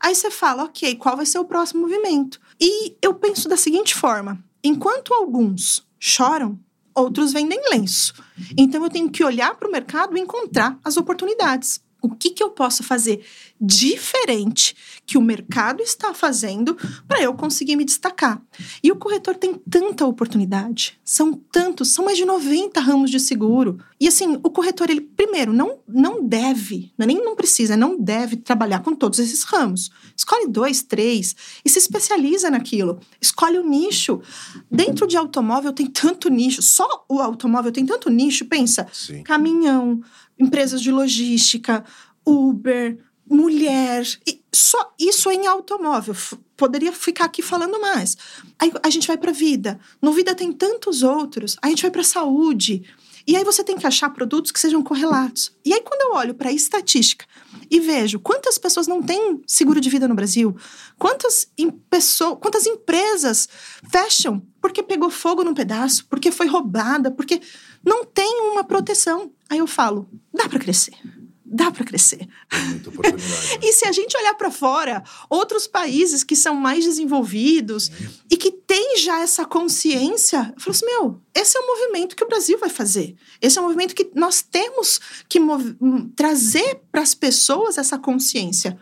[0.00, 2.40] Aí você fala, ok, qual vai ser o próximo movimento?
[2.60, 6.58] E eu penso da seguinte forma: enquanto alguns choram,
[6.94, 8.14] outros vendem lenço.
[8.56, 11.80] Então eu tenho que olhar para o mercado e encontrar as oportunidades.
[12.04, 13.24] O que, que eu posso fazer
[13.58, 14.76] diferente
[15.06, 16.76] que o mercado está fazendo
[17.08, 18.42] para eu conseguir me destacar?
[18.82, 23.78] E o corretor tem tanta oportunidade, são tantos, são mais de 90 ramos de seguro.
[23.98, 27.98] E assim, o corretor, ele primeiro não, não deve, não é nem não precisa, não
[27.98, 29.90] deve trabalhar com todos esses ramos.
[30.14, 31.34] Escolhe dois, três
[31.64, 33.00] e se especializa naquilo.
[33.18, 34.20] Escolhe o nicho.
[34.70, 39.22] Dentro de automóvel tem tanto nicho, só o automóvel tem tanto nicho, pensa, Sim.
[39.22, 40.02] caminhão,
[40.44, 41.84] empresas de logística,
[42.24, 46.14] Uber, mulher, e só isso em automóvel.
[46.56, 48.16] Poderia ficar aqui falando mais.
[48.58, 49.80] Aí a gente vai para vida.
[50.00, 51.56] No vida tem tantos outros.
[51.60, 52.84] A gente vai para saúde.
[53.26, 55.52] E aí você tem que achar produtos que sejam correlatos.
[55.64, 57.24] E aí quando eu olho para a estatística
[57.70, 60.54] e vejo quantas pessoas não têm seguro de vida no Brasil,
[60.98, 63.48] quantas, em pessoa, quantas empresas
[63.90, 67.40] fecham porque pegou fogo num pedaço, porque foi roubada, porque
[67.84, 69.30] não tem uma proteção.
[69.48, 70.94] Aí eu falo, dá para crescer.
[71.44, 72.26] Dá para crescer.
[72.50, 72.80] Né?
[73.62, 77.90] E se a gente olhar para fora, outros países que são mais desenvolvidos
[78.30, 82.24] e que têm já essa consciência, eu falo assim, meu, esse é o movimento que
[82.24, 83.14] o Brasil vai fazer.
[83.40, 88.76] Esse é um movimento que nós temos que hum, trazer para as pessoas essa consciência.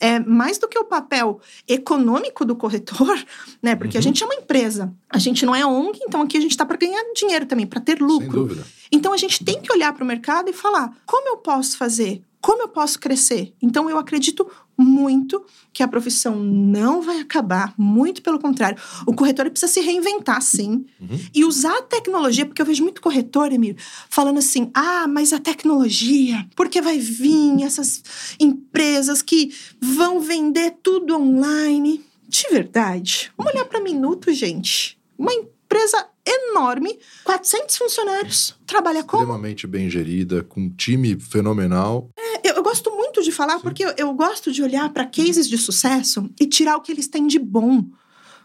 [0.00, 3.16] É mais do que o papel econômico do corretor,
[3.62, 3.74] né?
[3.76, 4.02] Porque a Uhum.
[4.02, 6.76] gente é uma empresa, a gente não é ONG, então aqui a gente está para
[6.76, 8.40] ganhar dinheiro também, para ter Sem lucro.
[8.42, 8.66] dúvida.
[8.92, 12.22] Então a gente tem que olhar para o mercado e falar: como eu posso fazer?
[12.40, 13.52] Como eu posso crescer?
[13.60, 14.48] Então eu acredito
[14.78, 18.78] muito que a profissão não vai acabar, muito pelo contrário.
[19.06, 21.18] O corretor precisa se reinventar, sim, Uhum.
[21.34, 23.76] e usar a tecnologia, porque eu vejo muito corretor, Emílio,
[24.10, 28.02] falando assim: ah, mas a tecnologia, porque vai vir essas
[28.40, 32.04] empresas que vão vender tudo online.
[32.28, 34.98] De verdade, vamos olhar para Minuto, gente.
[35.16, 39.22] Uma empresa enorme, 400 funcionários, trabalha como?
[39.22, 42.10] Extremamente bem gerida, com um time fenomenal.
[42.42, 43.62] Eu, eu gosto muito de falar, Sim.
[43.62, 47.06] porque eu, eu gosto de olhar para cases de sucesso e tirar o que eles
[47.06, 47.84] têm de bom.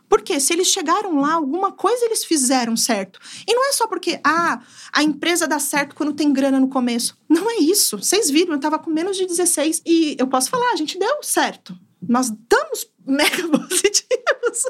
[0.07, 3.19] Porque se eles chegaram lá, alguma coisa eles fizeram certo.
[3.47, 4.61] E não é só porque, ah,
[4.91, 7.17] a empresa dá certo quando tem grana no começo.
[7.27, 7.97] Não é isso.
[7.97, 11.23] Vocês viram, eu tava com menos de 16 e eu posso falar, a gente deu
[11.23, 11.75] certo.
[12.07, 14.65] Nós damos mega positivos.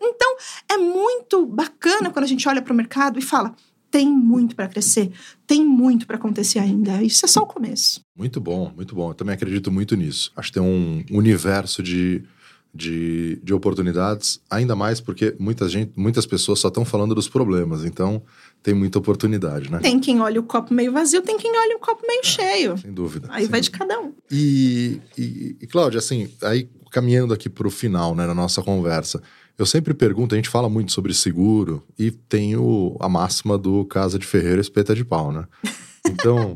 [0.00, 0.36] Então,
[0.68, 3.54] é muito bacana quando a gente olha para o mercado e fala:
[3.96, 5.10] tem muito para crescer,
[5.46, 7.02] tem muito para acontecer ainda.
[7.02, 8.02] Isso é só o começo.
[8.14, 9.08] Muito bom, muito bom.
[9.08, 10.30] Eu também acredito muito nisso.
[10.36, 12.22] Acho que tem um universo de,
[12.74, 17.86] de, de oportunidades, ainda mais porque muita gente, muitas pessoas só estão falando dos problemas.
[17.86, 18.22] Então,
[18.62, 19.78] tem muita oportunidade, né?
[19.78, 22.76] Tem quem olha o copo meio vazio, tem quem olha o copo meio é, cheio.
[22.76, 23.28] Sem dúvida.
[23.30, 23.62] Aí sem vai dúvida.
[23.62, 24.12] de cada um.
[24.30, 29.22] E, e, e Cláudia, assim, aí caminhando aqui para o final, né, na nossa conversa,
[29.58, 33.84] eu sempre pergunto, a gente fala muito sobre seguro e tem o, a máxima do
[33.86, 35.44] Casa de Ferreira espeta de pau, né?
[36.08, 36.54] Então,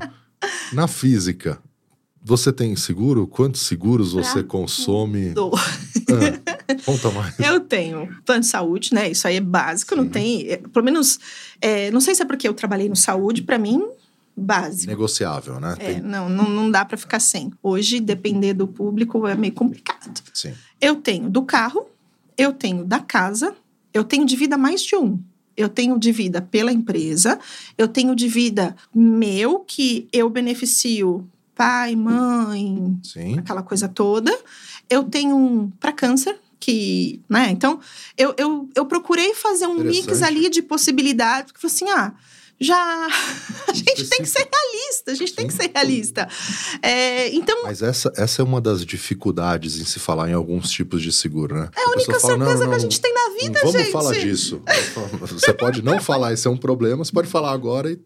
[0.72, 1.60] na física,
[2.22, 3.26] você tem seguro?
[3.26, 5.34] Quantos seguros você consome?
[5.36, 7.38] Ah, conta mais.
[7.40, 9.10] Eu tenho plano de saúde, né?
[9.10, 10.00] Isso aí é básico, Sim.
[10.00, 10.48] não tem.
[10.50, 11.18] É, pelo menos,
[11.60, 13.82] é, não sei se é porque eu trabalhei no saúde, para mim,
[14.36, 14.88] básico.
[14.88, 15.74] Negociável, né?
[15.78, 16.00] É, tem...
[16.00, 17.50] não, não, não dá para ficar sem.
[17.62, 20.22] Hoje, depender do público é meio complicado.
[20.32, 20.52] Sim.
[20.80, 21.86] Eu tenho do carro,
[22.40, 23.54] eu tenho da casa,
[23.92, 25.22] eu tenho de vida mais de um.
[25.54, 27.38] Eu tenho de vida pela empresa,
[27.76, 33.38] eu tenho de vida meu, que eu beneficio pai, mãe, Sim.
[33.38, 34.34] aquela coisa toda.
[34.88, 37.50] Eu tenho um para câncer, que, né?
[37.50, 37.78] Então,
[38.16, 42.14] eu, eu, eu procurei fazer um mix ali de possibilidades, porque assim, ah,
[42.60, 43.08] já.
[43.66, 46.28] A gente tem que ser realista, a gente tem que ser realista.
[46.82, 47.62] É, então.
[47.62, 51.54] Mas essa, essa é uma das dificuldades em se falar em alguns tipos de seguro,
[51.54, 51.68] né?
[51.76, 53.72] É a, a única certeza fala, não, não, que a gente tem na vida, vamos
[53.72, 53.92] gente.
[53.92, 54.60] Vamos falar disso.
[55.20, 58.00] Você pode não falar, esse é um problema, você pode falar agora e.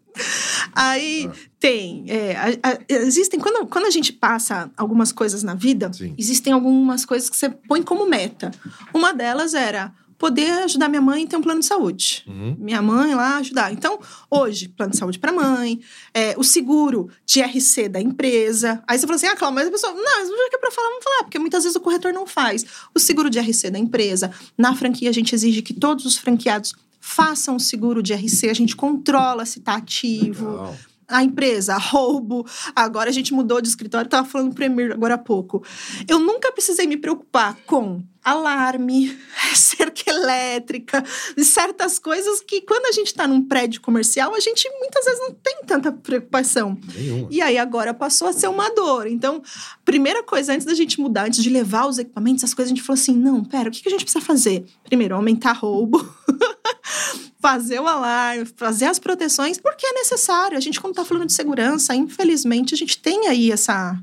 [0.74, 1.36] Aí ah.
[1.58, 2.04] tem.
[2.08, 3.40] É, a, a, existem.
[3.40, 6.14] Quando, quando a gente passa algumas coisas na vida, Sim.
[6.18, 8.50] existem algumas coisas que você põe como meta.
[8.92, 9.94] Uma delas era
[10.24, 12.24] poder ajudar minha mãe a ter um plano de saúde.
[12.26, 12.56] Uhum.
[12.58, 13.70] Minha mãe lá ajudar.
[13.70, 15.78] Então, hoje, plano de saúde para mãe,
[16.14, 18.82] é, o seguro de RC da empresa.
[18.88, 20.70] Aí você fala assim, ah, Cláudia, mas a pessoa, não, mas já que é para
[20.70, 22.64] falar, vamos falar, porque muitas vezes o corretor não faz.
[22.94, 24.30] O seguro de RC da empresa.
[24.56, 28.54] Na franquia, a gente exige que todos os franqueados façam o seguro de RC, a
[28.54, 30.52] gente controla se está ativo.
[30.52, 30.74] Legal
[31.08, 32.46] a empresa, roubo.
[32.74, 35.62] Agora a gente mudou de escritório, estava falando para Emir agora há pouco.
[36.08, 39.16] Eu nunca precisei me preocupar com alarme,
[39.54, 41.04] cerca elétrica,
[41.36, 45.32] certas coisas que quando a gente está num prédio comercial, a gente muitas vezes não
[45.32, 46.78] tem tanta preocupação.
[46.94, 47.28] Nenhuma.
[47.30, 49.06] E aí agora passou a ser uma dor.
[49.06, 49.42] Então,
[49.84, 52.84] primeira coisa, antes da gente mudar, antes de levar os equipamentos, as coisas, a gente
[52.84, 54.64] falou assim: não, pera, o que a gente precisa fazer?
[54.84, 55.98] Primeiro, aumentar roubo.
[57.40, 60.56] fazer o alarme, fazer as proteções, porque é necessário.
[60.56, 63.98] A gente, quando está falando de segurança, infelizmente, a gente tem aí essa,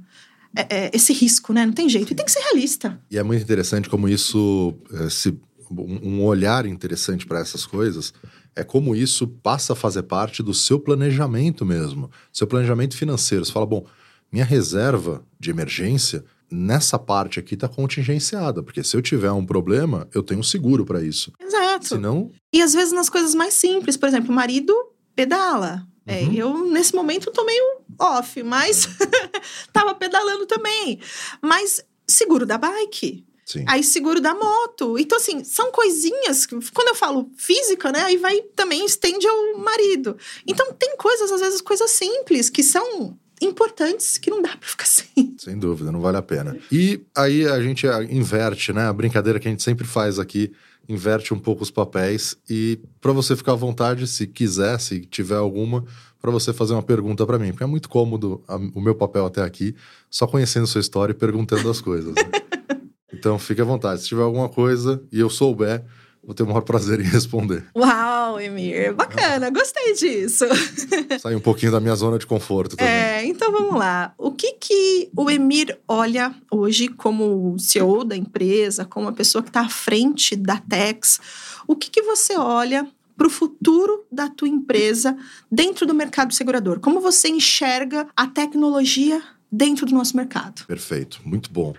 [0.55, 1.65] é, é, esse risco, né?
[1.65, 2.11] Não tem jeito.
[2.11, 2.99] E tem que ser realista.
[3.09, 5.37] E é muito interessante como isso, é, se,
[5.71, 8.13] um olhar interessante para essas coisas,
[8.55, 13.45] é como isso passa a fazer parte do seu planejamento mesmo, seu planejamento financeiro.
[13.45, 13.85] Você fala, bom,
[14.31, 20.07] minha reserva de emergência nessa parte aqui está contingenciada, porque se eu tiver um problema,
[20.13, 21.31] eu tenho seguro para isso.
[21.39, 21.60] Exato.
[21.87, 22.31] Senão...
[22.53, 24.73] E às vezes nas coisas mais simples, por exemplo, o marido
[25.15, 25.85] pedala.
[26.05, 26.33] É, Uhum.
[26.33, 27.63] eu, nesse momento, tô meio
[27.99, 28.87] off, mas
[29.71, 30.99] tava pedalando também.
[31.41, 33.23] Mas seguro da bike.
[33.45, 33.65] Sim.
[33.67, 34.97] Aí seguro da moto.
[34.97, 36.45] Então, assim, são coisinhas.
[36.45, 38.01] que, Quando eu falo física, né?
[38.03, 40.17] Aí vai também estende ao marido.
[40.47, 44.85] Então, tem coisas, às vezes, coisas simples que são importantes que não dá pra ficar
[44.87, 45.35] sem.
[45.37, 46.57] Sem dúvida, não vale a pena.
[46.71, 48.87] E aí a gente inverte, né?
[48.87, 50.51] A brincadeira que a gente sempre faz aqui,
[50.87, 55.35] inverte um pouco os papéis e para você ficar à vontade, se quiser, se tiver
[55.35, 55.85] alguma,
[56.21, 59.25] para você fazer uma pergunta para mim, porque é muito cômodo a, o meu papel
[59.25, 59.75] até aqui,
[60.09, 62.13] só conhecendo sua história e perguntando as coisas.
[62.13, 62.23] Né?
[63.13, 64.01] então fique à vontade.
[64.01, 65.83] Se tiver alguma coisa e eu souber,
[66.23, 67.65] vou ter o maior prazer em responder.
[67.75, 70.45] Uau, Emir, bacana, gostei disso.
[71.19, 72.93] Sair um pouquinho da minha zona de conforto também.
[72.93, 74.13] É, então vamos lá.
[74.17, 79.49] O que que o Emir olha hoje como CEO da empresa, como a pessoa que
[79.49, 81.19] está à frente da Tex?
[81.67, 82.87] O que que você olha
[83.17, 85.15] para o futuro da tua empresa
[85.51, 86.79] dentro do mercado segurador?
[86.79, 89.21] Como você enxerga a tecnologia
[89.51, 90.65] dentro do nosso mercado?
[90.65, 91.73] Perfeito, muito bom.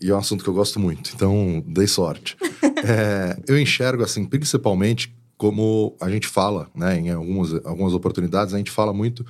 [0.00, 2.36] E é um assunto que eu gosto muito, então dei sorte.
[2.80, 8.58] É, eu enxergo, assim, principalmente como a gente fala, né, em algumas, algumas oportunidades, a
[8.58, 9.26] gente fala muito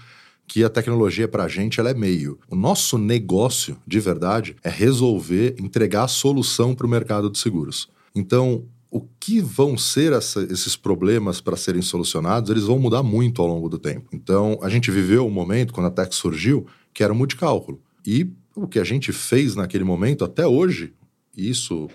[0.47, 2.39] que a tecnologia para a gente ela é meio.
[2.51, 7.89] O nosso negócio, de verdade, é resolver, entregar a solução para o mercado de seguros.
[8.15, 13.43] Então, o que vão ser essa, esses problemas para serem solucionados, eles vão mudar muito
[13.43, 14.09] ao longo do tempo.
[14.13, 17.81] Então, a gente viveu um momento, quando a Tech surgiu, que era o multicálculo.
[18.07, 18.33] E
[18.65, 20.93] o que a gente fez naquele momento, até hoje,
[21.37, 21.89] e isso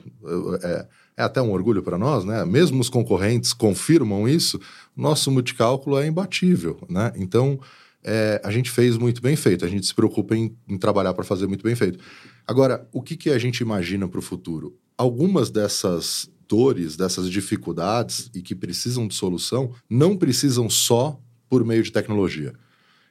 [0.64, 0.88] é,
[1.18, 2.46] é até um orgulho para nós, né?
[2.46, 4.60] Mesmo os concorrentes confirmam isso,
[4.96, 7.12] nosso multicálculo é imbatível, né?
[7.16, 7.60] Então,
[8.04, 11.24] é, a gente fez muito bem feito, a gente se preocupa em, em trabalhar para
[11.24, 12.00] fazer muito bem feito.
[12.46, 14.78] Agora, o que, que a gente imagina para o futuro?
[14.98, 21.20] Algumas dessas dores, dessas dificuldades e que precisam de solução, não precisam só
[21.50, 22.54] por meio de tecnologia.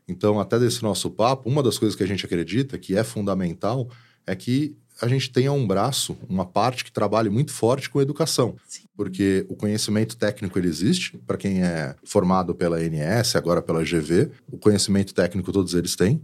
[0.08, 3.88] Então, até desse nosso papo, uma das coisas que a gente acredita que é fundamental
[4.26, 8.54] é que a gente tenha um braço, uma parte que trabalhe muito forte com educação.
[8.66, 8.82] Sim.
[8.96, 14.30] Porque o conhecimento técnico ele existe, para quem é formado pela ANS, agora pela GV,
[14.50, 16.22] o conhecimento técnico todos eles têm.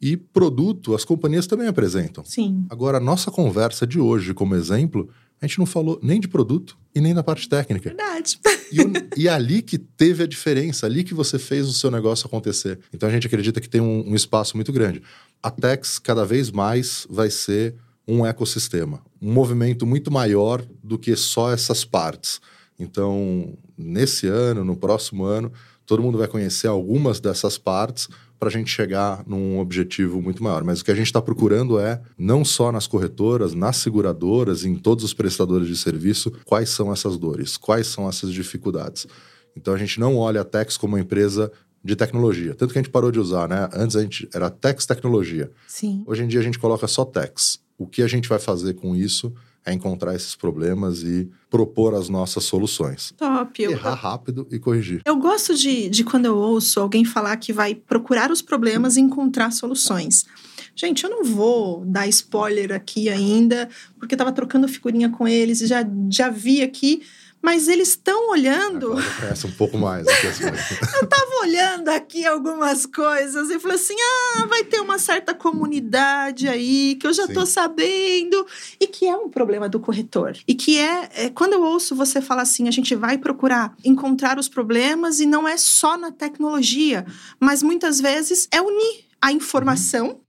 [0.00, 2.24] E produto, as companhias também apresentam.
[2.24, 2.66] Sim.
[2.68, 5.08] Agora, a nossa conversa de hoje, como exemplo,
[5.40, 7.90] a gente não falou nem de produto e nem da parte técnica.
[7.90, 8.38] Verdade.
[8.72, 12.78] E, e ali que teve a diferença, ali que você fez o seu negócio acontecer.
[12.92, 15.02] Então a gente acredita que tem um, um espaço muito grande.
[15.42, 17.74] A Tex cada vez mais vai ser
[18.08, 22.40] um ecossistema, um movimento muito maior do que só essas partes.
[22.78, 25.52] Então, nesse ano, no próximo ano,
[25.84, 28.08] todo mundo vai conhecer algumas dessas partes
[28.38, 30.62] para a gente chegar num objetivo muito maior.
[30.64, 34.74] Mas o que a gente está procurando é, não só nas corretoras, nas seguradoras, em
[34.74, 39.06] todos os prestadores de serviço, quais são essas dores, quais são essas dificuldades.
[39.56, 41.50] Então a gente não olha a Tex como uma empresa
[41.82, 42.54] de tecnologia.
[42.54, 43.68] Tanto que a gente parou de usar, né?
[43.72, 45.50] Antes a gente era Tex Tecnologia.
[45.66, 46.02] Sim.
[46.06, 47.60] Hoje em dia a gente coloca só Tex.
[47.78, 49.32] O que a gente vai fazer com isso
[49.66, 53.12] é encontrar esses problemas e propor as nossas soluções.
[53.16, 53.60] Top.
[53.60, 53.72] Eu...
[53.72, 55.02] Errar rápido e corrigir.
[55.04, 59.00] Eu gosto de, de quando eu ouço alguém falar que vai procurar os problemas e
[59.00, 60.24] encontrar soluções.
[60.74, 63.68] Gente, eu não vou dar spoiler aqui ainda,
[63.98, 67.02] porque eu tava trocando figurinha com eles e já, já vi aqui
[67.46, 68.88] mas eles estão olhando.
[69.20, 70.04] Conhece um pouco mais.
[70.42, 76.48] eu estava olhando aqui algumas coisas e falei assim: ah, vai ter uma certa comunidade
[76.48, 78.44] aí que eu já estou sabendo
[78.80, 80.36] e que é um problema do corretor.
[80.44, 84.40] E que é, é, quando eu ouço você falar assim, a gente vai procurar encontrar
[84.40, 87.06] os problemas e não é só na tecnologia,
[87.38, 90.20] mas muitas vezes é unir a informação.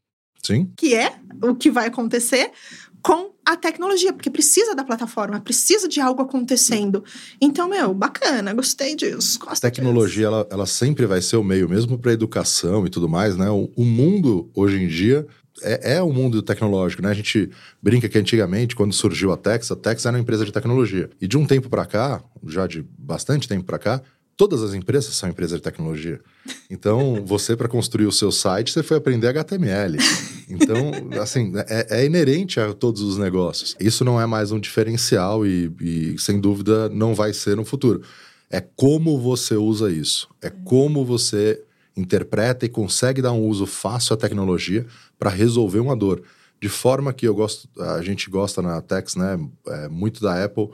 [0.43, 0.71] Sim.
[0.77, 2.51] Que é o que vai acontecer
[3.07, 7.05] com a tecnologia, porque precisa da plataforma, precisa de algo acontecendo.
[7.39, 9.39] Então, meu, bacana, gostei disso.
[9.47, 13.37] A tecnologia, ela, ela, sempre vai ser o meio, mesmo para educação e tudo mais,
[13.37, 13.49] né?
[13.49, 15.25] O, o mundo, hoje em dia,
[15.61, 17.09] é, é o mundo tecnológico, né?
[17.09, 17.49] A gente
[17.81, 21.09] brinca que antigamente, quando surgiu a Tex, a Tex era uma empresa de tecnologia.
[21.21, 24.01] E de um tempo para cá, já de bastante tempo para cá,
[24.37, 26.21] Todas as empresas são empresas de tecnologia.
[26.69, 29.97] Então, você, para construir o seu site, você foi aprender HTML.
[30.47, 33.75] Então, assim, é, é, inerente a todos os negócios.
[33.79, 38.03] Isso não é mais um diferencial e, e, sem dúvida, não vai ser no futuro.
[38.47, 40.29] É como você usa isso.
[40.39, 41.63] É como você
[41.97, 44.85] interpreta e consegue dar um uso fácil à tecnologia
[45.17, 46.21] para resolver uma dor.
[46.61, 50.69] De forma que eu gosto, a gente gosta na Tex, né, é, muito da Apple,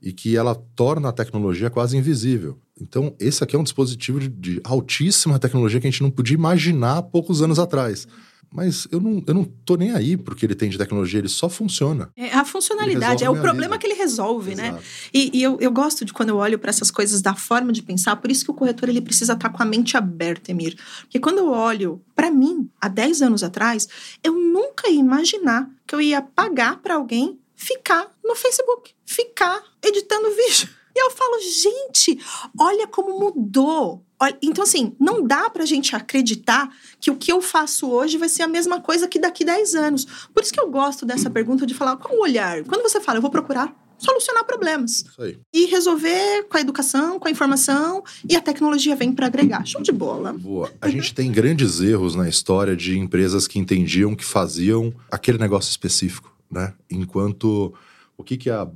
[0.00, 2.58] e que ela torna a tecnologia quase invisível.
[2.80, 6.34] Então, esse aqui é um dispositivo de, de, altíssima tecnologia que a gente não podia
[6.34, 8.06] imaginar há poucos anos atrás.
[8.52, 11.48] Mas eu não, eu não tô nem aí porque ele tem de tecnologia, ele só
[11.48, 12.10] funciona.
[12.16, 13.78] É a funcionalidade, é o problema vida.
[13.78, 14.68] que ele resolve, né?
[14.68, 14.82] Exato.
[14.82, 14.88] né?
[15.14, 17.80] E, e eu, eu gosto de quando eu olho para essas coisas da forma de
[17.80, 20.76] pensar, por isso que o corretor ele precisa estar tá com a mente aberta, Emir.
[21.02, 23.86] Porque quando eu olho, para mim, há 10 anos atrás,
[24.22, 30.28] eu nunca ia imaginar que eu ia pagar para alguém ficar no Facebook, ficar editando
[30.34, 30.79] vídeo.
[31.00, 32.18] Eu falo, gente,
[32.58, 34.04] olha como mudou.
[34.42, 36.68] Então, assim, não dá pra gente acreditar
[37.00, 40.06] que o que eu faço hoje vai ser a mesma coisa que daqui 10 anos.
[40.34, 42.62] Por isso que eu gosto dessa pergunta de falar qual o olhar.
[42.64, 45.04] Quando você fala, eu vou procurar solucionar problemas.
[45.06, 45.38] Isso aí.
[45.52, 49.64] E resolver com a educação, com a informação, e a tecnologia vem para agregar.
[49.66, 50.32] Show de bola.
[50.32, 50.72] Boa.
[50.80, 55.70] A gente tem grandes erros na história de empresas que entendiam que faziam aquele negócio
[55.70, 56.72] específico, né?
[56.90, 57.74] Enquanto
[58.20, 58.68] o que, que é a,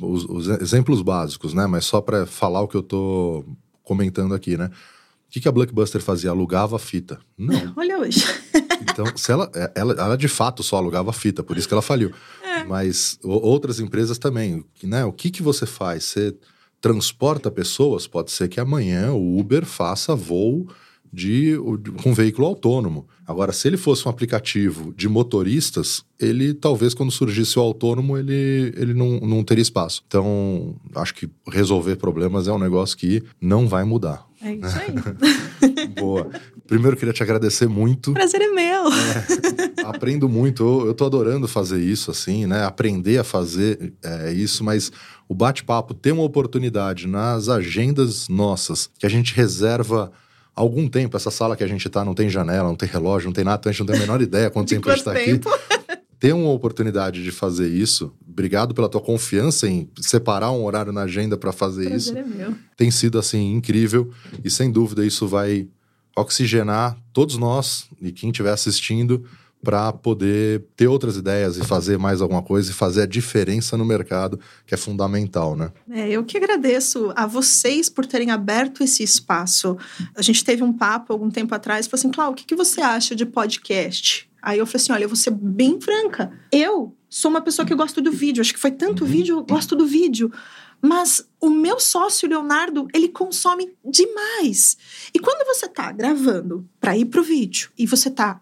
[0.00, 1.66] os, os, exemplos básicos, né?
[1.66, 3.44] Mas só para falar o que eu estou
[3.82, 4.66] comentando aqui, né?
[4.66, 6.30] O que, que a Blockbuster fazia?
[6.30, 7.18] Alugava fita?
[7.36, 7.72] Não.
[7.76, 8.24] Olha hoje.
[8.82, 11.80] Então, se ela, é, ela, ela de fato só alugava fita, por isso que ela
[11.80, 12.12] faliu.
[12.42, 12.64] É.
[12.64, 15.04] Mas outras empresas também, né?
[15.04, 16.04] O que, que você faz?
[16.04, 16.36] Você
[16.80, 18.08] transporta pessoas?
[18.08, 20.68] Pode ser que amanhã o Uber faça voo
[21.12, 21.56] de,
[22.02, 23.06] com um veículo autônomo.
[23.26, 28.72] Agora, se ele fosse um aplicativo de motoristas, ele talvez quando surgisse o autônomo, ele,
[28.76, 30.02] ele não, não teria espaço.
[30.06, 34.26] Então, acho que resolver problemas é um negócio que não vai mudar.
[34.40, 35.86] É isso aí.
[36.00, 36.28] Boa.
[36.66, 38.12] Primeiro, queria te agradecer muito.
[38.12, 38.88] Prazer é meu.
[38.88, 40.62] É, aprendo muito.
[40.62, 42.64] Eu, eu tô adorando fazer isso, assim, né?
[42.64, 44.90] Aprender a fazer é, isso, mas
[45.28, 50.10] o bate-papo ter uma oportunidade nas agendas nossas, que a gente reserva
[50.54, 51.16] algum tempo.
[51.16, 53.58] Essa sala que a gente está não tem janela, não tem relógio, não tem nada,
[53.60, 55.40] então a gente não tem a menor ideia quanto tempo a gente está aqui.
[56.18, 61.02] Ter uma oportunidade de fazer isso Obrigado pela tua confiança em separar um horário na
[61.02, 62.16] agenda para fazer Prazer isso.
[62.16, 62.54] é meu.
[62.78, 64.10] Tem sido assim incrível
[64.42, 65.68] e sem dúvida isso vai
[66.16, 69.22] oxigenar todos nós e quem estiver assistindo
[69.62, 73.84] para poder ter outras ideias e fazer mais alguma coisa e fazer a diferença no
[73.84, 75.72] mercado, que é fundamental, né?
[75.90, 79.78] É, eu que agradeço a vocês por terem aberto esse espaço.
[80.16, 82.80] A gente teve um papo algum tempo atrás, falou assim, Cláudio, o que, que você
[82.80, 84.28] acha de podcast?
[84.42, 86.32] Aí eu falei assim, olha, eu vou ser bem franca.
[86.50, 88.40] Eu sou uma pessoa que gosto do vídeo.
[88.40, 90.32] Acho que foi tanto vídeo, eu gosto do vídeo.
[90.80, 94.76] Mas o meu sócio, Leonardo, ele consome demais.
[95.14, 98.40] E quando você tá gravando para ir pro vídeo e você tá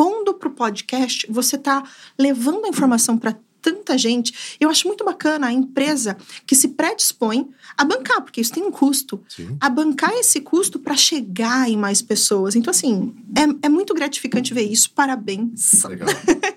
[0.00, 1.84] pondo pro podcast, você tá
[2.18, 4.56] levando a informação para tanta gente.
[4.58, 6.16] Eu acho muito bacana a empresa
[6.46, 9.22] que se predispõe a bancar, porque isso tem um custo.
[9.28, 9.58] Sim.
[9.60, 12.56] A bancar esse custo para chegar em mais pessoas.
[12.56, 14.90] Então, assim, é, é muito gratificante ver isso.
[14.92, 15.82] Parabéns.
[15.84, 16.08] Legal.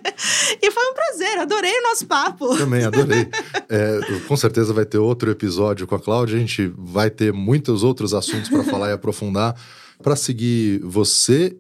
[0.61, 2.55] E foi um prazer, adorei o nosso papo.
[2.55, 3.27] Também adorei.
[3.67, 6.37] É, com certeza vai ter outro episódio com a Cláudia.
[6.37, 9.59] A gente vai ter muitos outros assuntos para falar e aprofundar.
[10.01, 11.57] Para seguir você,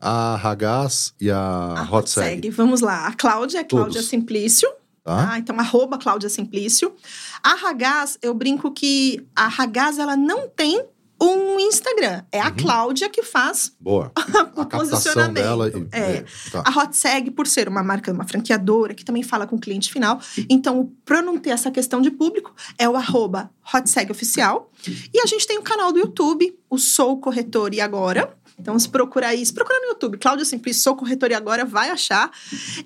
[0.00, 2.48] a Ragaz e a, A Hotseg.
[2.50, 3.06] Vamos lá.
[3.08, 4.08] A Cláudia é Cláudia Todos.
[4.08, 4.68] Simplício.
[5.04, 5.32] Tá?
[5.32, 6.94] Ah, então, arroba Cláudia Simplício.
[7.42, 10.84] A Ragaz, eu brinco que a Ragaz, ela não tem
[11.22, 12.22] um Instagram.
[12.32, 12.56] É a Uhum.
[12.56, 14.10] Cláudia que faz Boa.
[14.56, 15.34] o A posicionamento.
[15.34, 15.68] dela.
[15.68, 16.24] e- É.
[16.50, 16.62] tá.
[16.64, 20.18] A Hotseg, por ser uma marca, uma franqueadora, que também fala com o cliente final.
[20.48, 24.70] Então, para não ter essa questão de público, é o arroba Hotseg Oficial.
[25.12, 28.34] E a gente tem o canal do YouTube, o Sou Corretor e Agora.
[28.60, 31.90] Então, se procurar aí, se procurar no YouTube, Cláudia Simplício, Sou Corretor e Agora, vai
[31.90, 32.30] achar.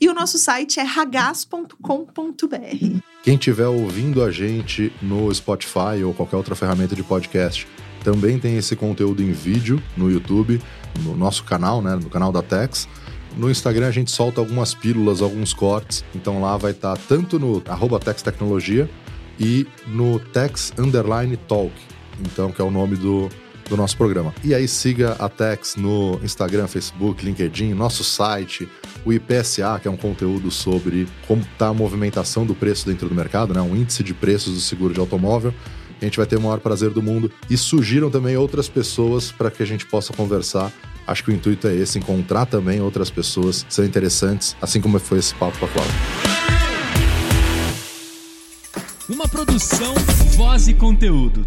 [0.00, 1.78] E o nosso site é ragaz.com.br.
[3.22, 7.66] Quem estiver ouvindo a gente no Spotify ou qualquer outra ferramenta de podcast,
[8.04, 10.62] também tem esse conteúdo em vídeo no YouTube,
[11.02, 12.86] no nosso canal, né, no canal da Tex.
[13.36, 17.60] No Instagram a gente solta algumas pílulas, alguns cortes, então lá vai estar tanto no
[17.66, 18.88] arroba Tecnologia
[19.40, 21.72] e no Tex Underline Talk,
[22.20, 23.28] então que é o nome do,
[23.68, 24.34] do nosso programa.
[24.42, 28.68] E aí siga a Tex no Instagram, Facebook, LinkedIn, nosso site,
[29.04, 33.14] o IPSA, que é um conteúdo sobre como está a movimentação do preço dentro do
[33.14, 33.60] mercado, né?
[33.60, 35.54] um índice de preços do seguro de automóvel.
[36.00, 37.30] A gente vai ter o maior prazer do mundo.
[37.48, 40.70] E surgiram também outras pessoas para que a gente possa conversar.
[41.06, 44.98] Acho que o intuito é esse, encontrar também outras pessoas que são interessantes, assim como
[44.98, 45.94] foi esse papo com a Cláudia.
[49.08, 49.94] Uma produção,
[50.36, 51.46] voz e conteúdo.